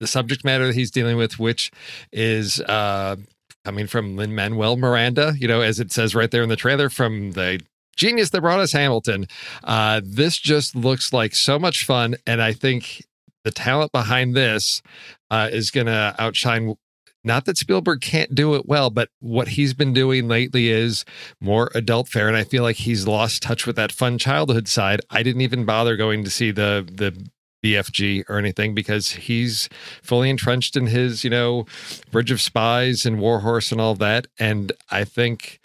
the 0.00 0.06
subject 0.06 0.44
matter 0.44 0.66
that 0.66 0.74
he's 0.74 0.90
dealing 0.90 1.16
with 1.16 1.38
which 1.38 1.70
is 2.12 2.60
uh 2.62 3.16
coming 3.64 3.86
from 3.86 4.16
Lin 4.16 4.34
Manuel 4.34 4.76
Miranda 4.76 5.34
you 5.38 5.46
know 5.48 5.60
as 5.60 5.80
it 5.80 5.92
says 5.92 6.14
right 6.14 6.30
there 6.30 6.42
in 6.42 6.48
the 6.48 6.56
trailer 6.56 6.88
from 6.88 7.32
the 7.32 7.60
genius 7.96 8.30
that 8.30 8.40
brought 8.40 8.60
us 8.60 8.72
Hamilton 8.72 9.26
uh 9.64 10.00
this 10.04 10.38
just 10.38 10.74
looks 10.74 11.12
like 11.12 11.34
so 11.34 11.58
much 11.58 11.84
fun 11.84 12.16
and 12.26 12.42
I 12.42 12.52
think 12.52 13.04
the 13.44 13.50
talent 13.50 13.92
behind 13.92 14.34
this 14.34 14.82
uh 15.30 15.48
is 15.52 15.70
going 15.70 15.86
to 15.86 16.14
outshine 16.18 16.76
not 17.24 17.44
that 17.44 17.58
Spielberg 17.58 18.00
can't 18.00 18.34
do 18.34 18.54
it 18.54 18.66
well, 18.66 18.90
but 18.90 19.08
what 19.20 19.48
he's 19.48 19.74
been 19.74 19.92
doing 19.92 20.28
lately 20.28 20.68
is 20.68 21.04
more 21.40 21.70
adult 21.74 22.08
fare, 22.08 22.28
and 22.28 22.36
I 22.36 22.44
feel 22.44 22.62
like 22.62 22.76
he's 22.76 23.06
lost 23.06 23.42
touch 23.42 23.66
with 23.66 23.76
that 23.76 23.92
fun 23.92 24.18
childhood 24.18 24.68
side. 24.68 25.00
I 25.10 25.22
didn't 25.22 25.42
even 25.42 25.64
bother 25.64 25.96
going 25.96 26.24
to 26.24 26.30
see 26.30 26.50
the 26.50 26.86
the 26.90 27.30
BFG 27.62 28.24
or 28.28 28.38
anything 28.38 28.74
because 28.74 29.12
he's 29.12 29.68
fully 30.02 30.28
entrenched 30.28 30.76
in 30.76 30.88
his, 30.88 31.24
you 31.24 31.30
know, 31.30 31.64
Bridge 32.10 32.30
of 32.30 32.40
Spies 32.40 33.06
and 33.06 33.20
Warhorse 33.20 33.70
and 33.70 33.80
all 33.80 33.94
that. 33.96 34.26
And 34.38 34.72
I 34.90 35.04
think 35.04 35.60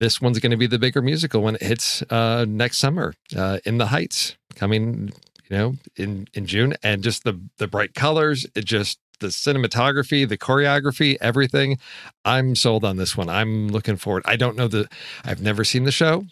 this 0.00 0.20
one's 0.20 0.38
going 0.38 0.50
to 0.52 0.56
be 0.56 0.66
the 0.66 0.78
bigger 0.78 1.02
musical 1.02 1.42
when 1.42 1.56
it 1.56 1.62
hits 1.62 2.02
uh, 2.10 2.46
next 2.48 2.78
summer 2.78 3.14
uh, 3.36 3.58
in 3.64 3.78
the 3.78 3.86
Heights 3.86 4.36
coming, 4.54 5.12
you 5.48 5.56
know, 5.56 5.74
in 5.96 6.26
in 6.34 6.46
June. 6.46 6.74
And 6.82 7.02
just 7.02 7.24
the 7.24 7.38
the 7.58 7.68
bright 7.68 7.94
colors, 7.94 8.46
it 8.54 8.64
just 8.64 8.98
the 9.20 9.28
cinematography, 9.28 10.28
the 10.28 10.36
choreography, 10.38 11.16
everything. 11.20 11.78
I'm 12.24 12.54
sold 12.56 12.84
on 12.84 12.96
this 12.96 13.16
one. 13.16 13.28
I'm 13.28 13.68
looking 13.68 13.96
forward. 13.96 14.22
I 14.26 14.36
don't 14.36 14.56
know 14.56 14.68
the 14.68 14.88
I've 15.24 15.40
never 15.42 15.64
seen 15.64 15.84
the 15.84 15.92
show, 15.92 16.24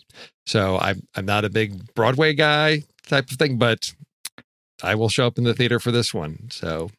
so 0.46 0.78
I'm 0.78 1.06
I'm 1.14 1.24
not 1.24 1.44
a 1.44 1.50
big 1.50 1.94
Broadway 1.94 2.34
guy 2.34 2.82
type 3.06 3.30
of 3.30 3.36
thing, 3.38 3.58
but 3.58 3.92
I 4.82 4.94
will 4.94 5.08
show 5.08 5.26
up 5.26 5.38
in 5.38 5.44
the 5.44 5.54
theater 5.54 5.78
for 5.78 5.92
this 5.92 6.12
one. 6.12 6.48
So 6.50 6.90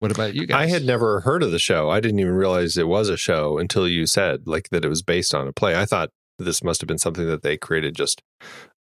What 0.00 0.10
about 0.10 0.34
you 0.34 0.46
guys? 0.46 0.56
I 0.56 0.66
had 0.66 0.84
never 0.84 1.20
heard 1.20 1.42
of 1.42 1.50
the 1.50 1.58
show. 1.58 1.88
I 1.90 2.00
didn't 2.00 2.20
even 2.20 2.34
realize 2.34 2.76
it 2.76 2.88
was 2.88 3.08
a 3.08 3.16
show 3.16 3.58
until 3.58 3.88
you 3.88 4.06
said 4.06 4.46
like 4.46 4.68
that 4.70 4.84
it 4.84 4.88
was 4.88 5.02
based 5.02 5.34
on 5.34 5.48
a 5.48 5.52
play. 5.52 5.74
I 5.78 5.86
thought 5.86 6.10
this 6.38 6.62
must 6.64 6.80
have 6.80 6.88
been 6.88 6.98
something 6.98 7.26
that 7.26 7.42
they 7.42 7.56
created 7.56 7.94
just 7.94 8.20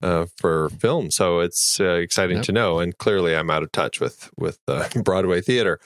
uh, 0.01 0.25
for 0.37 0.69
film. 0.69 1.11
So 1.11 1.39
it's 1.41 1.79
uh, 1.79 1.93
exciting 1.93 2.37
Yep. 2.37 2.45
to 2.47 2.51
know. 2.51 2.79
And 2.79 2.97
clearly, 2.97 3.35
I'm 3.35 3.49
out 3.51 3.61
of 3.63 3.71
touch 3.71 3.99
with 3.99 4.29
with 4.37 4.57
uh, 4.67 4.87
Broadway 5.03 5.41
theater. 5.41 5.79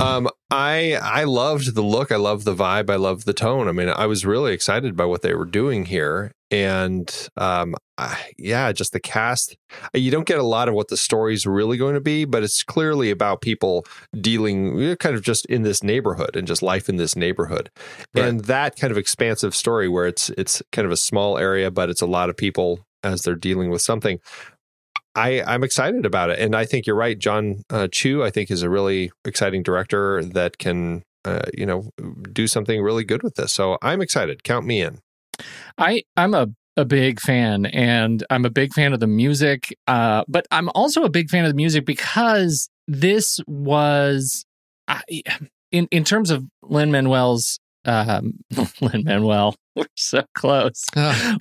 Um, 0.00 0.28
I 0.50 0.98
I 1.02 1.24
loved 1.24 1.74
the 1.74 1.82
look. 1.82 2.10
I 2.10 2.16
loved 2.16 2.44
the 2.44 2.54
vibe. 2.54 2.90
I 2.90 2.96
loved 2.96 3.26
the 3.26 3.34
tone. 3.34 3.68
I 3.68 3.72
mean, 3.72 3.88
I 3.88 4.06
was 4.06 4.24
really 4.24 4.52
excited 4.52 4.96
by 4.96 5.04
what 5.04 5.22
they 5.22 5.34
were 5.34 5.44
doing 5.44 5.84
here. 5.84 6.32
And 6.50 7.28
um, 7.38 7.74
I, 7.96 8.32
yeah, 8.38 8.72
just 8.72 8.92
the 8.92 9.00
cast. 9.00 9.56
You 9.94 10.10
don't 10.10 10.26
get 10.26 10.38
a 10.38 10.42
lot 10.42 10.68
of 10.68 10.74
what 10.74 10.88
the 10.88 10.98
story's 10.98 11.46
really 11.46 11.78
going 11.78 11.94
to 11.94 12.00
be, 12.00 12.26
but 12.26 12.42
it's 12.42 12.62
clearly 12.62 13.10
about 13.10 13.40
people 13.40 13.86
dealing 14.20 14.96
kind 14.96 15.14
of 15.14 15.22
just 15.22 15.46
in 15.46 15.62
this 15.62 15.82
neighborhood 15.82 16.36
and 16.36 16.46
just 16.46 16.62
life 16.62 16.88
in 16.88 16.96
this 16.96 17.16
neighborhood. 17.16 17.70
Right. 18.14 18.26
And 18.26 18.44
that 18.44 18.76
kind 18.76 18.90
of 18.90 18.98
expansive 18.98 19.54
story 19.54 19.88
where 19.88 20.06
it's 20.06 20.30
it's 20.30 20.62
kind 20.72 20.84
of 20.84 20.92
a 20.92 20.96
small 20.96 21.38
area, 21.38 21.70
but 21.70 21.88
it's 21.88 22.02
a 22.02 22.06
lot 22.06 22.28
of 22.28 22.36
people 22.36 22.86
as 23.02 23.22
they're 23.22 23.34
dealing 23.34 23.70
with 23.70 23.82
something. 23.82 24.20
I, 25.14 25.42
I'm 25.42 25.62
excited 25.62 26.06
about 26.06 26.30
it. 26.30 26.38
And 26.38 26.56
I 26.56 26.64
think 26.64 26.86
you're 26.86 26.96
right. 26.96 27.18
John 27.18 27.62
uh, 27.70 27.88
Chu, 27.90 28.22
I 28.22 28.30
think, 28.30 28.50
is 28.50 28.62
a 28.62 28.70
really 28.70 29.12
exciting 29.24 29.62
director 29.62 30.24
that 30.24 30.58
can, 30.58 31.02
uh, 31.24 31.42
you 31.52 31.66
know, 31.66 31.90
do 32.32 32.46
something 32.46 32.82
really 32.82 33.04
good 33.04 33.22
with 33.22 33.34
this. 33.34 33.52
So 33.52 33.78
I'm 33.82 34.00
excited. 34.00 34.42
Count 34.42 34.66
me 34.66 34.80
in. 34.80 35.00
I 35.78 36.02
I'm 36.16 36.34
a 36.34 36.48
a 36.76 36.84
big 36.86 37.20
fan, 37.20 37.66
and 37.66 38.24
I'm 38.30 38.46
a 38.46 38.50
big 38.50 38.72
fan 38.72 38.92
of 38.94 39.00
the 39.00 39.06
music. 39.06 39.76
Uh, 39.86 40.24
but 40.28 40.46
I'm 40.50 40.70
also 40.74 41.04
a 41.04 41.10
big 41.10 41.28
fan 41.28 41.44
of 41.44 41.50
the 41.50 41.56
music 41.56 41.84
because 41.84 42.70
this 42.88 43.40
was, 43.46 44.44
I, 44.88 45.02
in 45.70 45.88
in 45.90 46.04
terms 46.04 46.30
of 46.30 46.44
Lin 46.62 46.90
Manuel's 46.90 47.58
um, 47.84 48.34
Lin 48.80 49.04
Manuel. 49.04 49.54
We're 49.74 49.86
so 49.96 50.22
close. 50.34 50.84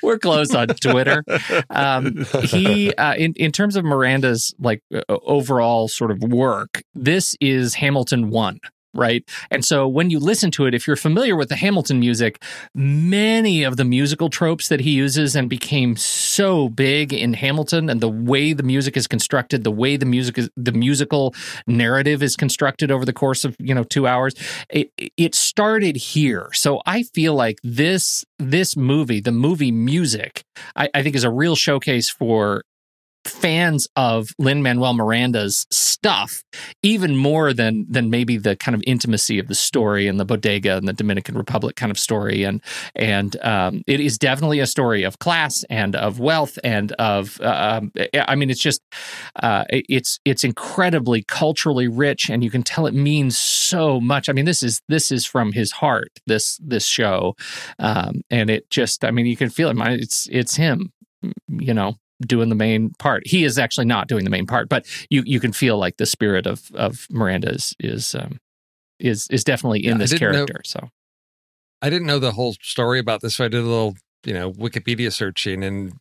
We're 0.01 0.19
close 0.19 0.53
on 0.55 0.67
Twitter. 0.67 1.23
Um, 1.69 2.25
he, 2.43 2.93
uh, 2.95 3.15
in 3.15 3.33
in 3.33 3.51
terms 3.51 3.75
of 3.75 3.85
Miranda's 3.85 4.53
like 4.59 4.81
uh, 4.93 5.01
overall 5.07 5.87
sort 5.87 6.11
of 6.11 6.21
work, 6.21 6.83
this 6.93 7.35
is 7.39 7.75
Hamilton 7.75 8.29
one, 8.29 8.59
right? 8.93 9.23
And 9.49 9.63
so 9.63 9.87
when 9.87 10.09
you 10.09 10.19
listen 10.19 10.51
to 10.51 10.65
it, 10.65 10.73
if 10.73 10.85
you're 10.85 10.95
familiar 10.95 11.35
with 11.35 11.49
the 11.49 11.55
Hamilton 11.55 11.99
music, 11.99 12.43
many 12.75 13.63
of 13.63 13.77
the 13.77 13.85
musical 13.85 14.29
tropes 14.29 14.67
that 14.67 14.81
he 14.81 14.91
uses 14.91 15.35
and 15.35 15.49
became 15.49 15.95
so 15.95 16.69
big 16.69 17.13
in 17.13 17.33
Hamilton, 17.33 17.89
and 17.89 18.01
the 18.01 18.09
way 18.09 18.53
the 18.53 18.63
music 18.63 18.97
is 18.97 19.07
constructed, 19.07 19.63
the 19.63 19.71
way 19.71 19.97
the 19.97 20.05
music 20.05 20.37
is, 20.37 20.49
the 20.57 20.71
musical 20.71 21.33
narrative 21.67 22.21
is 22.21 22.35
constructed 22.35 22.91
over 22.91 23.05
the 23.05 23.13
course 23.13 23.45
of 23.45 23.55
you 23.59 23.73
know 23.73 23.83
two 23.83 24.07
hours, 24.07 24.33
it, 24.69 24.91
it 25.17 25.35
started 25.35 25.95
here. 25.95 26.49
So 26.53 26.81
I 26.85 27.03
feel 27.03 27.33
like 27.33 27.59
this 27.63 28.25
this 28.39 28.75
movie, 28.75 29.21
the 29.21 29.31
movie 29.31 29.71
music, 29.71 30.43
I, 30.75 30.89
I 30.93 31.03
think 31.03 31.15
is 31.15 31.23
a 31.23 31.31
real 31.31 31.55
showcase 31.55 32.09
for 32.09 32.63
fans 33.25 33.87
of 33.95 34.29
Lin 34.37 34.63
Manuel 34.63 34.93
Miranda's 34.93 35.65
stuff, 35.69 36.43
even 36.83 37.15
more 37.15 37.53
than 37.53 37.85
than 37.89 38.09
maybe 38.09 38.37
the 38.37 38.55
kind 38.55 38.75
of 38.75 38.83
intimacy 38.87 39.39
of 39.39 39.47
the 39.47 39.55
story 39.55 40.07
and 40.07 40.19
the 40.19 40.25
bodega 40.25 40.77
and 40.77 40.87
the 40.87 40.93
Dominican 40.93 41.35
Republic 41.35 41.75
kind 41.75 41.91
of 41.91 41.99
story. 41.99 42.43
And 42.43 42.61
and 42.95 43.35
um, 43.43 43.83
it 43.87 43.99
is 43.99 44.17
definitely 44.17 44.59
a 44.59 44.67
story 44.67 45.03
of 45.03 45.19
class 45.19 45.63
and 45.69 45.95
of 45.95 46.19
wealth 46.19 46.57
and 46.63 46.91
of 46.93 47.39
uh, 47.41 47.81
I 48.27 48.35
mean, 48.35 48.49
it's 48.49 48.61
just 48.61 48.81
uh, 49.35 49.65
it's 49.69 50.19
it's 50.25 50.43
incredibly 50.43 51.23
culturally 51.23 51.87
rich, 51.87 52.29
and 52.29 52.43
you 52.43 52.49
can 52.49 52.63
tell 52.63 52.85
it 52.87 52.93
means 52.93 53.37
so 53.37 53.99
much. 53.99 54.29
I 54.29 54.33
mean, 54.33 54.45
this 54.45 54.63
is 54.63 54.81
this 54.87 55.11
is 55.11 55.25
from 55.25 55.51
his 55.51 55.71
heart. 55.71 56.11
This 56.27 56.59
this 56.63 56.85
show, 56.85 57.35
um, 57.79 58.21
and 58.29 58.49
it 58.49 58.69
just 58.69 59.03
I 59.03 59.11
mean, 59.11 59.25
you 59.25 59.37
can 59.37 59.49
feel 59.49 59.69
it. 59.69 59.77
It's 60.01 60.27
it's 60.31 60.55
him, 60.55 60.91
you 61.47 61.73
know 61.73 61.95
doing 62.21 62.49
the 62.49 62.55
main 62.55 62.91
part. 62.99 63.23
He 63.27 63.43
is 63.43 63.57
actually 63.59 63.85
not 63.85 64.07
doing 64.07 64.23
the 64.23 64.29
main 64.29 64.45
part, 64.47 64.69
but 64.69 64.85
you 65.09 65.23
you 65.25 65.39
can 65.39 65.51
feel 65.53 65.77
like 65.77 65.97
the 65.97 66.05
spirit 66.05 66.45
of 66.47 66.69
of 66.73 67.07
Miranda 67.09 67.49
is 67.51 67.75
is 67.79 68.15
um, 68.15 68.37
is 68.99 69.27
is 69.29 69.43
definitely 69.43 69.85
in 69.85 69.93
Yeah, 69.93 69.97
this 69.97 70.11
didn't 70.11 70.31
know- 70.31 70.45
character. 70.45 70.61
so 70.65 70.89
I 71.81 71.89
didn't 71.89 72.07
know 72.07 72.19
the 72.19 72.33
whole 72.33 72.55
story 72.61 72.99
about 72.99 73.21
this, 73.21 73.35
so 73.37 73.45
I 73.45 73.47
did 73.47 73.61
a 73.61 73.67
little, 73.67 73.95
you 74.23 74.33
know, 74.33 74.51
Wikipedia 74.51 75.11
searching. 75.11 75.63
And 75.63 75.93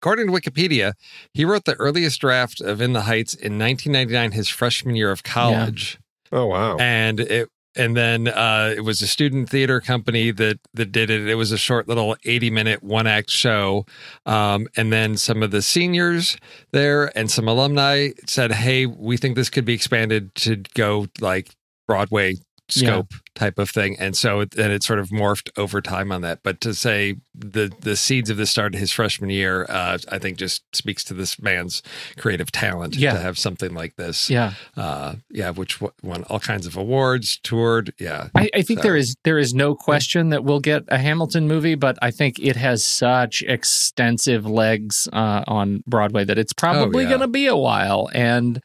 according 0.00 0.28
to 0.28 0.32
Wikipedia, 0.32 0.92
he 1.34 1.44
wrote 1.44 1.64
the 1.64 1.74
earliest 1.74 2.20
draft 2.20 2.60
of 2.60 2.80
In 2.80 2.92
the 2.92 3.00
Heights 3.02 3.34
in 3.34 3.58
1999, 3.58 4.30
his 4.30 4.48
freshman 4.48 4.94
year 4.94 5.10
of 5.10 5.24
college. 5.24 5.98
Oh, 6.30 6.46
wow. 6.46 6.76
And 6.78 7.18
it, 7.18 7.48
and 7.78 7.96
then 7.96 8.28
uh, 8.28 8.74
it 8.76 8.80
was 8.80 9.00
a 9.00 9.06
student 9.06 9.48
theater 9.48 9.80
company 9.80 10.30
that 10.32 10.58
that 10.74 10.92
did 10.92 11.08
it. 11.08 11.28
It 11.28 11.36
was 11.36 11.52
a 11.52 11.58
short 11.58 11.88
little 11.88 12.16
80 12.24 12.50
minute 12.50 12.82
one 12.82 13.06
act 13.06 13.30
show. 13.30 13.86
Um, 14.26 14.66
and 14.76 14.92
then 14.92 15.16
some 15.16 15.42
of 15.42 15.52
the 15.52 15.62
seniors 15.62 16.36
there 16.72 17.16
and 17.16 17.30
some 17.30 17.48
alumni 17.48 18.10
said, 18.26 18.52
"Hey, 18.52 18.84
we 18.84 19.16
think 19.16 19.36
this 19.36 19.48
could 19.48 19.64
be 19.64 19.74
expanded 19.74 20.34
to 20.36 20.56
go 20.74 21.06
like 21.20 21.54
Broadway 21.86 22.34
scope 22.68 23.14
type 23.34 23.58
of 23.58 23.70
thing." 23.70 23.96
And 23.98 24.16
so 24.16 24.40
it, 24.40 24.52
then 24.52 24.70
it 24.70 24.82
sort 24.82 24.98
of 24.98 25.08
morphed 25.10 25.50
over 25.56 25.80
time 25.80 26.10
on 26.12 26.22
that. 26.22 26.40
But 26.42 26.60
to 26.62 26.74
say 26.74 27.16
the 27.34 27.72
the 27.80 27.96
seeds 27.96 28.30
of 28.30 28.36
this 28.36 28.50
started 28.50 28.78
his 28.78 28.90
freshman 28.92 29.30
year, 29.30 29.66
uh, 29.68 29.98
I 30.10 30.18
think 30.18 30.38
just 30.38 30.62
speaks 30.76 31.04
to 31.04 31.14
this 31.14 31.40
man's 31.40 31.82
creative 32.16 32.50
talent 32.52 32.96
Yeah. 32.96 33.12
to 33.12 33.18
have 33.20 33.38
something 33.38 33.72
like 33.74 33.96
this 33.96 34.28
yeah, 34.30 34.52
uh 34.76 35.14
yeah 35.30 35.50
which 35.50 35.78
w- 35.80 35.92
won 36.02 36.24
all 36.24 36.40
kinds 36.40 36.66
of 36.66 36.76
awards 36.76 37.38
toured 37.42 37.92
yeah 37.98 38.28
I, 38.34 38.50
I 38.54 38.62
think 38.62 38.80
So- 38.80 38.82
there 38.84 38.96
is 38.96 39.14
there 39.24 39.38
is 39.38 39.54
no 39.54 39.74
question 39.74 40.30
that 40.30 40.44
we'll 40.44 40.60
get 40.60 40.84
a 40.88 40.98
Hamilton 40.98 41.46
movie, 41.48 41.74
but 41.76 41.96
I 42.02 42.10
think 42.10 42.38
it 42.38 42.56
has 42.56 42.84
such 42.84 43.42
extensive 43.42 44.46
legs 44.46 45.08
uh, 45.12 45.44
on 45.46 45.82
Broadway 45.86 46.24
that 46.24 46.38
it's 46.38 46.52
probably 46.52 47.04
yeah. 47.04 47.10
going 47.10 47.20
to 47.20 47.28
be 47.28 47.46
a 47.46 47.56
while. 47.56 48.08
And 48.12 48.58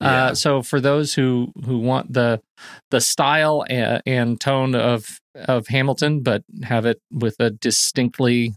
uh, 0.00 0.04
Yeah. 0.04 0.32
so 0.34 0.62
for 0.62 0.80
those 0.80 1.14
who 1.14 1.52
who 1.66 1.78
want 1.78 2.12
the 2.12 2.40
the 2.90 3.00
style 3.00 3.64
and, 3.68 4.00
and 4.12 4.40
tone 4.40 4.74
of 4.74 5.18
of 5.34 5.68
Hamilton, 5.68 6.20
but 6.22 6.42
have 6.64 6.84
it 6.86 7.00
with 7.10 7.36
a 7.40 7.50
distinctly 7.50 8.54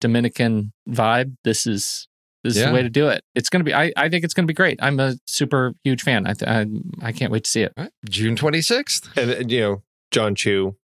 Dominican 0.00 0.72
vibe, 0.88 1.36
this 1.44 1.66
is 1.66 2.06
this 2.44 2.56
is 2.56 2.64
the 2.64 2.72
way 2.72 2.82
to 2.82 2.88
do 2.90 3.08
it. 3.08 3.24
It's 3.34 3.48
going 3.48 3.60
to 3.60 3.64
be. 3.64 3.74
I, 3.74 3.92
I 3.96 4.08
think 4.08 4.24
it's 4.24 4.32
going 4.32 4.44
to 4.44 4.50
be 4.50 4.54
great. 4.54 4.78
I'm 4.80 5.00
a 5.00 5.16
super 5.26 5.74
huge 5.82 6.02
fan. 6.02 6.26
I 6.26 6.34
th- 6.34 6.48
I, 6.48 6.66
I 7.06 7.12
can't 7.12 7.32
wait 7.32 7.44
to 7.44 7.50
see 7.50 7.62
it. 7.62 7.72
All 7.76 7.84
right. 7.84 7.92
june 8.08 8.36
26th 8.36 9.08
And, 9.16 9.30
and, 9.30 9.50
you 9.50 9.60
know, 9.60 9.82
John 10.12 10.36
Chu, 10.36 10.76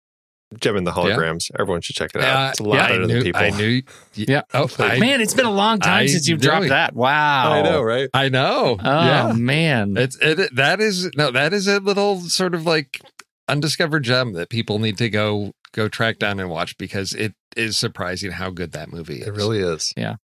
Jem 0.60 0.76
and 0.76 0.84
the 0.86 0.90
Holograms. 0.90 1.50
Everyone 1.58 1.80
should 1.80 1.94
check 1.94 2.10
it 2.14 2.22
out. 2.22 2.46
Uh, 2.46 2.50
it's 2.50 2.58
a 2.60 2.64
lot 2.64 2.74
yeah, 2.74 2.88
better 2.88 2.94
I 3.04 3.06
than 3.06 3.16
knew, 3.16 3.22
people. 3.22 3.40
I 3.40 3.50
knew 3.50 3.82
Yeah. 4.14 4.42
oh 4.52 4.68
I, 4.80 4.98
Man, 5.06 5.20
it's 5.20 5.34
been 5.34 5.46
a 5.46 5.50
long 5.52 5.78
time 5.78 6.02
I 6.02 6.06
since 6.06 6.26
you've 6.28 6.40
dropped 6.40 6.66
it. 6.66 6.68
that. 6.70 6.94
Wow. 6.94 7.52
I 7.52 7.62
know, 7.62 7.82
right? 7.82 8.08
I 8.12 8.28
know 8.30 8.76
Oh 8.82 9.04
yeah 9.06 9.32
man. 9.32 9.96
it's 9.96 10.16
it, 10.20 10.54
that 10.56 10.80
is 10.80 11.10
no 11.16 11.30
that 11.30 11.52
is 11.52 11.68
a 11.68 11.78
little 11.78 12.20
sort 12.20 12.54
of 12.54 12.66
like 12.66 13.00
undiscovered 13.48 14.04
gem 14.04 14.32
that 14.32 14.48
people 14.48 14.78
need 14.78 14.98
to 14.98 15.10
go 15.10 15.52
go 15.72 15.88
track 15.88 16.18
down 16.18 16.40
and 16.40 16.48
watch 16.48 16.76
because 16.78 17.12
it 17.12 17.34
is 17.56 17.76
surprising 17.76 18.32
how 18.32 18.50
good 18.50 18.72
that 18.72 18.92
movie 18.92 19.20
is 19.20 19.28
It 19.28 19.34
really 19.34 19.58
is. 19.58 19.92
Yeah. 19.96 20.16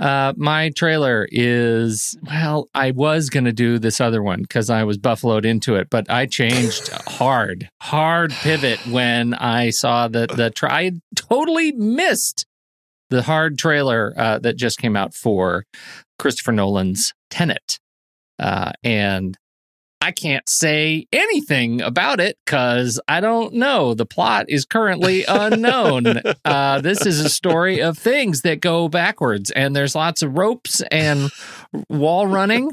Uh, 0.00 0.32
my 0.36 0.70
trailer 0.70 1.26
is 1.32 2.16
well. 2.22 2.68
I 2.72 2.92
was 2.92 3.30
gonna 3.30 3.52
do 3.52 3.78
this 3.78 4.00
other 4.00 4.22
one 4.22 4.42
because 4.42 4.70
I 4.70 4.84
was 4.84 4.96
buffaloed 4.96 5.44
into 5.44 5.74
it, 5.74 5.90
but 5.90 6.08
I 6.08 6.26
changed 6.26 6.88
hard, 7.08 7.68
hard 7.82 8.30
pivot 8.30 8.78
when 8.86 9.34
I 9.34 9.70
saw 9.70 10.06
that 10.08 10.30
the 10.30 10.50
try. 10.50 10.70
I 10.70 10.92
totally 11.16 11.72
missed 11.72 12.46
the 13.10 13.22
hard 13.22 13.58
trailer 13.58 14.14
uh, 14.16 14.38
that 14.38 14.56
just 14.56 14.78
came 14.78 14.94
out 14.94 15.14
for 15.14 15.64
Christopher 16.20 16.52
Nolan's 16.52 17.12
Tenet, 17.30 17.80
uh, 18.38 18.72
and 18.84 19.36
I 20.00 20.12
can't 20.12 20.48
say 20.48 21.06
anything 21.12 21.80
about 21.80 22.20
it 22.20 22.38
because 22.44 23.00
I 23.08 23.20
don't 23.20 23.54
know. 23.54 23.94
The 23.94 24.06
plot 24.06 24.46
is 24.48 24.64
currently 24.64 25.24
unknown. 25.28 26.20
uh, 26.44 26.80
this 26.80 27.04
is 27.04 27.20
a 27.20 27.28
story 27.28 27.80
of 27.80 27.98
things 27.98 28.42
that 28.42 28.60
go 28.60 28.88
backwards, 28.88 29.50
and 29.50 29.74
there's 29.74 29.94
lots 29.94 30.22
of 30.22 30.36
ropes 30.36 30.82
and 30.92 31.30
wall 31.88 32.26
running, 32.26 32.70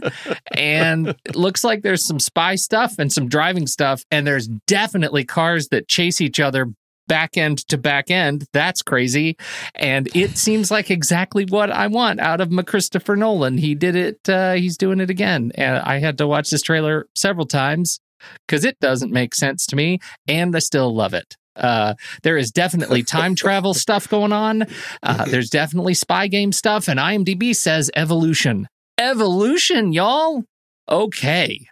and 0.54 1.10
it 1.26 1.36
looks 1.36 1.64
like 1.64 1.82
there's 1.82 2.06
some 2.06 2.20
spy 2.20 2.56
stuff 2.56 3.00
and 3.00 3.12
some 3.12 3.28
driving 3.28 3.68
stuff, 3.68 4.04
and 4.12 4.28
there's 4.28 4.48
definitely 4.68 5.26
cars 5.26 5.70
that 5.70 5.88
chase 5.88 6.22
each 6.22 6.40
other 6.40 6.68
back 7.08 7.38
end 7.38 7.60
to 7.70 7.78
back 7.78 8.10
end. 8.10 8.46
That's 8.54 8.82
crazy. 8.82 9.38
And 9.76 10.14
it 10.16 10.38
seems 10.38 10.72
like 10.72 10.90
exactly 10.92 11.46
what 11.46 11.72
I 11.72 11.88
want 11.88 12.20
out 12.20 12.42
of 12.42 12.52
Christopher 12.66 13.16
Nolan. 13.16 13.58
He 13.58 13.76
did 13.76 13.96
it, 13.96 14.30
uh, 14.30 14.54
he's 14.54 14.78
doing 14.78 15.00
it 15.00 15.10
again. 15.10 15.52
And 15.56 15.78
I 15.78 16.00
had 16.00 16.18
to 16.20 16.28
watch 16.28 16.50
this 16.50 16.62
trailer 16.62 17.08
several 17.16 17.46
times 17.46 18.00
because 18.48 18.66
it 18.66 18.80
doesn't 18.80 19.12
make 19.12 19.36
sense 19.36 19.66
to 19.68 19.76
me, 19.76 20.00
and 20.28 20.56
I 20.56 20.60
still 20.60 20.94
love 20.94 21.14
it. 21.14 21.36
Uh, 21.56 21.94
there 22.24 22.38
is 22.38 22.52
definitely 22.52 23.04
time 23.04 23.36
travel 23.36 23.74
stuff 23.74 24.10
going 24.10 24.34
on. 24.34 24.66
Uh, 25.04 25.26
there's 25.26 25.50
definitely 25.50 25.94
spy 25.94 26.28
game 26.28 26.52
stuff, 26.52 26.88
and 26.88 27.00
IMDb 27.00 27.56
says 27.56 27.92
evolution. 27.96 28.68
Evolution, 28.98 29.94
y'all. 29.94 30.44
Okay. 30.90 31.68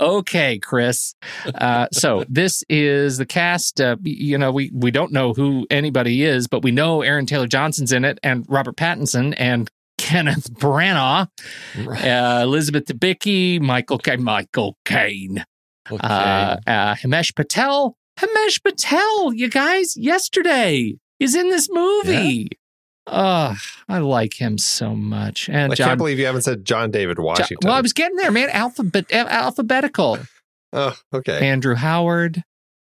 Okay, 0.00 0.58
Chris. 0.58 1.14
Uh, 1.54 1.86
so 1.92 2.24
this 2.28 2.64
is 2.68 3.18
the 3.18 3.26
cast. 3.26 3.80
Uh, 3.80 3.96
you 4.02 4.36
know, 4.38 4.50
we 4.50 4.70
we 4.74 4.90
don't 4.90 5.12
know 5.12 5.32
who 5.32 5.66
anybody 5.70 6.24
is, 6.24 6.46
but 6.48 6.62
we 6.62 6.70
know 6.72 7.02
Aaron 7.02 7.26
Taylor 7.26 7.46
Johnson's 7.46 7.92
in 7.92 8.04
it, 8.04 8.18
and 8.22 8.44
Robert 8.48 8.76
Pattinson, 8.76 9.34
and 9.38 9.70
Kenneth 9.98 10.52
Branagh, 10.52 11.28
uh, 11.78 12.40
Elizabeth 12.42 12.86
Debicki, 12.86 13.60
Michael 13.60 13.98
K- 13.98 14.16
Michael 14.16 14.76
Caine, 14.84 15.44
Okay. 15.90 16.06
uh, 16.06 16.56
uh, 16.66 16.94
Himesh 16.96 17.34
Patel. 17.34 17.96
Himesh 18.18 18.62
Patel, 18.62 19.32
you 19.32 19.48
guys, 19.50 19.96
yesterday 19.96 20.96
is 21.18 21.34
in 21.34 21.50
this 21.50 21.68
movie. 21.70 22.48
Oh, 23.06 23.56
I 23.88 23.98
like 23.98 24.34
him 24.34 24.58
so 24.58 24.94
much. 24.94 25.48
And 25.48 25.72
I 25.72 25.74
John, 25.74 25.88
can't 25.88 25.98
believe 25.98 26.18
you 26.18 26.26
haven't 26.26 26.42
said 26.42 26.64
John 26.64 26.90
David 26.90 27.16
John- 27.16 27.26
Washington. 27.26 27.68
well, 27.68 27.74
I 27.74 27.80
was 27.80 27.92
getting 27.92 28.16
there, 28.16 28.30
man. 28.30 28.50
Alphabet, 28.50 29.12
alphabetical. 29.12 30.18
oh, 30.72 30.96
okay. 31.12 31.46
Andrew 31.46 31.74
Howard. 31.74 32.42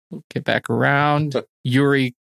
We'll 0.10 0.24
get 0.34 0.44
back 0.44 0.70
around. 0.70 1.36
Yuri 1.64 2.16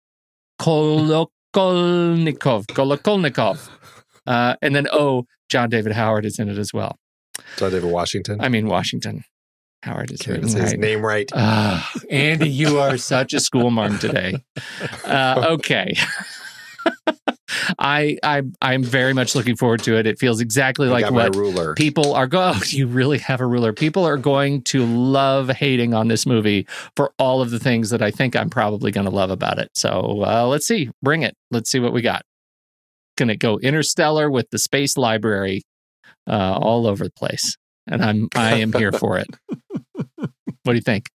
Kolokolnikov. 0.60 2.66
Kolokolnikov. 2.66 3.68
Uh, 4.26 4.56
and 4.62 4.74
then, 4.74 4.86
oh, 4.92 5.26
John 5.48 5.68
David 5.68 5.92
Howard 5.92 6.24
is 6.24 6.38
in 6.38 6.48
it 6.48 6.58
as 6.58 6.72
well. 6.72 6.96
John 7.56 7.72
David 7.72 7.90
Washington. 7.90 8.40
I 8.40 8.48
mean, 8.48 8.68
Washington. 8.68 9.24
Howard 9.82 10.12
is 10.12 10.22
can't 10.22 10.48
say 10.48 10.60
his 10.60 10.70
right. 10.70 10.78
name 10.78 11.04
right. 11.04 11.28
Ah, 11.34 11.90
Andy, 12.08 12.48
you 12.48 12.78
are 12.78 12.96
such 12.96 13.34
a 13.34 13.40
schoolmarm 13.40 13.98
today. 13.98 14.36
Uh, 15.04 15.46
okay. 15.50 15.94
I 17.78 18.18
I 18.22 18.42
I'm 18.60 18.82
very 18.82 19.12
much 19.12 19.34
looking 19.34 19.56
forward 19.56 19.82
to 19.84 19.96
it. 19.96 20.06
It 20.06 20.18
feels 20.18 20.40
exactly 20.40 20.88
I 20.88 20.90
like 20.90 21.10
what 21.10 21.36
ruler. 21.36 21.74
people 21.74 22.14
are 22.14 22.26
going. 22.26 22.42
Oh, 22.54 22.60
you 22.66 22.86
really 22.86 23.18
have 23.18 23.40
a 23.40 23.46
ruler. 23.46 23.72
People 23.72 24.04
are 24.04 24.16
going 24.16 24.62
to 24.64 24.84
love 24.84 25.48
hating 25.48 25.94
on 25.94 26.08
this 26.08 26.26
movie 26.26 26.66
for 26.96 27.12
all 27.18 27.40
of 27.40 27.50
the 27.50 27.58
things 27.58 27.90
that 27.90 28.02
I 28.02 28.10
think 28.10 28.34
I'm 28.34 28.50
probably 28.50 28.90
going 28.90 29.04
to 29.04 29.10
love 29.10 29.30
about 29.30 29.58
it. 29.58 29.70
So 29.74 30.22
uh, 30.26 30.46
let's 30.46 30.66
see, 30.66 30.90
bring 31.02 31.22
it. 31.22 31.36
Let's 31.50 31.70
see 31.70 31.78
what 31.78 31.92
we 31.92 32.02
got. 32.02 32.22
Going 33.16 33.28
to 33.28 33.36
go 33.36 33.58
interstellar 33.58 34.30
with 34.30 34.50
the 34.50 34.58
space 34.58 34.96
library 34.96 35.62
uh, 36.28 36.58
all 36.60 36.86
over 36.86 37.04
the 37.04 37.10
place, 37.10 37.56
and 37.86 38.02
I'm 38.02 38.28
I 38.34 38.54
am 38.56 38.72
here 38.72 38.92
for 38.92 39.18
it. 39.18 39.28
What 40.64 40.74
do 40.74 40.76
you 40.76 40.80
think? 40.82 41.10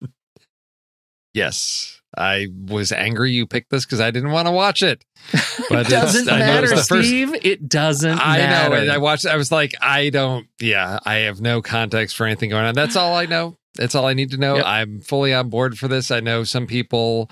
yes. 1.32 1.95
I 2.16 2.48
was 2.66 2.92
angry 2.92 3.32
you 3.32 3.46
picked 3.46 3.70
this 3.70 3.84
because 3.84 4.00
I 4.00 4.10
didn't 4.10 4.30
want 4.32 4.46
to 4.48 4.52
watch 4.52 4.82
it. 4.82 5.04
But 5.68 5.86
It 5.86 5.90
doesn't 5.90 6.20
it's, 6.22 6.30
matter, 6.30 6.68
first. 6.68 6.84
Steve. 7.08 7.34
It 7.44 7.68
doesn't 7.68 8.20
I 8.20 8.38
matter. 8.38 8.84
know. 8.86 8.92
I 8.92 8.98
watched. 8.98 9.26
I 9.26 9.36
was 9.36 9.50
like, 9.50 9.74
I 9.80 10.10
don't. 10.10 10.46
Yeah, 10.60 11.00
I 11.04 11.14
have 11.26 11.40
no 11.40 11.60
context 11.62 12.14
for 12.14 12.24
anything 12.26 12.50
going 12.50 12.64
on. 12.64 12.74
That's 12.74 12.94
all 12.94 13.14
I 13.14 13.26
know. 13.26 13.56
That's 13.74 13.94
all 13.94 14.06
I 14.06 14.12
need 14.14 14.30
to 14.30 14.36
know. 14.36 14.56
Yep. 14.56 14.64
I'm 14.66 15.00
fully 15.00 15.34
on 15.34 15.48
board 15.50 15.76
for 15.78 15.88
this. 15.88 16.10
I 16.12 16.20
know 16.20 16.44
some 16.44 16.66
people, 16.68 17.28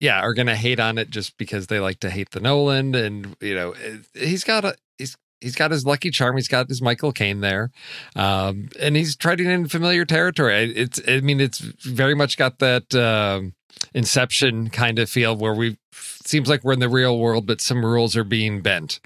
yeah, 0.00 0.20
are 0.20 0.34
going 0.34 0.46
to 0.48 0.54
hate 0.56 0.78
on 0.78 0.98
it 0.98 1.08
just 1.10 1.38
because 1.38 1.68
they 1.68 1.80
like 1.80 2.00
to 2.00 2.10
hate 2.10 2.30
the 2.32 2.40
Nolan, 2.40 2.94
and 2.94 3.34
you 3.40 3.54
know, 3.54 3.74
he's 4.12 4.44
got 4.44 4.64
a 4.64 4.76
he's. 4.98 5.16
He's 5.40 5.56
got 5.56 5.72
his 5.72 5.84
lucky 5.84 6.10
charm. 6.10 6.36
He's 6.36 6.48
got 6.48 6.68
his 6.70 6.80
Michael 6.80 7.12
Caine 7.12 7.40
there, 7.42 7.70
um, 8.16 8.70
and 8.80 8.96
he's 8.96 9.14
treading 9.14 9.46
in 9.50 9.68
familiar 9.68 10.06
territory. 10.06 10.54
I- 10.54 10.72
It's, 10.74 11.00
I 11.06 11.20
mean, 11.20 11.38
it's 11.38 11.58
very 11.58 12.14
much 12.14 12.38
got 12.38 12.60
that 12.60 12.94
um, 12.94 13.52
Inception 13.94 14.70
kind 14.70 14.98
of 14.98 15.08
feel 15.08 15.36
where 15.36 15.54
we 15.54 15.78
seems 15.92 16.48
like 16.48 16.64
we're 16.64 16.72
in 16.72 16.80
the 16.80 16.88
real 16.88 17.18
world, 17.18 17.46
but 17.46 17.60
some 17.60 17.84
rules 17.84 18.16
are 18.16 18.24
being 18.24 18.60
bent. 18.60 19.00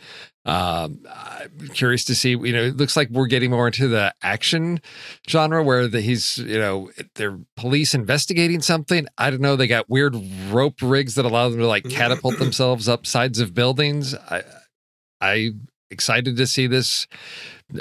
Um, 0.45 1.01
I'm 1.07 1.69
curious 1.75 2.05
to 2.07 2.15
see. 2.15 2.31
You 2.31 2.53
know, 2.53 2.63
it 2.63 2.77
looks 2.77 2.97
like 2.97 3.11
we're 3.11 3.27
getting 3.27 3.51
more 3.51 3.67
into 3.67 3.87
the 3.87 4.15
action 4.23 4.81
genre 5.29 5.63
where 5.63 5.89
the, 5.89 6.01
he's, 6.01 6.39
you 6.39 6.59
know, 6.59 6.91
they're 7.17 7.39
police 7.57 7.93
investigating 7.95 8.63
something. 8.63 9.07
I 9.19 9.31
don't 9.31 9.43
know. 9.43 9.57
They 9.57 9.67
got 9.67 9.91
weird 9.91 10.17
rope 10.49 10.81
rigs 10.81 11.17
that 11.17 11.27
allow 11.27 11.51
them 11.51 11.59
to 11.59 11.67
like 11.67 11.89
catapult 11.89 12.39
themselves 12.39 12.89
up 12.89 13.05
sides 13.05 13.41
of 13.41 13.53
buildings. 13.53 14.15
I, 14.15 14.43
I 15.21 15.51
excited 15.91 16.37
to 16.39 16.47
see 16.47 16.67
this. 16.67 17.07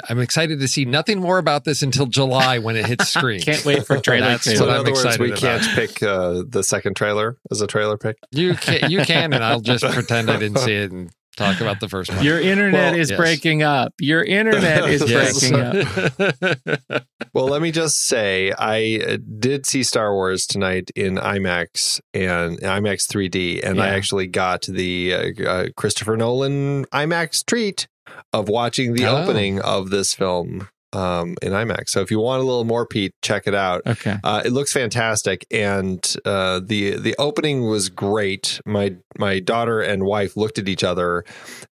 I'm 0.08 0.20
excited 0.20 0.60
to 0.60 0.68
see 0.68 0.84
nothing 0.84 1.20
more 1.20 1.38
about 1.38 1.64
this 1.64 1.82
until 1.82 2.06
July 2.06 2.58
when 2.58 2.76
it 2.76 2.86
hits 2.86 3.08
screen. 3.14 3.40
Can't 3.40 3.64
wait 3.64 3.86
for 3.86 3.98
trailer 3.98 4.26
That's 4.28 4.44
two. 4.44 4.56
so 4.56 4.64
in 4.64 4.68
what 4.68 4.74
I'm 4.74 4.80
other 4.80 4.92
words, 4.92 5.18
we 5.18 5.28
about. 5.28 5.38
can't 5.38 5.62
pick 5.74 6.02
uh, 6.02 6.42
the 6.48 6.62
second 6.62 6.94
trailer 6.96 7.38
as 7.50 7.60
a 7.60 7.66
trailer 7.66 7.96
pick. 7.96 8.16
You 8.30 8.54
can, 8.54 8.90
you 8.90 9.02
can, 9.04 9.32
and 9.32 9.42
I'll 9.44 9.60
just 9.60 9.84
pretend 9.84 10.30
I 10.30 10.38
didn't 10.38 10.58
see 10.58 10.74
it 10.74 10.92
and 10.92 11.10
talk 11.36 11.60
about 11.60 11.78
the 11.80 11.88
first 11.88 12.12
one. 12.12 12.24
Your 12.24 12.40
internet 12.40 12.92
Well, 12.92 13.00
is 13.00 13.10
yes. 13.10 13.16
breaking 13.16 13.62
up. 13.62 13.92
Your 14.00 14.22
internet 14.24 14.88
is 14.90 15.04
breaking 15.10 15.60
up. 15.60 17.02
Well, 17.34 17.46
let 17.46 17.62
me 17.62 17.70
just 17.70 18.06
say, 18.06 18.52
I 18.58 19.00
uh, 19.06 19.18
did 19.38 19.64
see 19.66 19.82
Star 19.84 20.12
Wars 20.14 20.44
tonight 20.46 20.90
in 20.96 21.16
IMAX 21.16 22.00
and 22.12 22.58
IMAX 22.60 23.06
3D, 23.06 23.60
and 23.62 23.80
I 23.80 23.88
actually 23.90 24.26
got 24.26 24.62
the 24.62 25.14
uh, 25.14 25.48
uh, 25.48 25.66
Christopher 25.76 26.16
Nolan 26.16 26.84
IMAX 26.86 27.44
treat 27.46 27.86
of 28.32 28.48
watching 28.48 28.94
the 28.94 29.06
Oh. 29.06 29.22
opening 29.22 29.60
of 29.60 29.90
this 29.90 30.14
film 30.14 30.68
um, 30.94 31.36
in 31.42 31.52
IMAX. 31.52 31.90
So 31.90 32.00
if 32.00 32.10
you 32.10 32.18
want 32.18 32.40
a 32.42 32.46
little 32.46 32.64
more, 32.64 32.86
Pete, 32.86 33.12
check 33.20 33.46
it 33.46 33.54
out. 33.54 33.82
Okay. 33.86 34.16
Uh, 34.24 34.40
it 34.44 34.52
looks 34.52 34.72
fantastic, 34.72 35.44
and 35.50 36.00
uh, 36.24 36.60
the 36.64 36.92
the 36.96 37.14
opening 37.18 37.66
was 37.68 37.90
great. 37.90 38.58
My 38.64 38.96
my 39.18 39.38
daughter 39.38 39.80
and 39.82 40.04
wife 40.04 40.34
looked 40.34 40.58
at 40.58 40.66
each 40.66 40.82
other 40.84 41.24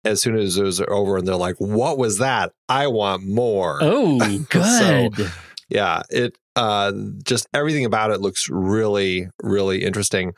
as 0.04 0.20
soon 0.22 0.36
as 0.36 0.58
it 0.58 0.64
was 0.64 0.82
over, 0.82 1.18
and 1.18 1.28
they're 1.28 1.36
like, 1.36 1.58
"What 1.60 2.00
was 2.00 2.18
that? 2.18 2.54
I 2.68 2.88
want 2.88 3.24
more." 3.24 3.78
Oh, 3.82 4.40
good. 4.50 5.32
yeah 5.70 6.02
it 6.10 6.36
uh 6.56 6.92
just 7.24 7.48
everything 7.54 7.86
about 7.86 8.12
it 8.12 8.20
looks 8.20 8.48
really 8.50 9.28
really 9.42 9.84
interesting 9.84 10.34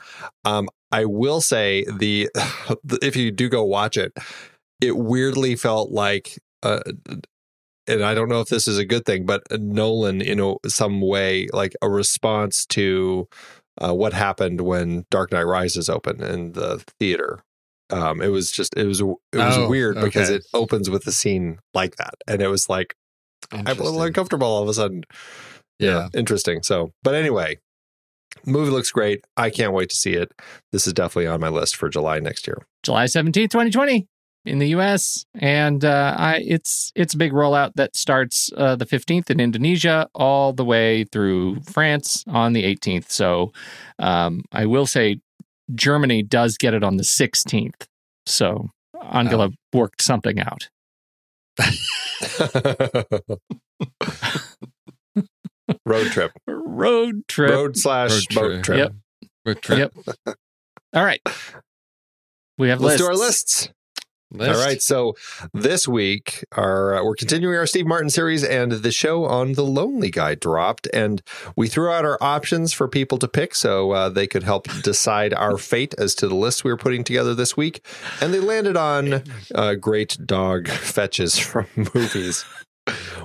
um 0.45 0.69
i 0.91 1.03
will 1.03 1.41
say 1.41 1.83
the 1.97 2.29
if 3.01 3.15
you 3.15 3.31
do 3.31 3.49
go 3.49 3.63
watch 3.63 3.97
it 3.97 4.13
it 4.81 4.97
weirdly 4.97 5.55
felt 5.55 5.91
like 5.91 6.37
uh 6.63 6.79
and 7.87 8.03
i 8.03 8.13
don't 8.13 8.29
know 8.29 8.41
if 8.41 8.49
this 8.49 8.67
is 8.67 8.77
a 8.77 8.85
good 8.85 9.05
thing 9.05 9.25
but 9.25 9.43
nolan 9.51 10.21
in 10.21 10.39
a, 10.39 10.55
some 10.67 11.01
way 11.01 11.47
like 11.53 11.73
a 11.81 11.89
response 11.89 12.65
to 12.65 13.27
uh, 13.81 13.93
what 13.93 14.13
happened 14.13 14.61
when 14.61 15.05
dark 15.11 15.31
knight 15.31 15.43
rises 15.43 15.89
opened 15.89 16.21
in 16.21 16.53
the 16.53 16.83
theater 16.99 17.43
um 17.91 18.21
it 18.21 18.29
was 18.29 18.51
just 18.51 18.75
it 18.77 18.85
was 18.85 18.99
it 19.01 19.05
was 19.05 19.57
Oh, 19.57 19.69
weird 19.69 19.99
because 20.01 20.29
it 20.29 20.43
opens 20.53 20.89
with 20.89 21.05
a 21.07 21.11
scene 21.11 21.59
like 21.73 21.95
that 21.97 22.15
and 22.27 22.41
it 22.41 22.47
was 22.47 22.67
like 22.69 22.95
I'm 23.51 23.67
a 23.67 23.73
little 23.73 24.01
uncomfortable 24.01 24.47
all 24.47 24.63
of 24.63 24.69
a 24.69 24.73
sudden. 24.73 25.03
Yeah. 25.77 26.07
Interesting. 26.15 26.63
So, 26.63 26.93
but 27.03 27.13
anyway, 27.13 27.59
movie 28.43 28.71
looks 28.71 28.89
great. 28.89 29.23
I 29.37 29.51
can't 29.51 29.71
wait 29.71 29.89
to 29.91 29.95
see 29.95 30.13
it. 30.13 30.31
This 30.71 30.87
is 30.87 30.93
definitely 30.93 31.27
on 31.27 31.41
my 31.41 31.49
list 31.49 31.75
for 31.75 31.87
July 31.87 32.19
next 32.19 32.47
year. 32.47 32.65
July 32.81 33.05
17th, 33.05 33.51
2020 33.51 34.07
in 34.45 34.59
the 34.59 34.67
US 34.69 35.25
and 35.33 35.83
uh, 35.83 36.15
I 36.17 36.43
it's 36.45 36.91
it's 36.95 37.13
a 37.13 37.17
big 37.17 37.31
rollout 37.33 37.73
that 37.75 37.95
starts 37.95 38.51
uh, 38.55 38.75
the 38.75 38.85
15th 38.85 39.29
in 39.29 39.39
Indonesia 39.39 40.07
all 40.13 40.53
the 40.53 40.65
way 40.65 41.03
through 41.05 41.61
France 41.61 42.23
on 42.27 42.53
the 42.53 42.63
18th. 42.63 43.09
So 43.09 43.51
um, 43.99 44.43
I 44.51 44.65
will 44.65 44.85
say 44.85 45.19
Germany 45.73 46.21
does 46.23 46.57
get 46.57 46.73
it 46.73 46.83
on 46.83 46.97
the 46.97 47.03
16th. 47.03 47.87
So 48.25 48.69
Angela 49.11 49.49
worked 49.73 50.01
something 50.01 50.39
out. 50.39 50.69
Road 55.85 56.07
trip. 56.07 56.31
Road 56.47 57.27
trip. 57.27 57.51
Road 57.51 57.77
slash 57.77 58.27
boat 58.27 58.63
trip. 58.63 58.77
Yep. 58.77 58.93
Road 59.45 59.61
trip. 59.61 59.91
Yep. 59.95 60.35
All 60.93 61.03
right. 61.03 61.21
We 62.57 62.69
have 62.69 62.79
Let's 62.81 62.99
lists. 62.99 63.01
do 63.01 63.07
our 63.07 63.15
lists. 63.15 63.69
List. 64.37 64.59
All 64.59 64.65
right. 64.65 64.81
So 64.81 65.15
this 65.53 65.87
week, 65.87 66.43
our 66.53 66.95
uh, 66.95 67.03
we're 67.03 67.15
continuing 67.15 67.55
our 67.57 67.65
Steve 67.67 67.87
Martin 67.87 68.09
series, 68.09 68.43
and 68.43 68.71
the 68.71 68.91
show 68.91 69.25
on 69.25 69.53
the 69.53 69.63
Lonely 69.63 70.11
Guy 70.11 70.35
dropped, 70.35 70.87
and 70.93 71.21
we 71.55 71.67
threw 71.67 71.89
out 71.91 72.05
our 72.05 72.17
options 72.21 72.73
for 72.73 72.87
people 72.87 73.17
to 73.19 73.27
pick, 73.27 73.55
so 73.55 73.91
uh, 73.91 74.09
they 74.09 74.27
could 74.27 74.43
help 74.43 74.67
decide 74.83 75.33
our 75.33 75.57
fate 75.57 75.93
as 75.97 76.15
to 76.15 76.27
the 76.27 76.35
list 76.35 76.63
we 76.63 76.71
were 76.71 76.77
putting 76.77 77.03
together 77.03 77.33
this 77.33 77.55
week, 77.57 77.85
and 78.21 78.33
they 78.33 78.39
landed 78.39 78.77
on 78.77 79.23
uh, 79.53 79.75
great 79.75 80.17
dog 80.25 80.67
fetches 80.67 81.37
from 81.37 81.67
movies. 81.93 82.45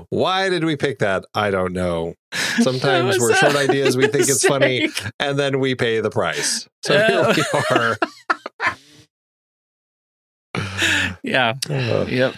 Why 0.08 0.48
did 0.48 0.64
we 0.64 0.74
pick 0.76 1.00
that? 1.00 1.26
I 1.34 1.50
don't 1.50 1.74
know. 1.74 2.14
Sometimes 2.62 3.18
we're 3.18 3.34
short 3.34 3.56
ideas. 3.56 3.94
We 3.96 4.06
think 4.08 4.28
it's 4.28 4.46
funny, 4.46 4.88
and 5.18 5.38
then 5.38 5.60
we 5.60 5.74
pay 5.74 6.00
the 6.00 6.10
price. 6.10 6.66
So 6.82 6.94
Oh. 6.96 7.32
here 7.32 7.44
we 7.52 7.76
are. 7.76 7.96
Yeah. 11.22 11.54
Uh, 11.68 12.06
Yep. 12.08 12.34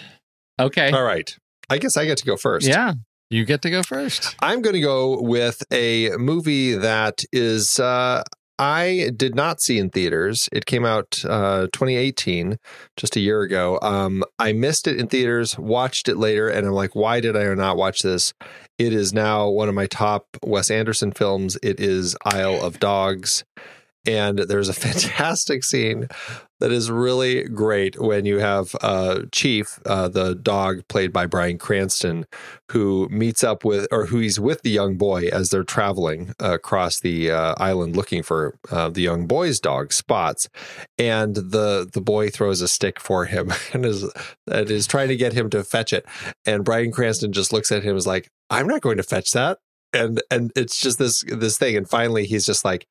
Okay. 0.59 0.91
all 0.91 1.03
right. 1.03 1.35
I 1.69 1.77
guess 1.77 1.97
I 1.97 2.05
get 2.05 2.17
to 2.19 2.25
go 2.25 2.37
first. 2.37 2.67
Yeah. 2.67 2.93
You 3.29 3.45
get 3.45 3.63
to 3.63 3.71
go 3.71 3.81
first. 3.81 4.35
I'm 4.41 4.61
going 4.61 4.75
to 4.75 4.81
go 4.81 5.19
with 5.19 5.63
a 5.71 6.11
movie 6.17 6.73
that 6.75 7.23
is 7.31 7.79
uh, 7.79 8.21
I 8.59 9.09
did 9.15 9.33
not 9.33 9.59
see 9.59 9.79
in 9.79 9.89
theaters. 9.89 10.47
It 10.51 10.67
came 10.67 10.85
out 10.85 11.23
uh, 11.27 11.67
2018, 11.73 12.59
just 12.95 13.15
a 13.15 13.19
year 13.19 13.41
ago. 13.41 13.79
Um, 13.81 14.23
I 14.37 14.53
missed 14.53 14.87
it 14.87 14.99
in 14.99 15.07
theaters, 15.07 15.57
watched 15.57 16.07
it 16.07 16.17
later, 16.17 16.47
and 16.47 16.67
I'm 16.67 16.73
like, 16.73 16.95
why 16.95 17.19
did 17.19 17.35
I 17.35 17.51
not 17.55 17.77
watch 17.77 18.03
this? 18.03 18.33
It 18.77 18.93
is 18.93 19.13
now 19.13 19.49
one 19.49 19.69
of 19.69 19.73
my 19.75 19.87
top 19.87 20.27
Wes 20.43 20.69
Anderson 20.69 21.11
films. 21.11 21.57
It 21.63 21.79
is 21.79 22.15
Isle 22.25 22.61
of 22.63 22.79
Dogs. 22.79 23.43
And 24.05 24.39
there's 24.39 24.69
a 24.69 24.73
fantastic 24.73 25.63
scene 25.63 26.07
that 26.59 26.71
is 26.71 26.89
really 26.89 27.43
great 27.43 27.99
when 27.99 28.25
you 28.25 28.39
have 28.39 28.73
uh, 28.81 29.23
Chief, 29.33 29.79
uh, 29.85 30.07
the 30.07 30.33
dog 30.33 30.87
played 30.87 31.11
by 31.11 31.25
Bryan 31.25 31.57
Cranston, 31.57 32.25
who 32.71 33.09
meets 33.09 33.43
up 33.43 33.65
with, 33.65 33.85
or 33.91 34.05
who 34.05 34.19
he's 34.19 34.39
with 34.39 34.61
the 34.61 34.69
young 34.69 34.95
boy 34.95 35.27
as 35.27 35.49
they're 35.49 35.65
traveling 35.65 36.33
across 36.39 37.01
the 37.01 37.31
uh, 37.31 37.55
island 37.57 37.97
looking 37.97 38.23
for 38.23 38.57
uh, 38.71 38.89
the 38.89 39.01
young 39.01 39.27
boy's 39.27 39.59
dog, 39.59 39.91
Spots. 39.91 40.47
And 40.97 41.35
the 41.35 41.89
the 41.91 42.01
boy 42.01 42.29
throws 42.29 42.61
a 42.61 42.67
stick 42.67 42.99
for 42.99 43.25
him 43.25 43.51
and 43.73 43.85
is, 43.85 44.09
and 44.49 44.71
is 44.71 44.87
trying 44.87 45.09
to 45.09 45.17
get 45.17 45.33
him 45.33 45.49
to 45.49 45.63
fetch 45.63 45.91
it. 45.91 46.05
And 46.45 46.63
Bryan 46.63 46.91
Cranston 46.91 47.33
just 47.33 47.51
looks 47.51 47.71
at 47.71 47.83
him 47.83 47.89
and 47.89 47.97
is 47.97 48.07
like, 48.07 48.29
I'm 48.49 48.67
not 48.67 48.81
going 48.81 48.97
to 48.97 49.03
fetch 49.03 49.31
that. 49.31 49.59
And 49.91 50.21
and 50.31 50.51
it's 50.55 50.79
just 50.79 50.97
this 50.97 51.23
this 51.27 51.57
thing. 51.57 51.75
And 51.75 51.89
finally 51.89 52.25
he's 52.25 52.45
just 52.45 52.63
like, 52.63 52.87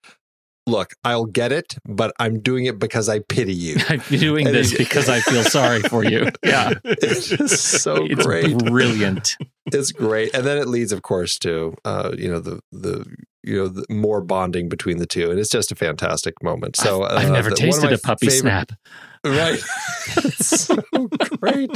look, 0.66 0.92
I'll 1.04 1.24
get 1.24 1.52
it, 1.52 1.74
but 1.86 2.12
I'm 2.18 2.40
doing 2.40 2.66
it 2.66 2.78
because 2.78 3.08
I 3.08 3.18
pity 3.20 3.54
you. 3.54 3.76
I'm 3.88 4.00
doing 4.10 4.46
And 4.46 4.54
this 4.56 4.72
it- 4.72 4.78
because 4.78 5.08
I 5.08 5.20
feel 5.20 5.42
sorry 5.44 5.80
for 5.82 6.04
you. 6.04 6.28
Yeah. 6.44 6.74
It's 6.84 7.28
just 7.28 7.82
so 7.82 8.04
it's 8.04 8.24
great. 8.26 8.56
brilliant. 8.58 9.36
It's 9.66 9.92
great. 9.92 10.34
And 10.34 10.44
then 10.46 10.58
it 10.58 10.68
leads, 10.68 10.92
of 10.92 11.02
course, 11.02 11.38
to 11.40 11.74
uh, 11.84 12.12
you 12.16 12.28
know, 12.30 12.40
the 12.40 12.60
the 12.72 13.04
you 13.44 13.56
know, 13.56 13.68
the 13.68 13.84
more 13.90 14.20
bonding 14.20 14.68
between 14.68 14.98
the 14.98 15.06
two. 15.06 15.30
And 15.30 15.40
it's 15.40 15.50
just 15.50 15.72
a 15.72 15.74
fantastic 15.74 16.34
moment. 16.44 16.76
So 16.76 17.02
I've, 17.02 17.18
I've 17.18 17.30
uh, 17.30 17.32
never 17.32 17.50
the- 17.50 17.56
tasted 17.56 17.92
a 17.92 17.98
puppy 17.98 18.26
favorite- 18.28 18.40
snap. 18.40 18.72
Right. 19.24 19.58
so 20.38 20.76
great. 21.40 21.70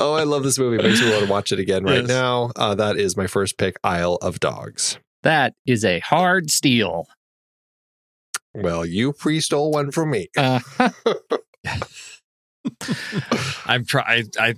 oh, 0.00 0.14
I 0.14 0.24
love 0.24 0.42
this 0.42 0.58
movie. 0.58 0.82
Makes 0.82 1.00
me 1.00 1.10
want 1.10 1.24
to 1.24 1.30
watch 1.30 1.52
it 1.52 1.58
again 1.58 1.84
right 1.84 2.00
Yes. 2.00 2.08
now. 2.08 2.50
Uh, 2.56 2.74
that 2.74 2.96
is 2.96 3.16
my 3.16 3.26
first 3.26 3.56
pick, 3.58 3.76
Isle 3.84 4.18
of 4.22 4.40
Dogs. 4.40 4.98
That 5.22 5.54
is 5.66 5.84
a 5.84 6.00
hard 6.00 6.50
steal. 6.50 7.06
Well, 8.62 8.84
you 8.84 9.12
pre 9.12 9.40
stole 9.40 9.70
one 9.70 9.90
from 9.90 10.10
me. 10.10 10.28
Uh, 10.36 10.60
I'm 13.66 13.84
try. 13.84 14.24
I, 14.38 14.54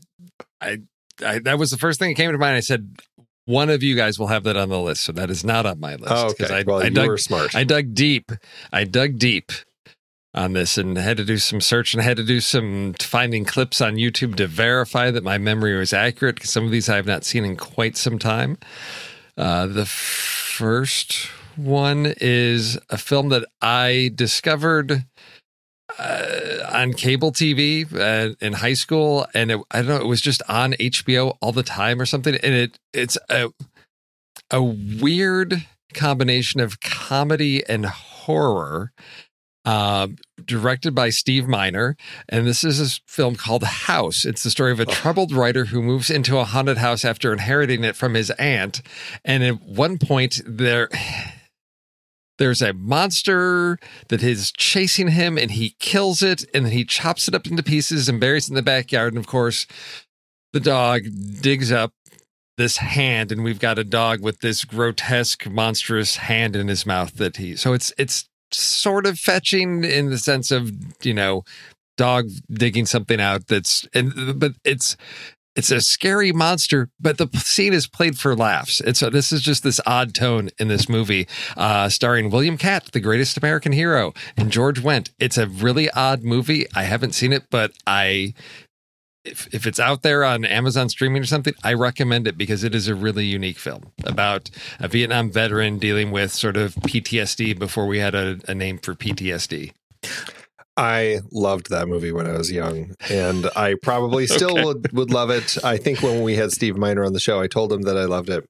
I, 0.61 0.79
I, 1.25 1.39
that 1.41 1.59
was 1.59 1.71
the 1.71 1.77
first 1.77 1.99
thing 1.99 2.11
that 2.11 2.15
came 2.15 2.33
to 2.33 2.39
mind. 2.39 2.57
I 2.57 2.61
said, 2.61 3.01
one 3.45 3.71
of 3.71 3.83
you 3.83 3.97
guys 3.97 4.19
will 4.19 4.29
have 4.29 4.45
that 4.45 4.57
on 4.57 4.69
the 4.69 4.81
list, 4.81 5.03
so 5.03 5.13
that 5.13 5.31
is 5.31 5.45
not 5.45 5.67
on 5.67 5.81
my 5.81 5.97
list. 5.97 6.13
Oh, 6.15 6.31
okay. 6.31 6.53
I, 6.53 6.63
well, 6.63 6.81
I 6.81 6.85
you 6.85 6.91
dug, 6.91 7.09
were 7.09 7.19
smart. 7.19 7.55
I 7.55 7.65
dug 7.65 7.95
deep. 7.95 8.33
I 8.73 8.85
dug 8.85 9.19
deep 9.19 9.53
on 10.33 10.53
this 10.53 10.79
and 10.79 10.97
had 10.97 11.17
to 11.17 11.25
do 11.25 11.39
some 11.39 11.61
search 11.61 11.93
and 11.93 12.03
had 12.03 12.17
to 12.17 12.25
do 12.25 12.41
some 12.41 12.95
finding 13.01 13.45
clips 13.45 13.81
on 13.81 13.95
YouTube 13.95 14.37
to 14.37 14.47
verify 14.47 15.11
that 15.11 15.25
my 15.25 15.39
memory 15.39 15.77
was 15.77 15.93
accurate. 15.93 16.37
Because 16.37 16.51
some 16.51 16.65
of 16.65 16.71
these 16.71 16.89
I 16.89 16.97
have 16.97 17.07
not 17.07 17.25
seen 17.25 17.45
in 17.45 17.57
quite 17.57 17.97
some 17.97 18.19
time. 18.19 18.59
Uh, 19.37 19.67
the 19.67 19.87
first 19.87 21.29
one 21.65 22.15
is 22.21 22.79
a 22.89 22.99
film 22.99 23.29
that 23.31 23.45
I 23.61 24.11
discovered 24.15 25.05
uh, 25.99 26.71
on 26.73 26.93
cable 26.93 27.33
TV 27.33 27.87
uh, 27.95 28.35
in 28.41 28.55
high 28.55 28.75
school, 28.75 29.27
and 29.35 29.51
it, 29.51 29.61
I 29.71 29.79
don't 29.79 29.89
know, 29.89 29.97
it 29.97 30.07
was 30.07 30.21
just 30.21 30.43
on 30.49 30.73
HBO 30.75 31.37
all 31.41 31.53
the 31.53 31.63
time 31.63 32.01
or 32.01 32.07
something. 32.07 32.35
And 32.35 32.55
it 32.55 32.79
it's 32.93 33.19
a 33.29 33.51
a 34.51 34.63
weird 34.63 35.67
combination 35.95 36.61
of 36.61 36.81
comedy 36.81 37.67
and 37.69 37.87
horror. 37.87 38.93
Uh, 39.67 40.09
directed 40.43 40.95
by 40.95 41.11
Steve 41.11 41.47
Miner, 41.47 41.95
and 42.31 42.47
this 42.47 42.65
is 42.65 42.81
a 42.81 42.99
film 43.07 43.37
called 43.37 43.63
House. 43.63 44.25
It's 44.25 44.43
the 44.43 44.49
story 44.49 44.73
of 44.73 44.81
a 44.81 44.87
troubled 44.87 45.33
writer 45.33 45.67
who 45.67 45.83
moves 45.83 46.09
into 46.09 46.39
a 46.39 46.45
haunted 46.45 46.79
house 46.79 47.05
after 47.05 47.31
inheriting 47.31 47.85
it 47.85 47.95
from 47.95 48.15
his 48.15 48.31
aunt. 48.31 48.81
And 49.23 49.45
at 49.45 49.61
one 49.61 49.99
point, 49.99 50.41
there 50.47 50.89
there's 52.41 52.63
a 52.63 52.73
monster 52.73 53.79
that 54.09 54.23
is 54.23 54.51
chasing 54.57 55.09
him 55.09 55.37
and 55.37 55.51
he 55.51 55.77
kills 55.79 56.23
it 56.23 56.43
and 56.55 56.65
then 56.65 56.73
he 56.73 56.85
chops 56.85 57.29
it 57.29 57.35
up 57.35 57.47
into 57.47 57.63
pieces 57.63 58.09
and 58.09 58.19
buries 58.19 58.49
it 58.49 58.53
in 58.53 58.55
the 58.57 58.63
backyard. 58.63 59.13
And 59.13 59.19
of 59.19 59.27
course, 59.27 59.67
the 60.55 60.59
dog 60.59 61.03
digs 61.43 61.71
up 61.71 61.93
this 62.57 62.79
hand 62.79 63.31
and 63.31 63.45
we've 63.45 63.61
got 63.61 63.79
a 63.79 63.85
dog 63.85 64.23
with 64.23 64.41
this 64.41 64.65
grotesque 64.65 65.49
monstrous 65.49 66.17
hand 66.17 66.57
in 66.57 66.69
his 66.69 66.85
mouth 66.85 67.15
that 67.15 67.39
he 67.39 67.57
so 67.57 67.73
it's 67.73 67.91
it's 67.97 68.29
sort 68.53 69.07
of 69.07 69.19
fetching 69.19 69.83
in 69.83 70.11
the 70.11 70.19
sense 70.19 70.51
of 70.51 70.71
you 71.03 71.15
know 71.15 71.43
dog 71.97 72.27
digging 72.51 72.85
something 72.85 73.19
out 73.19 73.47
that's 73.47 73.87
and 73.95 74.39
but 74.39 74.53
it's 74.63 74.97
it's 75.57 75.71
a 75.71 75.81
scary 75.81 76.33
monster, 76.33 76.91
but 77.01 77.19
the 77.19 77.29
scene 77.35 77.73
is 77.73 77.87
played 77.87 78.19
for 78.19 78.37
laughs. 78.37 78.81
And 78.81 78.97
so 78.97 79.11
this 79.11 79.33
is 79.33 79.43
just 79.43 79.63
this 79.63 79.81
odd 79.85 80.15
tone 80.15 80.51
in 80.59 80.69
this 80.69 80.89
movie, 80.89 81.27
uh, 81.57 81.89
starring 81.89 82.31
William 82.31 82.57
Katt, 82.57 82.93
the 82.93 83.01
greatest 83.01 83.37
American 83.37 83.73
hero, 83.73 84.13
and 84.37 84.51
George 84.51 84.81
Wendt. 84.81 85.11
It's 85.19 85.39
a 85.39 85.47
really 85.47 85.91
odd 85.91 86.23
movie. 86.23 86.67
I 86.75 86.85
haven't 86.85 87.15
seen 87.15 87.33
it, 87.33 87.45
but 87.51 87.73
I, 87.87 88.35
if 89.25 89.53
if 89.53 89.67
it's 89.67 89.81
out 89.81 90.03
there 90.03 90.25
on 90.25 90.45
Amazon 90.45 90.89
streaming 90.89 91.23
or 91.23 91.27
something, 91.27 91.55
I 91.65 91.75
recommend 91.75 92.29
it 92.29 92.39
because 92.39 92.65
it 92.65 92.75
is 92.75 92.89
a 92.89 92.95
really 92.95 93.25
unique 93.25 93.59
film 93.59 93.93
about 94.05 94.51
a 94.79 94.89
Vietnam 94.89 95.31
veteran 95.31 95.79
dealing 95.79 96.11
with 96.11 96.33
sort 96.33 96.57
of 96.57 96.75
PTSD 96.77 97.59
before 97.59 97.87
we 97.87 97.99
had 97.99 98.15
a, 98.15 98.39
a 98.47 98.55
name 98.55 98.79
for 98.79 98.95
PTSD. 98.95 99.73
I 100.77 101.21
loved 101.31 101.71
that 101.71 101.89
movie 101.89 102.13
when 102.13 102.27
I 102.27 102.33
was 102.39 102.51
young, 102.51 102.95
and 103.11 103.49
I 103.57 103.75
probably 103.83 104.27
still 104.27 104.55
would, 104.65 104.93
would 104.93 105.11
love 105.11 105.31
it. 105.31 105.59
I 105.65 105.77
think 105.77 106.03
when 106.03 106.23
we 106.23 106.37
had 106.37 106.53
Steve 106.53 106.77
Miner 106.77 107.05
on 107.05 107.13
the 107.13 107.21
show, 107.21 107.41
I 107.41 107.49
told 107.49 107.73
him 107.73 107.83
that 107.83 107.99
I 107.99 108.05
loved 108.05 108.31
it, 108.31 108.47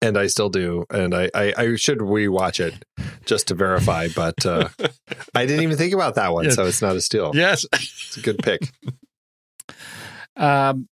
and 0.00 0.16
I 0.16 0.28
still 0.28 0.48
do. 0.48 0.84
And 0.90 1.14
I, 1.14 1.30
I, 1.34 1.52
I 1.58 1.76
should 1.76 1.98
rewatch 1.98 2.58
it 2.60 2.84
just 3.26 3.48
to 3.48 3.54
verify, 3.54 4.08
but 4.14 4.46
uh, 4.46 4.68
I 5.34 5.44
didn't 5.46 5.62
even 5.64 5.76
think 5.76 5.92
about 5.92 6.14
that 6.14 6.32
one, 6.32 6.44
Yeah. 6.46 6.50
so 6.52 6.64
it's 6.66 6.80
not 6.82 6.96
a 6.96 7.00
steal. 7.00 7.32
Yes. 7.34 7.66
It's 7.72 8.16
a 8.16 8.20
good 8.20 8.38
pick. 8.38 8.62
um, 10.36 10.88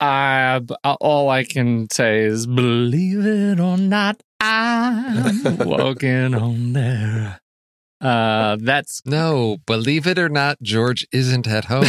I, 0.00 0.60
all 1.00 1.28
I 1.28 1.44
can 1.44 1.88
say 1.90 2.20
is, 2.20 2.46
believe 2.46 3.24
it 3.26 3.60
or 3.60 3.76
not, 3.76 4.22
I'm 4.40 5.58
walking 5.58 6.34
on 6.34 6.72
there. 6.74 7.40
Uh, 8.00 8.56
that's 8.60 9.02
No, 9.04 9.58
believe 9.66 10.06
it 10.06 10.18
or 10.18 10.28
not, 10.28 10.60
George 10.62 11.06
isn't 11.12 11.46
at 11.46 11.66
home. 11.66 11.86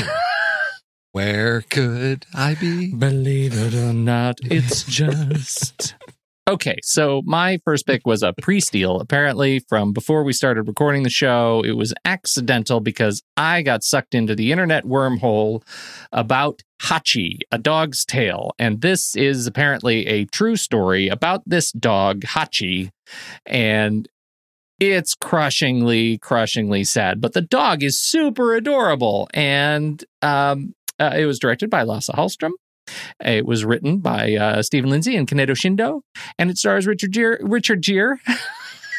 Where 1.11 1.61
could 1.61 2.25
I 2.33 2.55
be? 2.55 2.93
Believe 2.93 3.53
it 3.55 3.73
or 3.73 3.93
not, 3.93 4.35
it's 4.43 4.83
just. 4.83 5.95
Okay, 6.49 6.77
so 6.81 7.21
my 7.25 7.59
first 7.65 7.85
pick 7.85 8.07
was 8.07 8.23
a 8.23 8.31
pre 8.41 8.61
steal. 8.61 9.01
Apparently, 9.01 9.59
from 9.67 9.91
before 9.91 10.23
we 10.23 10.31
started 10.31 10.63
recording 10.65 11.03
the 11.03 11.09
show, 11.09 11.61
it 11.65 11.73
was 11.73 11.93
accidental 12.05 12.79
because 12.79 13.21
I 13.35 13.61
got 13.61 13.83
sucked 13.83 14.15
into 14.15 14.33
the 14.33 14.53
internet 14.53 14.85
wormhole 14.85 15.61
about 16.13 16.61
Hachi, 16.81 17.39
a 17.51 17.57
dog's 17.57 18.05
tale. 18.05 18.51
And 18.57 18.79
this 18.79 19.13
is 19.13 19.45
apparently 19.45 20.07
a 20.07 20.23
true 20.23 20.55
story 20.55 21.09
about 21.09 21.43
this 21.45 21.73
dog, 21.73 22.21
Hachi. 22.21 22.91
And 23.45 24.07
it's 24.79 25.15
crushingly, 25.15 26.17
crushingly 26.19 26.83
sad. 26.83 27.21
But 27.21 27.33
the 27.33 27.41
dog 27.41 27.83
is 27.83 27.99
super 27.99 28.55
adorable. 28.55 29.29
And 29.33 30.03
um, 30.21 30.73
uh, 30.99 31.13
it 31.15 31.25
was 31.25 31.39
directed 31.39 31.69
by 31.69 31.83
Lasse 31.83 32.09
Hallström. 32.09 32.51
It 33.23 33.45
was 33.45 33.65
written 33.65 33.99
by 33.99 34.35
uh, 34.35 34.61
Stephen 34.61 34.89
Lindsey 34.89 35.17
and 35.17 35.27
Kaneto 35.27 35.51
Shindo, 35.51 36.01
and 36.39 36.49
it 36.49 36.57
stars 36.57 36.87
Richard 36.87 37.11
Gere. 37.11 37.37
Richard 37.41 37.81
Gere. 37.81 38.15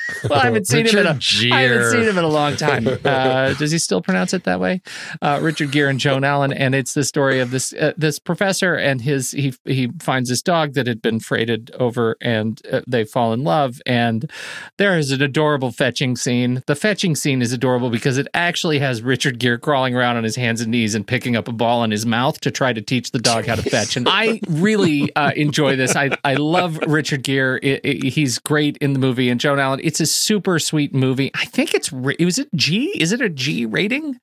well, 0.30 0.38
I 0.40 0.44
haven't 0.44 0.66
seen 0.66 0.86
him 0.86 0.98
in 0.98 1.06
a 1.06 1.14
Richard 1.14 1.52
I 1.52 1.60
haven't 1.62 1.90
seen 1.90 2.02
him 2.02 2.18
in 2.18 2.24
a 2.24 2.28
long 2.28 2.56
time. 2.56 2.86
Uh, 3.08 3.54
does 3.54 3.70
he 3.70 3.78
still 3.78 4.02
pronounce 4.02 4.32
it 4.34 4.44
that 4.44 4.60
way? 4.60 4.80
Uh, 5.22 5.38
Richard 5.42 5.70
Gere 5.72 5.88
and 5.90 5.98
Joan 6.00 6.24
Allen, 6.24 6.52
and 6.52 6.74
it's 6.74 6.94
the 6.94 7.04
story 7.04 7.40
of 7.40 7.50
this 7.50 7.72
uh, 7.72 7.92
this 7.96 8.18
professor 8.18 8.74
and 8.74 9.00
his 9.00 9.30
he 9.32 9.54
he 9.64 9.88
finds 10.00 10.28
this 10.28 10.42
dog 10.42 10.74
that 10.74 10.86
had 10.86 11.00
been 11.00 11.20
freighted 11.20 11.70
over, 11.78 12.16
and 12.20 12.60
uh, 12.70 12.80
they 12.86 13.04
fall 13.04 13.32
in 13.32 13.44
love. 13.44 13.80
And 13.86 14.30
there 14.76 14.98
is 14.98 15.10
an 15.10 15.22
adorable 15.22 15.70
fetching 15.72 16.16
scene. 16.16 16.62
The 16.66 16.74
fetching 16.76 17.14
scene 17.16 17.40
is 17.40 17.52
adorable 17.52 17.88
because 17.90 18.18
it 18.18 18.28
actually 18.34 18.78
has 18.80 19.00
Richard 19.02 19.38
Gere 19.38 19.58
crawling 19.58 19.94
around 19.94 20.16
on 20.16 20.24
his 20.24 20.36
hands 20.36 20.60
and 20.60 20.70
knees 20.70 20.94
and 20.94 21.06
picking 21.06 21.34
up 21.36 21.48
a 21.48 21.52
ball 21.52 21.82
in 21.84 21.90
his 21.90 22.04
mouth 22.06 22.40
to 22.40 22.50
try 22.50 22.72
to 22.72 22.82
teach 22.82 23.10
the 23.12 23.18
dog 23.20 23.46
how 23.46 23.54
to 23.54 23.62
fetch. 23.62 23.96
And 23.96 24.06
I 24.08 24.40
really 24.48 25.14
uh, 25.14 25.32
enjoy 25.36 25.76
this. 25.76 25.96
I 25.96 26.10
I 26.24 26.34
love 26.34 26.78
Richard 26.86 27.22
Gere. 27.22 27.58
I- 27.62 27.80
I- 27.88 28.08
he's 28.08 28.38
great 28.38 28.76
in 28.78 28.92
the 28.92 28.98
movie, 28.98 29.28
and 29.30 29.40
Joan 29.40 29.58
Allen. 29.58 29.80
It's 29.82 29.97
a 30.00 30.06
super 30.06 30.58
sweet 30.58 30.94
movie. 30.94 31.30
I 31.34 31.44
think 31.46 31.74
it's 31.74 31.92
ra- 31.92 32.14
was 32.20 32.38
it 32.38 32.48
G? 32.54 32.86
Is 33.00 33.12
it 33.12 33.20
a 33.20 33.28
G 33.28 33.66
rating? 33.66 34.16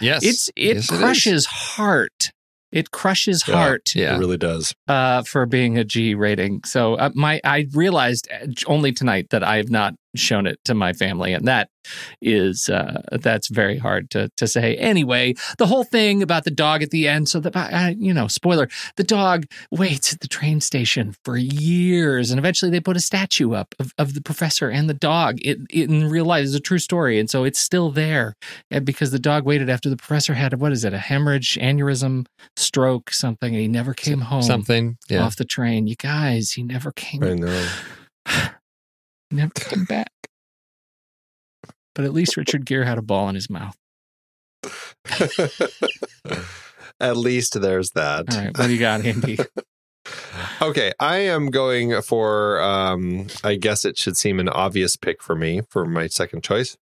Yes. 0.00 0.24
It's 0.24 0.48
it 0.56 0.76
Yes, 0.76 0.90
is. 0.92 0.98
crushes 0.98 1.46
heart. 1.46 2.30
It 2.70 2.90
crushes 2.90 3.44
Yeah. 3.48 3.54
heart 3.54 3.82
Yeah. 3.94 4.16
It 4.16 4.18
really 4.18 4.36
does. 4.36 4.74
uh, 4.88 5.22
for 5.22 5.46
being 5.46 5.78
a 5.78 5.84
G 5.84 6.14
rating. 6.14 6.60
So 6.64 6.94
uh, 6.96 7.10
my 7.14 7.40
I 7.44 7.66
realized 7.72 8.28
uh, 8.30 8.46
only 8.66 8.92
tonight 8.92 9.28
that 9.30 9.42
I 9.42 9.56
have 9.56 9.70
not 9.70 9.94
shown 10.16 10.46
it 10.46 10.58
to 10.64 10.74
my 10.74 10.92
family, 10.92 11.32
and 11.32 11.46
that 11.46 11.70
is 12.20 12.68
uh, 12.68 13.02
that's 13.12 13.48
very 13.48 13.78
hard 13.78 14.10
to 14.10 14.30
to 14.36 14.46
say. 14.46 14.76
Anyway, 14.76 15.34
the 15.58 15.66
whole 15.66 15.84
thing 15.84 16.22
about 16.22 16.44
the 16.44 16.50
dog 16.50 16.82
at 16.82 16.90
the 16.90 17.08
end. 17.08 17.28
So 17.28 17.40
that 17.40 17.56
uh, 17.56 17.94
you 17.96 18.12
know, 18.12 18.28
spoiler: 18.28 18.68
the 18.96 19.04
dog 19.04 19.46
waits 19.70 20.12
at 20.12 20.20
the 20.20 20.28
train 20.28 20.60
station 20.60 21.14
for 21.24 21.36
years, 21.36 22.30
and 22.30 22.38
eventually 22.38 22.70
they 22.70 22.80
put 22.80 22.96
a 22.96 23.00
statue 23.00 23.52
up 23.52 23.74
of, 23.78 23.92
of 23.98 24.14
the 24.14 24.22
professor 24.22 24.68
and 24.68 24.88
the 24.88 24.94
dog. 24.94 25.38
It, 25.42 25.58
it 25.70 25.90
in 25.90 26.08
real 26.08 26.24
life 26.24 26.44
is 26.44 26.54
a 26.54 26.60
true 26.60 26.78
story, 26.78 27.18
and 27.18 27.28
so 27.30 27.44
it's 27.44 27.58
still 27.58 27.90
there 27.90 28.34
because 28.84 29.10
the 29.10 29.18
dog 29.18 29.44
waited 29.44 29.70
after 29.70 29.88
the 29.88 29.96
professor 29.96 30.34
had 30.34 30.58
what 30.60 30.72
is 30.72 30.84
it, 30.84 30.92
a 30.92 30.98
hemorrhage, 30.98 31.58
aneurysm, 31.60 32.26
stroke, 32.56 33.10
something, 33.10 33.54
and 33.54 33.60
he 33.60 33.68
never 33.68 33.94
came 33.94 34.20
home 34.20 34.42
Something. 34.42 34.96
Yeah. 35.08 35.22
off 35.22 35.36
the 35.36 35.44
train. 35.44 35.86
You 35.86 35.96
guys, 35.96 36.52
he 36.52 36.62
never 36.62 36.92
came. 36.92 37.22
I 37.22 37.34
know. 37.34 37.68
Never 39.30 39.52
came 39.54 39.84
back. 39.84 40.12
But 41.94 42.04
at 42.04 42.12
least 42.12 42.36
Richard 42.36 42.64
Gere 42.64 42.84
had 42.84 42.98
a 42.98 43.02
ball 43.02 43.28
in 43.28 43.34
his 43.34 43.50
mouth. 43.50 43.76
At 47.00 47.16
least 47.16 47.60
there's 47.60 47.90
that. 47.90 48.32
All 48.32 48.40
right, 48.40 48.58
what 48.58 48.66
do 48.66 48.72
you 48.72 48.78
got, 48.78 49.04
Andy? 49.04 49.38
Okay, 50.62 50.92
I 50.98 51.18
am 51.18 51.50
going 51.50 52.00
for. 52.00 52.62
Um, 52.62 53.26
I 53.44 53.56
guess 53.56 53.84
it 53.84 53.98
should 53.98 54.16
seem 54.16 54.40
an 54.40 54.48
obvious 54.48 54.96
pick 54.96 55.22
for 55.22 55.36
me 55.36 55.60
for 55.68 55.84
my 55.84 56.06
second 56.06 56.42
choice. 56.42 56.78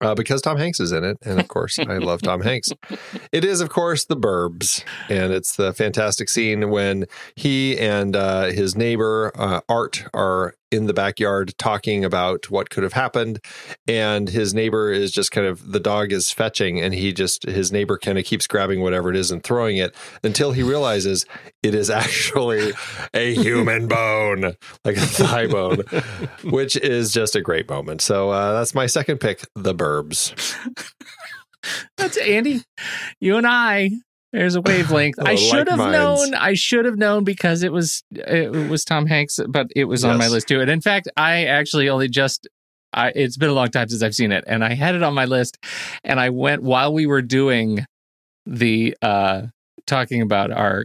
Uh, 0.00 0.14
because 0.14 0.40
Tom 0.40 0.56
Hanks 0.56 0.80
is 0.80 0.90
in 0.90 1.04
it, 1.04 1.18
and 1.22 1.38
of 1.38 1.48
course, 1.48 1.78
I 1.78 1.98
love 1.98 2.22
Tom 2.22 2.40
Hanks. 2.40 2.70
It 3.32 3.44
is, 3.44 3.60
of 3.60 3.68
course, 3.68 4.04
the 4.04 4.16
Burbs, 4.16 4.84
and 5.08 5.32
it's 5.32 5.56
the 5.56 5.72
fantastic 5.72 6.28
scene 6.28 6.70
when 6.70 7.06
he 7.36 7.78
and 7.78 8.16
uh, 8.16 8.44
his 8.46 8.74
neighbor 8.76 9.32
uh, 9.34 9.60
Art 9.68 10.04
are 10.14 10.54
in 10.74 10.86
the 10.86 10.92
backyard 10.92 11.54
talking 11.58 12.04
about 12.04 12.50
what 12.50 12.70
could 12.70 12.82
have 12.82 12.92
happened, 12.92 13.40
and 13.88 14.28
his 14.28 14.52
neighbor 14.52 14.92
is 14.92 15.12
just 15.12 15.30
kind 15.30 15.46
of 15.46 15.72
the 15.72 15.80
dog 15.80 16.12
is 16.12 16.30
fetching, 16.30 16.80
and 16.80 16.94
he 16.94 17.12
just 17.12 17.44
his 17.44 17.72
neighbor 17.72 17.96
kind 17.98 18.18
of 18.18 18.24
keeps 18.24 18.46
grabbing 18.46 18.80
whatever 18.82 19.10
it 19.10 19.16
is 19.16 19.30
and 19.30 19.42
throwing 19.42 19.76
it 19.76 19.94
until 20.22 20.52
he 20.52 20.62
realizes 20.62 21.24
it 21.62 21.74
is 21.74 21.90
actually 22.04 22.72
a 23.14 23.34
human 23.34 23.88
bone, 23.88 24.54
like 24.84 24.96
a 24.96 25.00
thigh 25.00 25.46
bone, 25.46 25.82
which 26.42 26.76
is 26.76 27.12
just 27.12 27.36
a 27.36 27.40
great 27.40 27.68
moment. 27.68 28.00
So 28.00 28.30
uh, 28.30 28.52
that's 28.52 28.74
my 28.74 28.86
second 28.86 29.18
pick, 29.18 29.44
the 29.54 29.74
Burbs. 29.74 30.34
That's 31.96 32.18
Andy. 32.18 32.62
You 33.20 33.38
and 33.38 33.46
I. 33.46 33.90
There's 34.34 34.56
a 34.56 34.60
wavelength. 34.60 35.14
Oh, 35.20 35.26
I 35.26 35.36
should 35.36 35.58
like 35.58 35.68
have 35.68 35.78
minds. 35.78 35.92
known. 36.30 36.34
I 36.34 36.54
should 36.54 36.84
have 36.86 36.96
known 36.96 37.22
because 37.22 37.62
it 37.62 37.72
was 37.72 38.02
it 38.10 38.50
was 38.68 38.84
Tom 38.84 39.06
Hanks, 39.06 39.38
but 39.48 39.68
it 39.76 39.84
was 39.84 40.04
on 40.04 40.18
my 40.18 40.26
list 40.26 40.48
too. 40.48 40.60
And 40.60 40.68
in 40.68 40.80
fact, 40.80 41.08
I 41.16 41.44
actually 41.44 41.88
only 41.88 42.08
just. 42.08 42.48
I, 42.92 43.12
it's 43.14 43.36
been 43.36 43.50
a 43.50 43.54
long 43.54 43.70
time 43.70 43.88
since 43.88 44.02
I've 44.02 44.14
seen 44.14 44.30
it, 44.32 44.44
and 44.46 44.64
I 44.64 44.74
had 44.74 44.94
it 44.94 45.02
on 45.02 45.14
my 45.14 45.24
list, 45.24 45.58
and 46.04 46.20
I 46.20 46.30
went 46.30 46.62
while 46.62 46.92
we 46.92 47.06
were 47.06 47.22
doing 47.22 47.86
the 48.46 48.96
uh 49.02 49.42
talking 49.86 50.20
about 50.20 50.50
our 50.50 50.84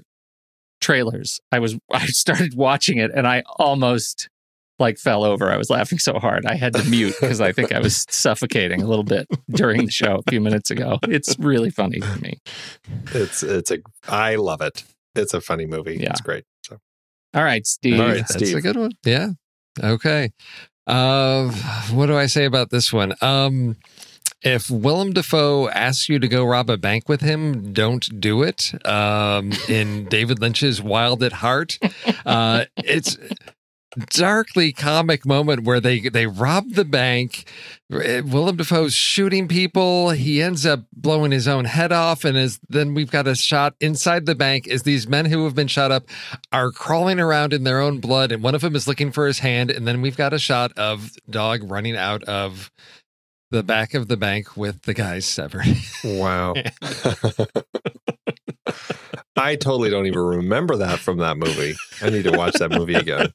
trailers. 0.79 1.39
I 1.51 1.57
was 1.59 1.75
I 1.91 2.05
started 2.05 2.55
watching 2.55 2.99
it, 2.99 3.09
and 3.13 3.27
I 3.27 3.43
almost 3.57 4.29
like 4.79 4.97
fell 4.97 5.23
over. 5.23 5.51
I 5.51 5.57
was 5.57 5.69
laughing 5.69 5.99
so 5.99 6.19
hard 6.19 6.45
I 6.45 6.55
had 6.55 6.73
to 6.73 6.83
mute 6.89 7.15
because 7.19 7.41
I 7.41 7.51
think 7.51 7.71
I 7.71 7.79
was 7.79 8.05
suffocating 8.09 8.81
a 8.81 8.87
little 8.87 9.03
bit 9.03 9.27
during 9.49 9.85
the 9.85 9.91
show 9.91 10.21
a 10.25 10.29
few 10.31 10.41
minutes 10.41 10.71
ago. 10.71 10.99
It's 11.03 11.37
really 11.39 11.69
funny 11.69 11.99
to 11.99 12.21
me. 12.21 12.39
It's 13.13 13.43
it's 13.43 13.71
a 13.71 13.79
I 14.07 14.35
love 14.35 14.61
it. 14.61 14.83
It's 15.15 15.33
a 15.33 15.41
funny 15.41 15.65
movie. 15.65 15.97
Yeah. 15.97 16.11
It's 16.11 16.21
great. 16.21 16.45
So 16.65 16.77
All 17.33 17.43
right, 17.43 17.65
Steve. 17.65 17.99
All 17.99 18.07
right, 18.07 18.17
That's 18.17 18.33
Steve. 18.35 18.55
a 18.55 18.61
good 18.61 18.77
one. 18.77 18.91
Yeah. 19.05 19.29
Okay. 19.83 20.31
Uh, 20.87 21.51
what 21.91 22.07
do 22.07 22.17
I 22.17 22.25
say 22.25 22.45
about 22.45 22.69
this 22.71 22.91
one? 22.91 23.13
Um, 23.21 23.75
if 24.41 24.69
Willem 24.71 25.11
Dafoe 25.13 25.67
asks 25.69 26.07
you 26.09 26.17
to 26.17 26.27
go 26.27 26.45
rob 26.45 26.69
a 26.69 26.77
bank 26.77 27.09
with 27.09 27.21
him, 27.21 27.73
don't 27.73 28.19
do 28.21 28.41
it. 28.43 28.71
Um, 28.87 29.51
in 29.67 30.05
David 30.09 30.39
Lynch's 30.39 30.81
Wild 30.81 31.21
at 31.23 31.33
Heart, 31.33 31.77
uh, 32.25 32.65
it's 32.77 33.17
darkly 33.97 34.71
comic 34.71 35.25
moment 35.25 35.63
where 35.63 35.79
they 35.79 35.99
they 35.99 36.27
rob 36.27 36.71
the 36.71 36.85
bank. 36.85 37.45
Uh, 37.91 38.21
Willem 38.23 38.57
Dafoe's 38.57 38.93
shooting 38.93 39.47
people. 39.47 40.11
He 40.11 40.41
ends 40.41 40.65
up 40.65 40.81
blowing 40.93 41.31
his 41.31 41.47
own 41.47 41.65
head 41.65 41.91
off, 41.91 42.23
and 42.23 42.37
is 42.37 42.59
then 42.69 42.93
we've 42.93 43.11
got 43.11 43.27
a 43.27 43.35
shot 43.35 43.75
inside 43.79 44.25
the 44.25 44.35
bank 44.35 44.67
as 44.67 44.83
these 44.83 45.07
men 45.07 45.25
who 45.25 45.43
have 45.45 45.55
been 45.55 45.67
shot 45.67 45.91
up 45.91 46.05
are 46.51 46.71
crawling 46.71 47.19
around 47.19 47.53
in 47.53 47.63
their 47.63 47.79
own 47.79 47.99
blood, 47.99 48.31
and 48.31 48.43
one 48.43 48.55
of 48.55 48.61
them 48.61 48.75
is 48.75 48.87
looking 48.87 49.11
for 49.11 49.25
his 49.25 49.39
hand, 49.39 49.71
and 49.71 49.87
then 49.87 50.01
we've 50.01 50.17
got 50.17 50.33
a 50.33 50.39
shot 50.39 50.71
of 50.77 51.11
dog 51.29 51.69
running 51.69 51.97
out 51.97 52.23
of 52.25 52.71
the 53.51 53.63
back 53.63 53.95
of 53.95 54.07
the 54.07 54.17
bank 54.17 54.55
with 54.55 54.83
the 54.83 54.93
guy's 54.93 55.25
severed. 55.25 55.65
wow. 56.03 56.53
I 59.39 59.55
totally 59.55 59.89
don't 59.89 60.05
even 60.07 60.19
remember 60.19 60.75
that 60.77 60.99
from 60.99 61.17
that 61.19 61.37
movie. 61.37 61.75
I 62.01 62.09
need 62.09 62.23
to 62.25 62.31
watch 62.37 62.55
that 62.55 62.71
movie 62.71 62.95
again. 62.95 63.31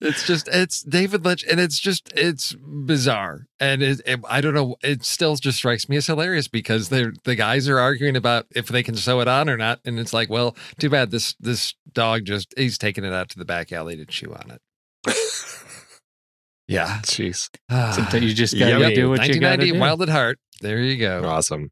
it's 0.00 0.26
just 0.26 0.48
it's 0.48 0.82
David 0.82 1.24
Lynch, 1.24 1.44
and 1.48 1.60
it's 1.60 1.78
just 1.78 2.10
it's 2.16 2.54
bizarre, 2.54 3.46
and 3.60 3.82
it, 3.82 4.00
it- 4.06 4.20
I 4.28 4.40
don't 4.40 4.54
know. 4.54 4.76
It 4.82 5.04
still 5.04 5.36
just 5.36 5.58
strikes 5.58 5.88
me 5.88 5.96
as 5.96 6.06
hilarious 6.06 6.48
because 6.48 6.88
they're 6.88 7.12
the 7.24 7.34
guys 7.34 7.68
are 7.68 7.78
arguing 7.78 8.16
about 8.16 8.46
if 8.54 8.68
they 8.68 8.82
can 8.82 8.94
sew 8.96 9.20
it 9.20 9.28
on 9.28 9.50
or 9.50 9.56
not, 9.56 9.80
and 9.84 9.98
it's 9.98 10.12
like, 10.12 10.30
well, 10.30 10.56
too 10.78 10.88
bad 10.90 11.10
this 11.10 11.34
this 11.38 11.74
dog 11.92 12.24
just 12.24 12.54
he's 12.56 12.78
taking 12.78 13.04
it 13.04 13.12
out 13.12 13.28
to 13.30 13.38
the 13.38 13.44
back 13.44 13.72
alley 13.72 13.96
to 13.96 14.06
chew 14.06 14.32
on 14.34 14.50
it. 14.50 14.60
yeah, 16.68 17.00
Jeez. 17.02 17.48
Sometimes 17.70 18.24
you 18.24 18.34
just 18.34 18.58
gotta 18.58 18.78
Yummy. 18.78 18.94
do 18.94 19.10
what 19.10 19.20
you 19.28 19.38
gotta 19.40 19.58
1990 19.58 19.72
do. 19.72 19.78
Wild 19.78 20.02
at 20.02 20.08
Heart. 20.08 20.38
There 20.62 20.78
you 20.80 20.96
go. 20.98 21.24
Awesome. 21.24 21.70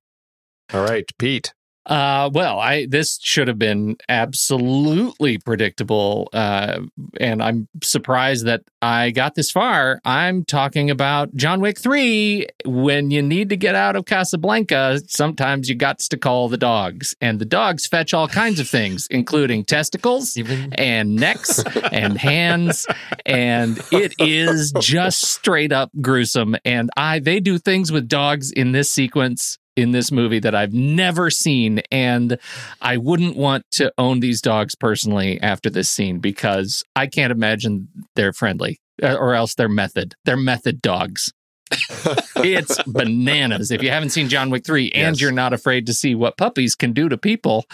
All 0.72 0.84
right, 0.84 1.08
Pete. 1.18 1.52
Uh, 1.86 2.30
well, 2.32 2.58
I 2.58 2.86
this 2.86 3.18
should 3.22 3.48
have 3.48 3.58
been 3.58 3.96
absolutely 4.08 5.38
predictable, 5.38 6.28
uh, 6.32 6.80
and 7.18 7.42
I'm 7.42 7.68
surprised 7.82 8.46
that 8.46 8.62
I 8.82 9.10
got 9.10 9.34
this 9.34 9.50
far. 9.50 10.00
I'm 10.04 10.44
talking 10.44 10.90
about 10.90 11.34
John 11.34 11.60
Wick 11.60 11.78
Three. 11.78 12.46
When 12.64 13.10
you 13.10 13.22
need 13.22 13.48
to 13.48 13.56
get 13.56 13.74
out 13.74 13.96
of 13.96 14.04
Casablanca, 14.04 15.00
sometimes 15.08 15.68
you 15.68 15.74
got 15.74 16.00
to 16.00 16.16
call 16.16 16.48
the 16.48 16.58
dogs, 16.58 17.14
and 17.20 17.38
the 17.38 17.44
dogs 17.44 17.86
fetch 17.86 18.14
all 18.14 18.28
kinds 18.28 18.60
of 18.60 18.68
things, 18.68 19.06
including 19.10 19.64
testicles 19.64 20.36
Even 20.36 20.72
and 20.74 21.16
necks 21.16 21.62
and 21.92 22.18
hands 22.18 22.86
and 23.26 23.80
it 23.92 24.14
is 24.18 24.72
just 24.80 25.24
straight 25.24 25.72
up 25.72 25.90
gruesome 26.00 26.56
and 26.64 26.90
i 26.96 27.18
they 27.18 27.40
do 27.40 27.58
things 27.58 27.92
with 27.92 28.08
dogs 28.08 28.50
in 28.50 28.72
this 28.72 28.90
sequence 28.90 29.58
in 29.80 29.92
this 29.92 30.10
movie 30.12 30.38
that 30.38 30.54
i've 30.54 30.72
never 30.72 31.30
seen 31.30 31.80
and 31.90 32.38
i 32.80 32.96
wouldn't 32.96 33.36
want 33.36 33.64
to 33.72 33.92
own 33.98 34.20
these 34.20 34.40
dogs 34.40 34.74
personally 34.74 35.40
after 35.40 35.68
this 35.70 35.90
scene 35.90 36.18
because 36.18 36.84
i 36.96 37.06
can't 37.06 37.32
imagine 37.32 37.88
they're 38.16 38.32
friendly 38.32 38.78
uh, 39.02 39.14
or 39.14 39.34
else 39.34 39.54
they're 39.54 39.68
method 39.68 40.14
they're 40.24 40.36
method 40.36 40.80
dogs 40.82 41.32
it's 42.38 42.82
bananas. 42.82 43.70
If 43.70 43.80
you 43.80 43.90
haven't 43.90 44.08
seen 44.10 44.28
John 44.28 44.50
Wick 44.50 44.66
3 44.66 44.90
and 44.90 45.14
Yes. 45.14 45.20
you're 45.20 45.30
not 45.30 45.52
afraid 45.52 45.86
to 45.86 45.94
see 45.94 46.16
what 46.16 46.36
puppies 46.36 46.74
can 46.74 46.92
do 46.92 47.08
to 47.08 47.16
people, 47.16 47.64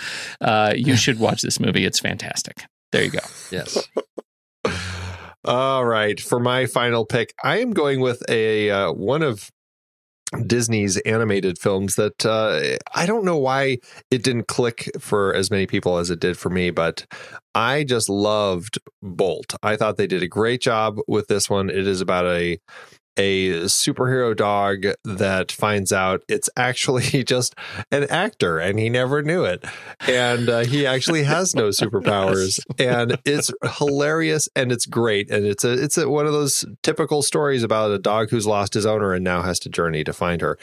uh, 0.43 0.75
you 0.77 0.97
should 1.05 1.19
watch 1.19 1.41
this 1.41 1.59
movie. 1.59 1.87
It's 1.87 1.99
fantastic. 1.99 2.63
There 2.93 3.05
you 3.05 3.09
go. 3.11 3.21
yes, 3.51 3.89
All 5.47 5.85
right, 5.85 6.21
for 6.21 6.41
my 6.41 6.67
final 6.67 7.07
pick, 7.07 7.33
I 7.43 7.61
am 7.61 7.71
going 7.73 8.01
with 8.01 8.23
a 8.29 8.71
uh, 8.71 8.93
one 8.93 9.23
of 9.23 9.51
Disney's 10.47 10.97
animated 10.99 11.59
films 11.59 11.95
that 11.95 12.27
uh, 12.27 12.77
I 12.95 13.07
don't 13.07 13.25
know 13.25 13.37
why 13.37 13.79
it 14.11 14.23
didn't 14.23 14.49
click 14.49 14.91
for 14.99 15.33
as 15.35 15.51
many 15.51 15.67
people 15.67 15.99
as 15.99 16.11
it 16.11 16.21
did 16.21 16.37
for 16.37 16.51
me, 16.51 16.71
but 16.71 17.07
I 17.55 17.85
just 17.85 18.09
loved 18.09 18.79
Bolt. 19.03 19.55
I 19.63 19.77
thought 19.77 19.97
they 19.97 20.07
did 20.07 20.23
a 20.23 20.29
great 20.29 20.61
job 20.61 20.99
with 21.07 21.29
this 21.29 21.49
one. 21.49 21.71
It 21.71 21.87
is 21.87 22.01
about 22.01 22.27
a 22.27 22.59
a 23.17 23.63
superhero 23.65 24.37
dog 24.37 24.87
that 25.05 25.51
finds 25.51 25.93
out 25.93 26.23
it's 26.29 26.51
actually 26.57 27.25
just 27.25 27.55
an 27.91 28.05
actor 28.05 28.59
and 28.59 28.79
he 28.79 28.89
never 28.89 29.23
knew 29.23 29.45
it. 29.45 29.65
And 30.07 30.49
uh, 30.49 30.65
he 30.65 30.87
actually 30.87 31.25
has 31.25 31.55
no 31.55 31.69
superpowers. 31.69 32.61
And 32.79 33.19
it's 33.25 33.51
hilarious 33.79 34.49
and 34.55 34.71
it's 34.71 34.87
great. 34.87 35.31
And 35.31 35.47
it's 35.47 35.65
a 35.65 35.73
it's 35.73 35.97
a, 35.97 36.09
one 36.09 36.27
of 36.27 36.33
those 36.33 36.65
typical 36.83 37.23
stories 37.23 37.63
about 37.63 37.91
a 37.91 37.99
dog 37.99 38.31
who's 38.31 38.47
lost 38.47 38.75
his 38.75 38.85
owner 38.85 39.13
and 39.13 39.25
now 39.25 39.43
has 39.43 39.59
to 39.61 39.69
journey 39.69 40.05
to 40.05 40.13
find 40.13 40.41
her. 40.43 40.59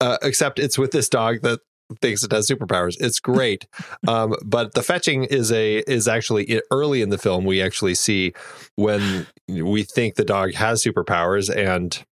Uh, 0.00 0.18
except 0.22 0.58
it's 0.58 0.76
with 0.76 0.90
this 0.90 1.08
dog 1.08 1.42
that 1.42 1.60
thinks 2.00 2.22
it 2.22 2.32
has 2.32 2.48
superpowers. 2.48 2.96
It's 3.00 3.20
great. 3.20 3.66
Um, 4.06 4.34
but 4.44 4.74
the 4.74 4.82
fetching 4.82 5.24
is 5.24 5.52
a 5.52 5.78
is 5.86 6.08
actually 6.08 6.60
early 6.70 7.02
in 7.02 7.10
the 7.10 7.18
film 7.18 7.44
we 7.44 7.62
actually 7.62 7.94
see 7.94 8.32
when 8.74 9.26
we 9.48 9.82
think 9.82 10.14
the 10.14 10.24
dog 10.24 10.54
has 10.54 10.82
superpowers 10.82 11.54
and 11.54 12.04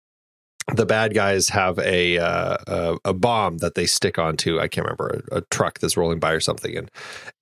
the 0.74 0.86
bad 0.86 1.14
guys 1.14 1.48
have 1.48 1.78
a 1.78 2.18
uh, 2.18 2.56
a, 2.66 2.96
a 3.06 3.14
bomb 3.14 3.58
that 3.58 3.74
they 3.74 3.86
stick 3.86 4.18
onto 4.18 4.58
I 4.58 4.68
can't 4.68 4.86
remember 4.86 5.22
a, 5.30 5.38
a 5.38 5.40
truck 5.50 5.78
that's 5.78 5.96
rolling 5.96 6.20
by 6.20 6.32
or 6.32 6.40
something. 6.40 6.76
And 6.76 6.90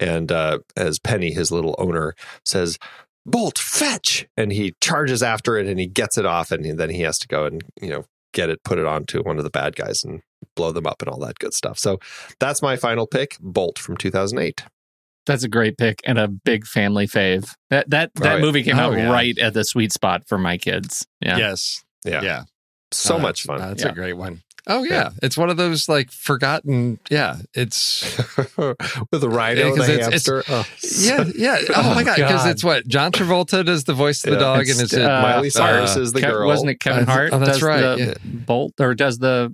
and 0.00 0.32
uh, 0.32 0.58
as 0.76 0.98
Penny 0.98 1.32
his 1.32 1.52
little 1.52 1.74
owner 1.78 2.14
says 2.44 2.78
Bolt, 3.24 3.56
fetch! 3.56 4.26
And 4.36 4.52
he 4.52 4.74
charges 4.80 5.22
after 5.22 5.56
it 5.56 5.66
and 5.66 5.78
he 5.78 5.86
gets 5.86 6.18
it 6.18 6.26
off, 6.26 6.50
and 6.50 6.78
then 6.78 6.90
he 6.90 7.02
has 7.02 7.18
to 7.18 7.28
go 7.28 7.44
and 7.44 7.62
you 7.80 7.88
know 7.88 8.04
get 8.32 8.50
it, 8.50 8.62
put 8.64 8.78
it 8.78 8.86
onto 8.86 9.22
one 9.22 9.38
of 9.38 9.44
the 9.44 9.50
bad 9.50 9.76
guys, 9.76 10.02
and 10.04 10.22
blow 10.56 10.72
them 10.72 10.86
up 10.86 11.00
and 11.02 11.08
all 11.08 11.18
that 11.20 11.38
good 11.38 11.54
stuff. 11.54 11.78
So 11.78 11.98
that's 12.40 12.62
my 12.62 12.76
final 12.76 13.06
pick, 13.06 13.36
Bolt 13.40 13.78
from 13.78 13.96
2008. 13.96 14.64
That's 15.24 15.44
a 15.44 15.48
great 15.48 15.78
pick 15.78 16.00
and 16.04 16.18
a 16.18 16.26
big 16.26 16.66
family 16.66 17.06
fave. 17.06 17.54
That 17.70 17.88
that 17.90 18.10
that 18.16 18.34
Right. 18.34 18.40
movie 18.40 18.62
came 18.64 18.78
Oh, 18.78 18.90
out 18.92 18.98
yeah. 18.98 19.10
right 19.10 19.38
at 19.38 19.54
the 19.54 19.64
sweet 19.64 19.92
spot 19.92 20.26
for 20.26 20.36
my 20.38 20.58
kids. 20.58 21.06
Yeah. 21.20 21.36
Yes. 21.38 21.84
Yeah, 22.04 22.22
Yeah. 22.22 22.42
so 22.90 23.16
Uh, 23.16 23.20
much 23.20 23.42
fun. 23.44 23.58
That's 23.60 23.84
Yeah. 23.84 23.90
a 23.90 23.94
great 23.94 24.14
one. 24.14 24.42
Oh 24.68 24.84
yeah. 24.84 25.10
It's 25.22 25.36
one 25.36 25.50
of 25.50 25.56
those 25.56 25.88
like 25.88 26.10
forgotten. 26.12 27.00
Yeah. 27.10 27.36
It's 27.54 28.16
With 28.56 29.20
the 29.20 29.28
rhino 29.28 29.60
Yeah, 29.60 29.66
and 29.68 29.76
'cause 29.76 29.86
the 29.88 29.92
it's- 29.94 30.10
hamster. 30.10 30.44
Oh, 30.48 30.64
yeah, 31.00 31.24
yeah. 31.36 31.58
Oh, 31.76 31.94
my 31.94 32.04
god, 32.04 32.16
because 32.16 32.46
it's 32.46 32.62
what 32.62 32.86
John 32.86 33.10
Travolta 33.12 33.64
does 33.64 33.84
the 33.84 33.94
voice 33.94 34.22
of 34.24 34.30
the 34.30 34.36
Yeah. 34.36 34.42
dog, 34.42 34.60
It's, 34.62 34.70
and 34.72 34.80
it's 34.82 34.94
uh, 34.94 35.20
Miley 35.22 35.50
Cyrus 35.50 35.96
uh, 35.96 36.00
is 36.00 36.12
the 36.12 36.20
Kev- 36.20 36.30
girl. 36.30 36.46
Wasn't 36.46 36.70
it 36.70 36.80
Kevin 36.80 37.08
Uh, 37.08 37.12
Hart? 37.12 37.30
oh, 37.32 37.38
that's 37.40 37.52
does 37.52 37.62
right, 37.62 37.80
The 37.80 37.96
yeah. 37.98 38.14
Bolt 38.24 38.74
or 38.80 38.94
does 38.94 39.18
the 39.18 39.52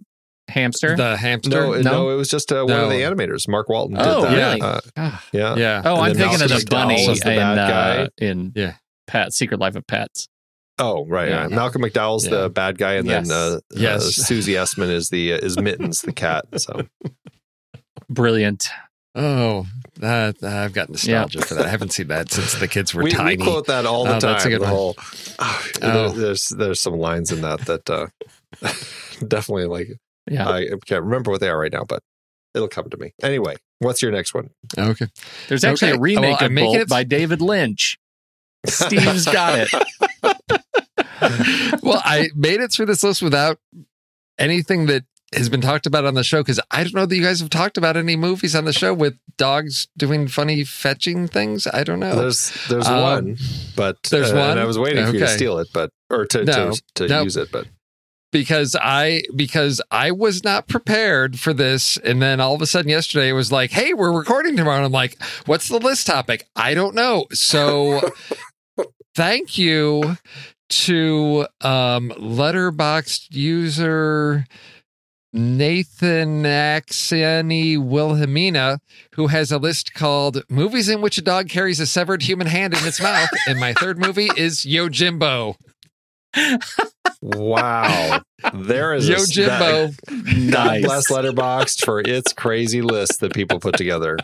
hamster? 0.49 0.95
the 0.97 1.17
hamster. 1.17 1.51
No, 1.51 1.73
no, 1.73 1.81
No? 1.81 2.11
it 2.11 2.17
was 2.17 2.29
just 2.29 2.53
uh, 2.53 2.65
one 2.65 2.79
of 2.81 2.91
the 2.91 3.01
animators. 3.03 3.49
Mark 3.49 3.69
Walton 3.71 3.97
did 3.97 4.07
Oh, 4.07 4.23
that. 4.23 4.35
really? 4.37 4.61
Uh, 4.61 4.81
Ah. 4.97 5.25
yeah. 5.33 5.57
yeah. 5.57 5.83
oh, 5.87 5.95
And 5.97 6.05
I'm 6.05 6.13
then 6.15 6.29
thinking 6.29 6.43
of 6.43 6.49
the 6.61 6.67
bunny 6.71 7.07
McDowell's 7.07 7.21
the 7.21 7.31
in 7.33 7.37
bad 7.39 7.59
uh, 8.01 8.09
in 8.19 8.53
Yeah. 8.55 8.75
Pat 9.07 9.33
Secret 9.33 9.59
Life 9.59 9.75
of 9.77 9.87
Pets. 9.87 10.29
Oh, 10.79 11.05
right. 11.07 11.29
Yeah. 11.29 11.49
yeah. 11.49 11.55
Malcolm 11.57 11.83
McDowell's 11.83 12.25
Yeah. 12.27 12.43
the 12.43 12.51
bad 12.51 12.79
guy, 12.79 12.95
and 12.95 13.07
Yes. 13.07 13.29
then 13.29 13.37
uh, 13.37 13.61
Yes. 13.75 14.03
uh, 14.07 14.11
Susie 14.25 14.53
Essman 14.53 14.91
is 14.91 15.09
the 15.09 15.35
uh, 15.35 15.39
is 15.39 15.59
Mittens, 15.59 16.03
the 16.03 16.13
cat. 16.13 16.45
So 16.61 16.87
Brilliant. 18.09 18.69
Oh, 19.15 19.67
that 19.97 20.43
I've 20.45 20.73
got 20.73 20.91
nostalgia 20.91 21.43
for 21.43 21.55
that. 21.55 21.67
I 21.67 21.69
haven't 21.69 21.93
seen 21.93 22.09
that 22.09 22.31
since 22.31 22.55
the 22.55 22.69
kids 22.69 22.95
were 22.95 23.03
we, 23.03 23.13
we 23.25 23.37
quote 23.37 23.67
that 23.67 23.85
all 23.85 24.05
the 24.05 24.17
Oh, 24.17 24.21
time. 24.21 24.33
that's 24.33 24.45
a 24.45 24.49
good 24.51 24.61
the 24.61 24.65
one. 24.67 24.71
whole, 24.73 24.95
oh, 25.41 25.63
Oh. 25.83 26.09
There's 26.11 26.49
there's 26.51 26.81
some 26.81 26.95
lines 26.95 27.33
in 27.33 27.41
that 27.41 27.61
that 27.67 27.91
uh, 27.91 28.07
definitely 29.27 29.65
like 29.67 29.89
Yeah. 30.31 30.49
I 30.49 30.67
can't 30.87 31.03
remember 31.03 31.31
what 31.33 31.41
they 31.41 31.49
are 31.49 31.59
right 31.59 31.73
now, 31.73 31.83
but 31.85 32.03
it'll 32.55 32.69
come 32.69 32.89
to 32.91 32.97
me. 32.97 33.13
Anyway, 33.23 33.57
what's 33.81 34.03
your 34.03 34.13
next 34.13 34.35
one? 34.35 34.51
okay. 34.79 35.07
There's 35.49 35.65
actually 35.65 35.91
Okay. 35.93 35.99
a 35.99 36.01
remake 36.01 36.41
Well, 36.41 36.49
of 36.51 36.55
Bolt 36.55 36.77
it- 36.77 36.89
by 36.89 37.03
David 37.03 37.41
Lynch. 37.43 37.99
Steve's 38.67 39.25
got 39.25 39.59
it. 39.59 39.69
well, 41.83 42.03
I 42.05 42.29
made 42.35 42.61
it 42.61 42.73
through 42.73 42.87
this 42.87 43.03
list 43.03 43.23
without 43.23 43.59
anything 44.39 44.87
that 44.87 45.05
has 45.35 45.49
been 45.49 45.61
talked 45.61 45.87
about 45.87 46.05
on 46.07 46.15
the 46.15 46.25
show 46.25 46.41
because 46.41 46.61
I 46.71 46.83
don't 46.85 46.95
know 46.95 47.05
that 47.07 47.15
you 47.15 47.23
guys 47.23 47.41
have 47.41 47.51
talked 47.51 47.77
about 47.77 47.97
any 47.97 48.17
movies 48.17 48.55
on 48.57 48.65
the 48.65 48.73
show 48.73 48.95
with 48.95 49.19
dogs 49.37 49.89
doing 49.97 50.27
funny 50.27 50.65
fetching 50.65 51.29
things. 51.29 51.67
I 51.67 51.85
don't 51.85 52.01
know. 52.01 52.17
There's 52.17 52.51
there's 52.69 52.87
Um, 52.87 53.03
one, 53.03 53.37
but 53.77 54.03
there's 54.05 54.33
uh, 54.33 54.37
one? 54.37 54.51
and 54.53 54.61
I 54.61 54.65
was 54.65 54.79
waiting 54.79 55.05
for 55.07 55.13
you 55.13 55.19
to 55.21 55.29
steal 55.29 55.59
it, 55.59 55.69
but 55.73 55.91
or 56.11 56.25
to 56.27 56.45
No. 56.45 56.71
to, 56.73 56.83
to 56.95 57.09
No. 57.09 57.23
use 57.25 57.37
it, 57.37 57.51
but 57.53 57.67
because 58.33 58.75
I 58.81 59.23
because 59.37 59.83
I 59.91 60.11
was 60.13 60.45
not 60.45 60.67
prepared 60.67 61.39
for 61.39 61.53
this, 61.53 61.99
and 61.99 62.23
then 62.23 62.41
all 62.41 62.55
of 62.55 62.63
a 62.63 62.67
sudden 62.67 62.91
yesterday 62.91 63.29
it 63.29 63.33
was 63.35 63.53
like, 63.53 63.71
"Hey, 63.71 63.93
we're 63.95 64.13
recording 64.17 64.57
tomorrow." 64.57 64.77
And 64.79 64.87
I'm 64.87 64.93
like, 64.93 65.23
"What's 65.47 65.69
the 65.69 65.79
list 65.79 66.07
topic?" 66.07 66.47
I 66.57 66.73
don't 66.75 66.95
know. 66.95 67.27
So, 67.33 68.01
thank 69.19 69.59
you 69.59 70.17
to 70.69 71.45
um, 71.61 72.11
Letterboxd 72.11 73.27
user 73.35 74.47
Nathan 75.33 76.45
Axani 76.45 77.77
Wilhelmina, 77.79 78.79
who 79.17 79.27
has 79.27 79.51
a 79.51 79.59
list 79.59 79.93
called 79.93 80.45
"Movies 80.49 80.89
in 80.89 81.01
which 81.01 81.19
a 81.19 81.23
dog 81.23 81.49
carries 81.49 81.81
a 81.81 81.87
severed 81.87 82.23
human 82.23 82.47
hand 82.47 82.75
in 82.75 82.87
its 82.87 83.01
mouth." 83.01 83.29
and 83.49 83.59
my 83.59 83.73
third 83.75 83.99
movie 83.99 84.31
is 84.37 84.61
Yojimbo. 84.61 85.57
wow, 87.21 88.21
there 88.55 88.95
is 88.95 89.09
a, 89.09 89.15
Yojimbo. 89.17 89.97
God 90.53 90.65
Nice. 90.67 90.85
bless 90.85 91.11
Letterboxd 91.11 91.85
for 91.85 92.01
its 92.01 92.33
crazy 92.33 92.83
list 92.83 93.19
that 93.19 93.35
people 93.35 93.59
put 93.59 93.77
together. 93.77 94.17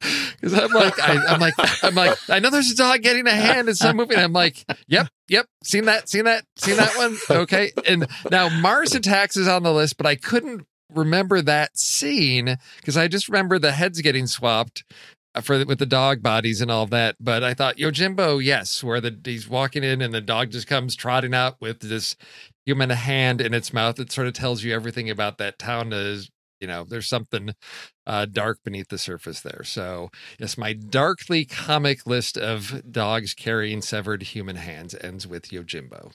Because 0.38 0.52
I'm 0.52 0.70
like, 0.70 1.00
I, 1.00 1.16
I'm 1.28 1.40
like, 1.40 1.54
I'm 1.82 1.94
like, 1.94 2.18
I 2.28 2.40
know 2.40 2.50
there's 2.50 2.70
a 2.70 2.76
dog 2.76 3.00
getting 3.00 3.26
a 3.26 3.30
hand 3.30 3.70
in 3.70 3.74
some 3.74 3.96
movie. 3.96 4.14
And 4.14 4.22
I'm 4.22 4.34
like, 4.34 4.66
yep, 4.86 5.08
yep, 5.28 5.46
seen 5.64 5.86
that, 5.86 6.10
seen 6.10 6.24
that, 6.24 6.44
seen 6.56 6.76
that 6.76 6.94
one. 6.96 7.16
Okay. 7.30 7.72
And 7.88 8.06
now 8.30 8.50
Mars 8.60 8.94
Attacks 8.94 9.38
is 9.38 9.48
on 9.48 9.62
the 9.62 9.72
list, 9.72 9.96
but 9.96 10.04
I 10.04 10.14
couldn't 10.14 10.66
remember 10.94 11.40
that 11.42 11.78
scene 11.78 12.58
because 12.76 12.96
I 12.96 13.08
just 13.08 13.28
remember 13.28 13.58
the 13.58 13.72
heads 13.72 14.00
getting 14.02 14.26
swapped 14.26 14.84
uh, 15.34 15.40
for 15.40 15.64
with 15.64 15.78
the 15.78 15.86
dog 15.86 16.22
bodies 16.22 16.60
and 16.60 16.70
all 16.70 16.86
that. 16.86 17.16
But 17.20 17.42
I 17.42 17.54
thought 17.54 17.78
Yo 17.78 17.90
Yojimbo, 17.90 18.42
yes, 18.42 18.82
where 18.82 19.00
the 19.00 19.16
he's 19.24 19.48
walking 19.48 19.84
in 19.84 20.00
and 20.00 20.14
the 20.14 20.20
dog 20.20 20.50
just 20.50 20.66
comes 20.66 20.96
trotting 20.96 21.34
out 21.34 21.56
with 21.60 21.80
this 21.80 22.16
human 22.64 22.90
hand 22.90 23.40
in 23.40 23.54
its 23.54 23.72
mouth. 23.72 23.98
It 24.00 24.12
sort 24.12 24.26
of 24.26 24.34
tells 24.34 24.62
you 24.62 24.74
everything 24.74 25.10
about 25.10 25.38
that 25.38 25.58
town. 25.58 25.92
Is 25.92 26.30
you 26.60 26.66
know, 26.66 26.84
there's 26.84 27.08
something 27.08 27.54
uh, 28.06 28.26
dark 28.26 28.58
beneath 28.64 28.88
the 28.88 28.98
surface 28.98 29.40
there. 29.40 29.62
So, 29.64 30.10
yes, 30.38 30.56
my 30.56 30.72
darkly 30.72 31.44
comic 31.44 32.06
list 32.06 32.36
of 32.38 32.82
dogs 32.90 33.34
carrying 33.34 33.82
severed 33.82 34.22
human 34.22 34.56
hands 34.56 34.94
ends 35.00 35.26
with 35.26 35.50
Yojimbo. 35.50 36.12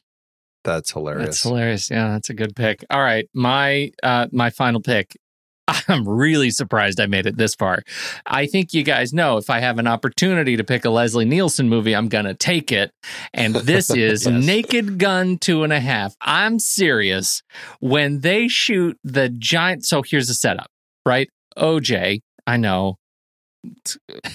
That's 0.64 0.92
hilarious. 0.92 1.28
That's 1.28 1.44
hilarious. 1.44 1.90
Yeah, 1.90 2.10
that's 2.10 2.30
a 2.30 2.34
good 2.34 2.56
pick. 2.56 2.86
All 2.90 3.02
right, 3.02 3.28
my 3.34 3.92
uh 4.04 4.28
my 4.32 4.50
final 4.50 4.82
pick. 4.82 5.18
I'm 5.88 6.08
really 6.08 6.50
surprised 6.50 7.00
I 7.00 7.06
made 7.06 7.26
it 7.26 7.38
this 7.38 7.56
far. 7.56 7.84
I 8.26 8.46
think 8.46 8.74
you 8.74 8.84
guys 8.84 9.14
know 9.14 9.38
if 9.38 9.50
I 9.50 9.60
have 9.60 9.80
an 9.80 9.88
opportunity 9.88 10.58
to 10.58 10.64
pick 10.64 10.86
a 10.86 10.90
Leslie 10.90 11.26
Nielsen 11.26 11.70
movie, 11.70 11.96
I'm 11.96 12.10
going 12.10 12.26
to 12.26 12.34
take 12.34 12.72
it. 12.72 12.92
And 13.34 13.56
this 13.56 13.90
is 13.96 14.26
Yes. 14.26 14.46
Naked 14.46 14.98
Gun 14.98 15.38
Two 15.38 15.64
and 15.64 15.74
a 15.74 15.80
Half. 15.80 16.16
I'm 16.22 16.60
serious. 16.60 17.42
When 17.80 18.22
they 18.22 18.48
shoot 18.48 18.98
the 19.04 19.30
giant. 19.30 19.86
So 19.86 20.02
here's 20.02 20.28
the 20.28 20.34
setup, 20.34 20.70
right? 21.06 21.30
OJ, 21.58 22.22
I 22.48 22.58
know. 22.58 22.98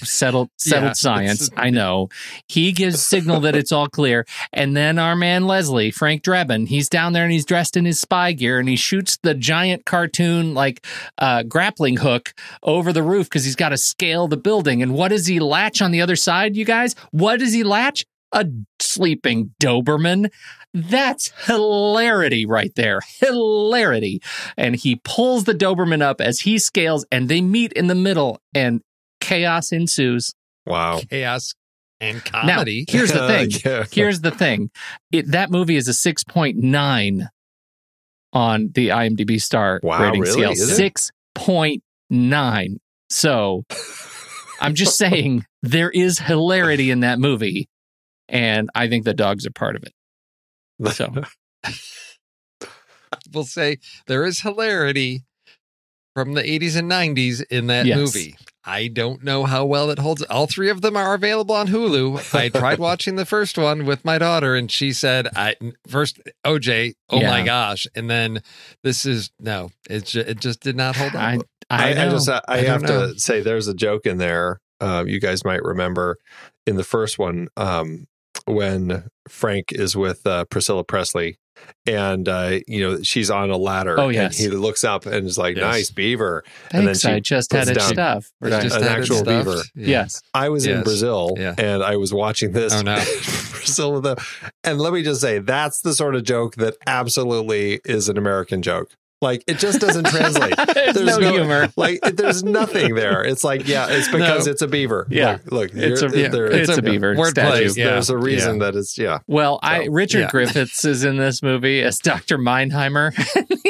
Settled, 0.02 0.50
settled 0.58 0.90
Yeah, 0.90 0.92
science. 0.94 1.50
I 1.56 1.70
know. 1.70 2.08
He 2.48 2.72
gives 2.72 3.04
signal 3.04 3.40
that 3.40 3.56
it's 3.56 3.72
all 3.72 3.88
clear. 3.88 4.24
And 4.52 4.76
then 4.76 4.98
our 4.98 5.16
man 5.16 5.46
Leslie, 5.46 5.90
Frank 5.90 6.22
Drebin, 6.22 6.68
he's 6.68 6.88
down 6.88 7.12
there 7.12 7.24
and 7.24 7.32
he's 7.32 7.44
dressed 7.44 7.76
in 7.76 7.84
his 7.84 7.98
spy 7.98 8.32
gear 8.32 8.58
and 8.58 8.68
he 8.68 8.76
shoots 8.76 9.18
the 9.22 9.34
giant 9.34 9.84
cartoon 9.84 10.54
like 10.54 10.84
uh, 11.18 11.42
grappling 11.42 11.98
hook 11.98 12.34
over 12.62 12.92
the 12.92 13.02
roof 13.02 13.28
because 13.28 13.44
he's 13.44 13.56
got 13.56 13.70
to 13.70 13.78
scale 13.78 14.28
the 14.28 14.36
building. 14.36 14.82
And 14.82 14.94
what 14.94 15.08
does 15.08 15.26
he 15.26 15.40
latch 15.40 15.82
on 15.82 15.90
the 15.90 16.00
other 16.00 16.16
side, 16.16 16.56
you 16.56 16.64
guys? 16.64 16.94
What 17.10 17.40
does 17.40 17.52
he 17.52 17.64
latch? 17.64 18.04
A 18.32 18.44
sleeping 18.80 19.54
Doberman. 19.62 20.30
That's 20.74 21.32
hilarity 21.46 22.44
right 22.44 22.74
there. 22.74 23.00
Hilarity. 23.20 24.20
And 24.58 24.76
he 24.76 25.00
pulls 25.04 25.44
the 25.44 25.54
Doberman 25.54 26.02
up 26.02 26.20
as 26.20 26.40
he 26.40 26.58
scales 26.58 27.06
and 27.10 27.28
they 27.28 27.40
meet 27.40 27.72
in 27.72 27.86
the 27.86 27.94
middle 27.94 28.40
and 28.54 28.82
chaos 29.26 29.72
ensues. 29.72 30.32
wow. 30.66 31.00
Chaos 31.10 31.54
and 32.00 32.22
Now, 32.32 32.56
comedy. 32.56 32.84
here's 32.88 33.12
the 33.12 33.26
thing. 33.28 33.50
Yeah. 33.64 33.84
Here's 33.90 34.20
the 34.20 34.30
thing. 34.30 34.70
It, 35.12 35.30
that 35.32 35.50
movie 35.50 35.76
is 35.76 35.88
a 35.88 35.92
6.9 35.92 37.28
on 38.32 38.70
the 38.74 38.88
IMDb 38.88 39.40
star 39.40 39.80
Wow, 39.82 40.02
rating 40.02 40.20
really? 40.22 40.54
scale. 40.54 40.90
6.9. 42.10 42.76
So 43.08 43.64
I'm 44.60 44.74
just 44.74 44.96
saying 44.98 45.44
there 45.62 45.90
is 45.90 46.18
hilarity 46.18 46.90
in 46.90 47.00
that 47.00 47.18
movie. 47.18 47.68
And 48.28 48.68
I 48.74 48.88
think 48.88 49.04
the 49.04 49.14
dogs 49.14 49.46
are 49.46 49.52
part 49.52 49.76
of 49.76 49.84
it. 49.84 49.92
So 50.92 51.12
we'll 53.32 53.44
say 53.44 53.78
there 54.06 54.24
is 54.24 54.40
hilarity 54.40 55.22
from 56.14 56.34
the 56.34 56.42
80s 56.42 56.76
and 56.76 56.90
90s 56.90 57.42
in 57.50 57.68
that 57.68 57.86
Yes. 57.86 57.96
movie. 57.98 58.36
I 58.66 58.88
don't 58.88 59.22
know 59.22 59.44
how 59.44 59.64
well 59.64 59.90
it 59.90 59.98
holds. 60.00 60.22
All 60.22 60.46
three 60.46 60.70
of 60.70 60.80
them 60.80 60.96
are 60.96 61.14
available 61.14 61.54
on 61.54 61.68
Hulu. 61.68 62.34
I 62.34 62.48
tried 62.48 62.78
watching 62.80 63.14
the 63.14 63.24
first 63.24 63.56
one 63.56 63.86
with 63.86 64.04
my 64.04 64.18
daughter, 64.18 64.56
and 64.56 64.70
she 64.70 64.92
said, 64.92 65.28
"I 65.36 65.54
first 65.86 66.20
OJ, 66.44 66.94
oh 67.10 67.22
my 67.22 67.42
gosh," 67.44 67.86
and 67.94 68.10
then 68.10 68.40
this 68.82 69.06
is 69.06 69.30
no, 69.38 69.70
it 69.88 70.06
ju- 70.06 70.24
it 70.26 70.40
just 70.40 70.60
did 70.60 70.76
not 70.76 70.96
hold 70.96 71.14
up. 71.14 71.22
I, 71.22 71.38
I, 71.70 71.88
I, 71.88 71.90
I 71.90 71.94
know. 71.94 72.10
just 72.10 72.28
I, 72.28 72.42
I 72.48 72.56
don't 72.62 72.66
have 72.66 72.82
know. 72.82 73.12
to 73.12 73.18
say 73.20 73.40
there's 73.40 73.68
a 73.68 73.74
joke 73.74 74.04
in 74.04 74.18
there. 74.18 74.60
Um, 74.80 75.06
you 75.08 75.20
guys 75.20 75.44
might 75.44 75.62
remember 75.62 76.18
in 76.66 76.76
the 76.76 76.84
first 76.84 77.18
one 77.18 77.48
um, 77.56 78.06
when 78.46 79.08
Frank 79.28 79.72
is 79.72 79.96
with 79.96 80.26
uh, 80.26 80.44
Priscilla 80.46 80.84
Presley, 80.84 81.38
and 81.86 82.28
uh, 82.28 82.58
you 82.66 82.80
know 82.80 83.02
she's 83.02 83.30
on 83.30 83.50
a 83.50 83.56
ladder. 83.56 83.98
Oh, 83.98 84.08
yes. 84.08 84.38
and 84.40 84.52
he 84.52 84.56
looks 84.56 84.84
up 84.84 85.06
and 85.06 85.26
is 85.26 85.38
like, 85.38 85.56
Yes. 85.56 85.62
"Nice 85.64 85.90
beaver." 85.90 86.44
and 86.72 86.86
then 86.86 86.94
she 86.94 87.08
I 87.08 87.20
just 87.20 87.52
had 87.52 87.68
it 87.68 87.80
stuff. 87.80 88.30
Right. 88.40 88.62
just 88.62 88.76
An 88.76 88.84
actual 88.84 89.16
stuff. 89.18 89.44
beaver. 89.44 89.56
Yeah. 89.74 89.86
Yes. 90.02 90.22
I 90.34 90.48
was 90.48 90.66
in 90.66 90.82
Brazil 90.82 91.34
Yeah. 91.36 91.54
and 91.58 91.82
I 91.82 91.96
was 91.96 92.12
watching 92.12 92.52
this. 92.52 92.72
Oh, 92.74 92.82
no. 92.82 93.02
The, 93.66 94.16
and 94.62 94.80
let 94.80 94.92
me 94.92 95.02
just 95.02 95.20
say, 95.20 95.40
that's 95.40 95.80
the 95.80 95.92
sort 95.92 96.14
of 96.14 96.22
joke 96.22 96.54
that 96.54 96.76
absolutely 96.86 97.80
is 97.84 98.08
an 98.08 98.16
American 98.16 98.62
joke. 98.62 98.90
Like 99.22 99.42
it 99.46 99.58
just 99.58 99.80
doesn't 99.80 100.06
translate. 100.08 100.54
There's 100.74 101.18
no 101.18 101.18
humor. 101.32 101.68
Like 101.74 102.00
there's 102.02 102.44
nothing 102.44 102.94
there. 102.94 103.24
It's 103.24 103.42
like 103.42 103.66
yeah, 103.66 103.86
it's 103.88 104.08
because 104.08 104.44
No. 104.46 104.52
it's 104.52 104.60
a 104.60 104.68
beaver. 104.68 105.06
Yeah. 105.10 105.38
look, 105.46 105.72
look 105.72 105.74
It's 105.74 106.02
a- 106.02 106.08
yeah, 106.18 106.28
there- 106.28 106.46
it's 106.52 106.76
a 106.76 106.82
beaver 106.82 107.14
Wordplay. 107.14 107.30
statue. 107.30 107.72
Yeah. 107.80 107.84
There's 107.92 108.10
a 108.10 108.18
reason 108.18 108.58
Yeah. 108.58 108.66
that 108.66 108.76
it's 108.76 108.98
yeah. 108.98 109.18
Well, 109.26 109.58
I 109.62 109.86
Richard. 109.90 110.28
Griffiths 110.30 110.84
is 110.84 111.02
in 111.02 111.16
this 111.16 111.42
movie 111.42 111.80
as 111.82 111.98
Dr. 111.98 112.36
Meinheimer. 112.36 113.12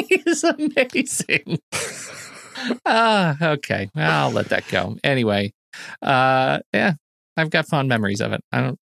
He's 0.25 0.43
amazing. 0.43 1.59
Ah, 2.85 3.37
okay. 3.53 3.89
Well, 3.95 4.11
I'll 4.27 4.31
let 4.31 4.49
that 4.49 4.67
go. 4.67 4.97
Anyway, 5.03 5.53
uh, 6.01 6.59
yeah, 6.73 6.93
I've 7.37 7.49
got 7.49 7.67
fond 7.67 7.87
memories 7.87 8.19
of 8.21 8.33
it. 8.33 8.41
I 8.51 8.61
don't. 8.61 8.79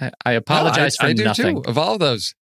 I, 0.00 0.12
I 0.24 0.32
apologize 0.32 0.96
Oh, 1.00 1.04
I, 1.04 1.08
for 1.08 1.10
I 1.10 1.12
do 1.14 1.24
nothing. 1.24 1.62
too. 1.62 1.68
Of 1.68 1.76
all 1.76 1.98
those. 1.98 2.34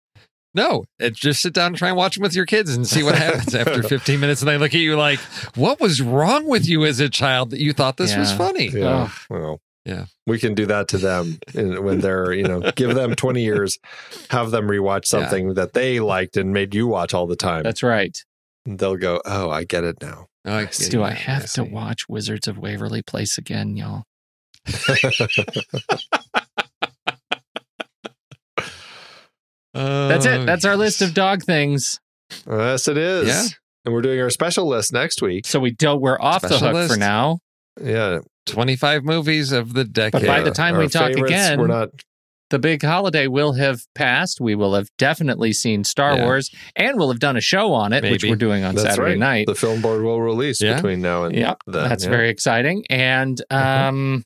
No, 0.53 0.85
it, 0.97 1.13
just 1.13 1.41
sit 1.41 1.53
down 1.53 1.67
and 1.67 1.75
try 1.77 1.89
and 1.89 1.97
watch 1.97 2.15
them 2.15 2.23
with 2.23 2.35
your 2.35 2.45
kids 2.45 2.75
and 2.75 2.87
see 2.87 3.03
what 3.03 3.15
happens 3.15 3.53
after 3.53 3.83
15 3.87 4.19
minutes. 4.19 4.41
And 4.41 4.49
they 4.49 4.57
look 4.57 4.73
at 4.73 4.79
you 4.79 4.95
like, 4.97 5.19
what 5.55 5.79
was 5.79 6.01
wrong 6.01 6.47
with 6.47 6.67
you 6.67 6.83
as 6.85 6.99
a 6.99 7.09
child 7.09 7.51
that 7.51 7.59
you 7.59 7.73
thought 7.73 7.97
this 7.97 8.15
was 8.15 8.31
funny? 8.31 8.69
Yeah. 8.69 9.03
Ugh. 9.03 9.11
Well, 9.29 9.61
Yeah. 9.85 10.05
We 10.25 10.39
can 10.39 10.55
do 10.55 10.65
that 10.65 10.87
to 10.89 10.97
them 10.97 11.37
when 11.53 11.99
they're, 11.99 12.33
you 12.33 12.43
know, 12.43 12.71
give 12.75 12.95
them 12.95 13.15
20 13.15 13.43
years, 13.43 13.77
have 14.29 14.51
them 14.51 14.67
rewatch 14.67 15.05
something 15.05 15.53
that 15.53 15.73
they 15.73 15.99
liked 15.99 16.35
and 16.37 16.51
made 16.51 16.73
you 16.73 16.87
watch 16.87 17.13
all 17.13 17.27
the 17.27 17.35
time. 17.35 17.63
That's 17.63 17.83
right. 17.83 18.17
They'll 18.65 18.97
go, 18.97 19.21
"Oh, 19.23 19.49
I 19.49 19.63
get 19.63 19.85
it 19.85 20.01
now." 20.01 20.27
Oh, 20.43 20.65
Do 20.89 21.01
I 21.01 21.11
yeah, 21.11 21.15
have 21.15 21.51
to 21.53 21.63
watch 21.63 22.09
Wizards 22.09 22.49
of 22.49 22.57
Waverly 22.57 23.01
Place 23.01 23.37
again, 23.37 23.77
y'all? 23.77 24.03
That's 29.77 30.25
Oh, 30.25 30.41
it. 30.41 30.45
That's 30.45 30.65
our 30.65 30.75
list 30.75 31.01
of 31.01 31.13
dog 31.13 31.43
things. 31.43 31.99
yes, 32.49 32.87
it 32.87 32.97
is. 32.97 33.27
Yeah. 33.27 33.43
And 33.85 33.93
we're 33.93 34.01
doing 34.01 34.19
our 34.19 34.29
special 34.29 34.67
list 34.67 34.91
next 34.91 35.21
week. 35.21 35.45
So 35.47 35.59
we 35.59 35.71
don't. 35.71 36.01
We're 36.01 36.19
off 36.19 36.41
the 36.41 36.49
Special 36.49 36.75
hook 36.75 36.91
for 36.91 36.97
now. 36.97 37.39
Yeah. 37.81 38.19
25 38.47 39.03
movies 39.03 39.51
of 39.51 39.73
the 39.73 39.83
decade. 39.85 40.21
But 40.21 40.27
by 40.27 40.41
the 40.41 40.51
time 40.51 40.75
Our 40.75 40.81
we 40.81 40.87
talk 40.87 41.07
favorites, 41.13 41.31
again, 41.31 41.59
we're 41.59 41.67
not. 41.67 41.89
the 42.49 42.59
big 42.59 42.81
holiday 42.81 43.27
will 43.27 43.53
have 43.53 43.81
passed. 43.93 44.39
We 44.41 44.55
will 44.55 44.73
have 44.75 44.87
definitely 44.97 45.53
seen 45.53 45.83
Star 45.83 46.15
Yeah. 46.17 46.23
Wars, 46.25 46.49
and 46.75 46.97
we'll 46.97 47.09
have 47.09 47.19
done 47.19 47.37
a 47.37 47.41
show 47.41 47.73
on 47.73 47.91
it, 47.93 48.03
which 48.03 48.23
Maybe. 48.23 48.31
we're 48.31 48.35
doing 48.37 48.63
on 48.63 48.75
That's 48.75 48.87
Saturday 48.89 49.11
right. 49.11 49.19
night. 49.19 49.47
The 49.47 49.55
film 49.55 49.81
board 49.81 50.01
will 50.01 50.21
release 50.21 50.61
Yeah. 50.61 50.75
between 50.75 51.01
now 51.01 51.23
and 51.25 51.35
Yep, 51.35 51.57
then. 51.67 51.89
That's 51.89 52.03
yeah. 52.05 52.09
very 52.09 52.29
exciting. 52.29 52.83
And 52.89 53.41
um, 53.51 54.23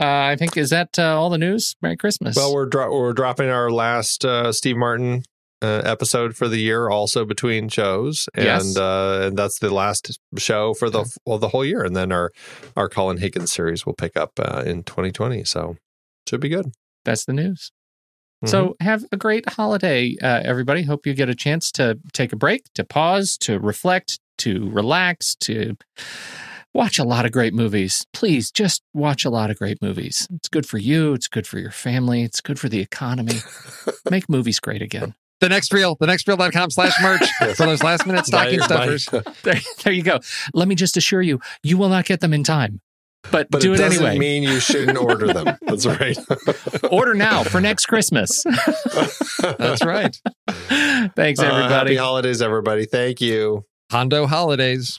uh, 0.00 0.04
I 0.32 0.36
think 0.36 0.56
is 0.56 0.70
that 0.70 0.98
uh, 0.98 1.18
all 1.18 1.30
the 1.30 1.38
news. 1.38 1.76
Merry 1.82 1.96
Christmas. 1.96 2.36
Well, 2.36 2.52
we're 2.52 2.66
dro- 2.66 2.92
we're 2.92 3.12
dropping 3.12 3.48
our 3.48 3.70
last 3.70 4.24
uh, 4.24 4.52
Steve 4.52 4.76
Martin 4.76 5.22
uh, 5.62 5.82
episode 5.84 6.36
for 6.36 6.48
the 6.48 6.58
year, 6.58 6.88
also 6.90 7.24
between 7.24 7.68
shows, 7.68 8.28
and 8.34 8.44
Yes. 8.44 8.76
uh, 8.76 9.22
and 9.28 9.38
that's 9.38 9.58
the 9.60 9.72
last 9.72 10.18
show 10.36 10.74
for 10.74 10.90
the 10.90 11.04
well 11.24 11.38
the 11.38 11.48
whole 11.48 11.64
year, 11.64 11.82
and 11.82 11.96
then 11.96 12.12
our 12.12 12.30
our 12.76 12.88
Colin 12.88 13.18
Higgins 13.18 13.52
series 13.52 13.86
will 13.86 13.94
pick 13.94 14.16
up 14.16 14.32
uh, 14.38 14.62
in 14.66 14.82
2020. 14.82 15.44
So 15.44 15.76
should 16.28 16.40
be 16.40 16.48
good. 16.48 16.72
that's 17.04 17.24
the 17.24 17.32
news. 17.32 17.70
Mm-hmm. 18.44 18.50
So 18.50 18.76
have 18.80 19.04
a 19.12 19.16
great 19.16 19.48
holiday, 19.50 20.16
uh, 20.20 20.40
everybody. 20.44 20.82
Hope 20.82 21.06
you 21.06 21.14
get 21.14 21.28
a 21.30 21.34
chance 21.34 21.70
to 21.72 21.98
take 22.12 22.32
a 22.32 22.36
break, 22.36 22.64
to 22.74 22.84
pause, 22.84 23.38
to 23.38 23.58
reflect, 23.58 24.18
to 24.38 24.68
relax, 24.70 25.34
to 25.36 25.76
watch 26.74 26.98
a 26.98 27.04
lot 27.04 27.24
of 27.24 27.32
great 27.32 27.54
movies. 27.54 28.04
Please 28.12 28.50
just 28.50 28.82
watch 28.92 29.24
a 29.24 29.30
lot 29.30 29.50
of 29.50 29.56
great 29.58 29.80
movies. 29.80 30.26
It's 30.34 30.48
good 30.48 30.66
for 30.66 30.78
you. 30.78 31.14
It's 31.14 31.28
good 31.28 31.46
for 31.46 31.58
your 31.58 31.70
family. 31.70 32.22
It's 32.22 32.40
good 32.40 32.58
for 32.58 32.68
the 32.68 32.80
economy. 32.80 33.36
Make 34.10 34.28
movies 34.28 34.60
great 34.60 34.82
again. 34.82 35.14
The 35.40 35.48
next 35.48 35.72
reel, 35.72 35.96
the 36.00 36.06
next 36.06 36.26
reel.com 36.28 36.70
slash 36.70 36.92
merch 37.02 37.28
for 37.56 37.66
those 37.66 37.82
last 37.82 38.06
minute 38.06 38.24
stocking 38.26 38.60
Buy- 38.60 38.68
buy- 38.68 38.96
stuffers. 38.96 39.08
There, 39.42 39.56
there 39.84 39.92
you 39.92 40.02
go. 40.02 40.20
Let 40.52 40.68
me 40.68 40.74
just 40.74 40.96
assure 40.96 41.22
you, 41.22 41.40
you 41.62 41.76
will 41.76 41.88
not 41.88 42.04
get 42.06 42.20
them 42.20 42.32
in 42.32 42.44
time. 42.44 42.80
But, 43.30 43.50
but 43.50 43.62
do 43.62 43.72
it 43.72 43.76
it, 43.76 43.78
doesn't 43.82 44.04
anyway. 44.04 44.18
mean 44.18 44.42
you 44.42 44.60
shouldn't 44.60 44.98
order 44.98 45.32
them. 45.32 45.56
That's 45.62 45.86
right. 45.86 46.18
Order 46.90 47.14
now 47.14 47.42
for 47.42 47.58
next 47.58 47.86
Christmas. 47.86 48.44
That's 49.40 49.82
right. 49.82 50.14
Thanks, 51.16 51.40
Uh, 51.40 51.68
happy 51.68 51.96
holidays, 51.96 52.42
everybody. 52.42 52.84
Thank 52.84 53.22
you. 53.22 53.64
Hondo 53.90 54.26
holidays. 54.26 54.98